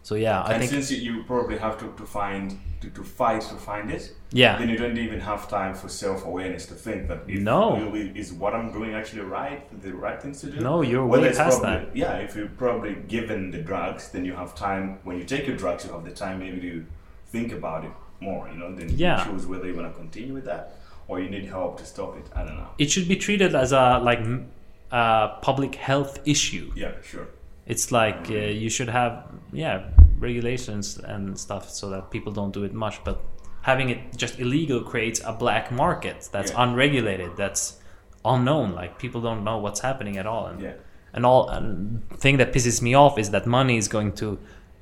[0.04, 3.42] So yeah i and think since you, probably have to, to find to, to fight
[3.42, 4.04] to find it,
[4.34, 4.58] Yeah.
[4.60, 7.78] then you don't even have time for self awareness to think that if No.
[7.80, 10.60] really is what I'm doing actually right, the right things to do.
[10.60, 11.96] No, you're Whether way past probably, that.
[11.96, 14.84] Yeah, if you're probably given the drugs, then you have time.
[15.06, 16.86] When you take your drugs, you have the time maybe to
[17.34, 18.50] think about it more.
[18.52, 19.18] You know, then Yeah.
[19.20, 20.64] you choose whether you want to continue with that
[21.08, 22.26] or you need help to stop it.
[22.36, 22.70] I don't know.
[22.78, 24.44] it should be treated as a like a
[24.92, 27.28] uh, public health issue Yeah, sure.
[27.66, 29.84] It's like uh, you should have yeah
[30.20, 33.24] regulations and stuff so that people don't do it much but
[33.62, 36.64] having it just illegal creates a black market that's Yeah.
[36.64, 37.80] unregulated that's
[38.26, 40.74] unknown like people don't know what's happening at all and, Yeah.
[41.14, 44.40] and all and thing that pisses me off is that money is going to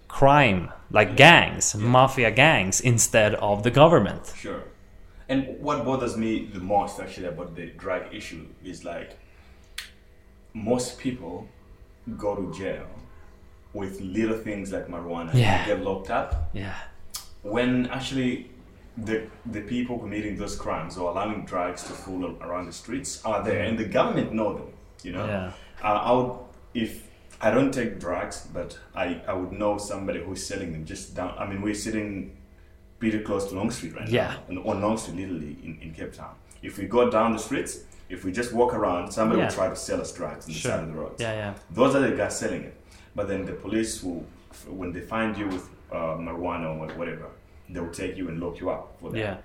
[0.07, 4.63] crime like gangs mafia gangs instead of the government Sure.
[5.29, 9.17] And what bothers me the most actually about the drug issue is like
[10.53, 11.47] most people
[12.17, 12.85] go to jail
[13.73, 15.33] with little things like marijuana.
[15.33, 15.65] Yeah.
[15.65, 16.49] get locked up.
[16.53, 16.75] Yeah.
[17.41, 18.51] When actually
[18.97, 23.41] the the people committing those crimes or allowing drugs to fool around the streets are
[23.43, 24.67] there and the government know them
[25.01, 25.25] you know?
[25.25, 25.51] Yeah.
[25.81, 26.37] uh, I would
[26.73, 27.07] if
[27.39, 31.33] I don't take drugs but I, I would know somebody who's selling them just down
[31.39, 32.35] I mean we're sitting
[32.99, 34.35] pretty close to Long Street right Yeah.
[34.49, 36.35] now on- on Long Street literally in, in Cape Town.
[36.61, 39.45] If we go down the streets if we just walk around somebody Yeah.
[39.47, 40.71] will try to sell us drugs on the Sure.
[40.71, 42.75] side of the road yeah yeah those are the guys selling it.
[43.17, 44.23] But then the police will,
[44.79, 47.27] when they find you with uh, marijuana or whatever,
[47.73, 49.19] they will take you and lock you up for that.
[49.25, 49.35] yeah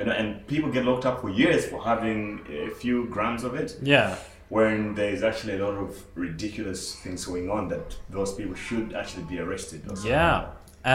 [0.00, 2.18] And, and people get locked up for years for having
[2.66, 4.10] a few grams of it, yeah
[4.50, 5.90] when there is actually a lot of
[6.26, 9.80] ridiculous things going on that those people should actually be arrested.
[9.90, 10.10] or something.
[10.12, 10.36] Yeah,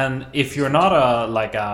[0.02, 1.08] and if you're not a
[1.40, 1.72] like a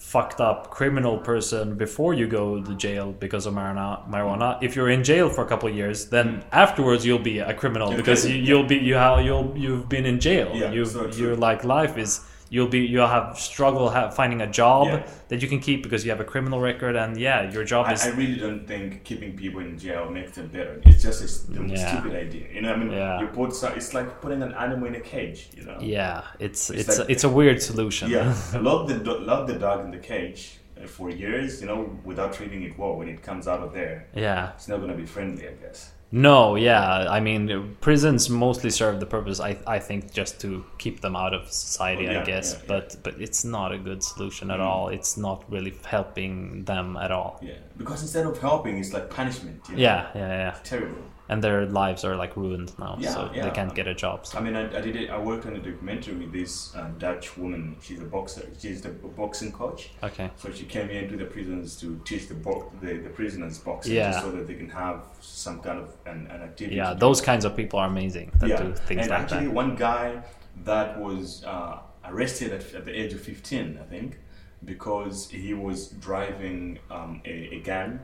[0.00, 4.88] fucked up criminal person before you go to jail because of marijuana, marijuana if you're
[4.88, 7.90] in jail for a couple of years, then afterwards you'll be a criminal.
[7.90, 10.50] Yeah, because you, you'll be you have you'll you've been in jail.
[10.54, 12.22] Yeah, you so your like life is
[12.52, 15.06] you'll be you'll have struggle ha finding a job Yeah.
[15.28, 17.92] that you can keep because you have a criminal record and yeah your job I,
[17.92, 20.74] is I really don't think keeping people in jail makes them better.
[20.84, 21.28] It's just a
[21.62, 21.86] Yeah.
[21.88, 22.46] stupid idea.
[22.54, 23.20] You know, I mean, Yeah.
[23.20, 25.40] you put so- it's like putting an animal in a cage.
[25.56, 25.78] You know.
[25.80, 28.04] yeah it's It's it's like- it's a weird solution.
[28.10, 28.34] Yeah,
[28.68, 28.96] lock the
[29.30, 30.40] lock the dog in the cage
[30.76, 32.94] uh, for years, you know, without treating it well.
[33.00, 33.96] When it comes out of there,
[34.26, 34.52] yeah.
[34.56, 35.78] it's not gonna be friendly, I guess.
[36.12, 37.06] No, yeah.
[37.08, 39.38] I mean, prisons mostly serve the purpose.
[39.38, 42.08] I I think just to keep them out of society.
[42.08, 42.64] Oh, yeah, I guess, yeah, yeah.
[42.68, 44.66] but but it's not a good solution at Mm.
[44.66, 44.88] all.
[44.88, 47.38] It's not really helping them at all.
[47.42, 49.60] Yeah, because instead of helping, it's like punishment.
[49.68, 49.82] You know?
[49.82, 50.54] Yeah, yeah, yeah.
[50.64, 51.02] terrible.
[51.30, 54.26] And their lives are like ruined now, Yeah, so they can't get a job.
[54.26, 54.38] So.
[54.38, 55.10] I mean, I, I did it.
[55.10, 57.76] I worked on a documentary with this uh, Dutch woman.
[57.80, 58.42] She's a boxer.
[58.60, 58.88] She's the
[59.20, 59.90] boxing coach.
[60.02, 60.28] Okay.
[60.42, 64.20] So she came into the prisons to teach the bo- the, the prisoners boxing, Yeah.
[64.20, 66.74] so that they can have some kind of an, an activity.
[66.76, 69.54] Yeah, those kinds of people are amazing that do things and like actually, that.
[69.54, 70.22] one guy
[70.64, 74.18] that was uh, arrested at, at the age of 15, I think,
[74.64, 78.00] because he was driving um, a, a gun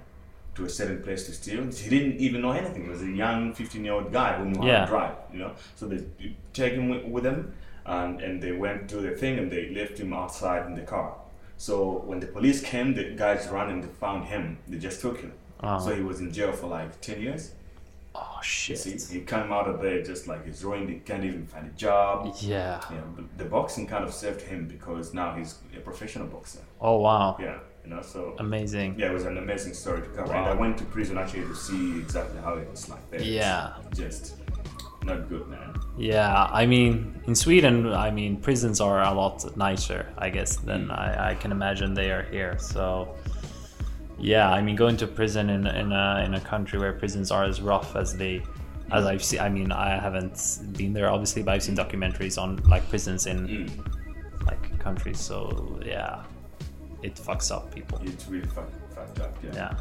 [0.56, 1.64] to a certain place to steal.
[1.64, 2.84] He didn't even know anything.
[2.84, 4.80] He was a young 15 year old guy who knew how Yeah.
[4.84, 5.52] to drive, you know.
[5.76, 6.04] So they
[6.52, 7.54] take him with, with them,
[7.84, 11.14] and, and they went to their thing and they left him outside in the car.
[11.58, 14.58] So when the police came, the guys ran and they found him.
[14.68, 15.32] They just took him.
[15.62, 15.78] Oh.
[15.78, 17.52] So he was in jail for like 10 years.
[18.14, 18.78] Oh shit.
[18.78, 20.88] see, he came out of there just like he's ruined.
[20.88, 22.34] He can't even find a job.
[22.40, 22.80] Yeah.
[22.90, 26.60] Yeah, but the boxing kind of saved him because now he's a professional boxer.
[26.80, 27.36] Oh wow.
[27.38, 28.96] Yeah, you know, so Amazing.
[28.98, 30.34] yeah, it was an amazing story to cover.
[30.34, 33.20] And I went to prison actually to see exactly how it was like there.
[33.22, 33.74] Yeah.
[33.94, 34.34] just
[35.04, 35.72] not good, man.
[35.96, 40.90] Yeah, I mean, in Sweden, I mean, prisons are a lot nicer, I guess, than
[40.90, 42.58] I, I can imagine they are here.
[42.58, 43.14] So,
[44.18, 47.44] yeah, I mean, going to prison in in a in a country where prisons are
[47.44, 48.42] as rough as they,
[48.90, 49.38] as I've seen.
[49.40, 50.38] I mean, I haven't
[50.76, 54.46] been there obviously, but I've seen documentaries on like prisons in Mm.
[54.46, 55.20] like countries.
[55.20, 56.24] So yeah,
[57.06, 58.00] it fucks up people.
[58.04, 59.32] It's really fuck, fucked up.
[59.42, 59.50] Yeah.
[59.54, 59.78] Yeah.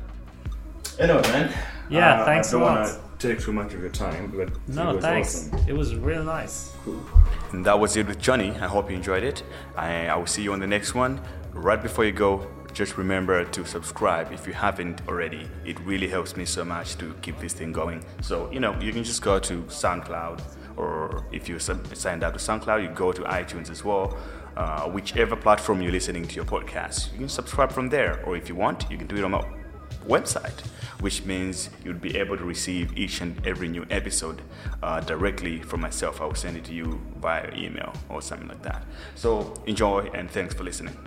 [1.00, 1.54] Anyway, man.
[1.90, 4.96] Yeah, uh, thanks I don't wanna take too much of your time, but No, it
[4.96, 5.50] was thanks.
[5.54, 5.68] awesome.
[5.68, 6.72] It was really nice.
[6.84, 7.02] Cool.
[7.52, 8.52] And that was it with Jonni.
[8.62, 9.44] I hope you enjoyed it.
[9.76, 11.20] I, I will see you on the next one.
[11.54, 15.48] Right before you go, just remember to subscribe if you haven't already.
[15.66, 18.04] It really helps me so much to keep this thing going.
[18.22, 20.42] So, you know, you can just go to SoundCloud,
[20.76, 24.18] or if you sub- signed up to SoundCloud, you go to iTunes as well.
[24.56, 28.24] Uh, whichever platform you're listening to your podcast, you can subscribe from there.
[28.26, 29.46] Or if you want, you can do it on my
[30.08, 30.66] website,
[31.02, 34.42] which means you'll be able to receive each and every new episode
[34.82, 36.22] uh, directly from myself.
[36.22, 38.86] I will send it to you via email or something like that.
[39.16, 40.98] So enjoy and thanks for listening.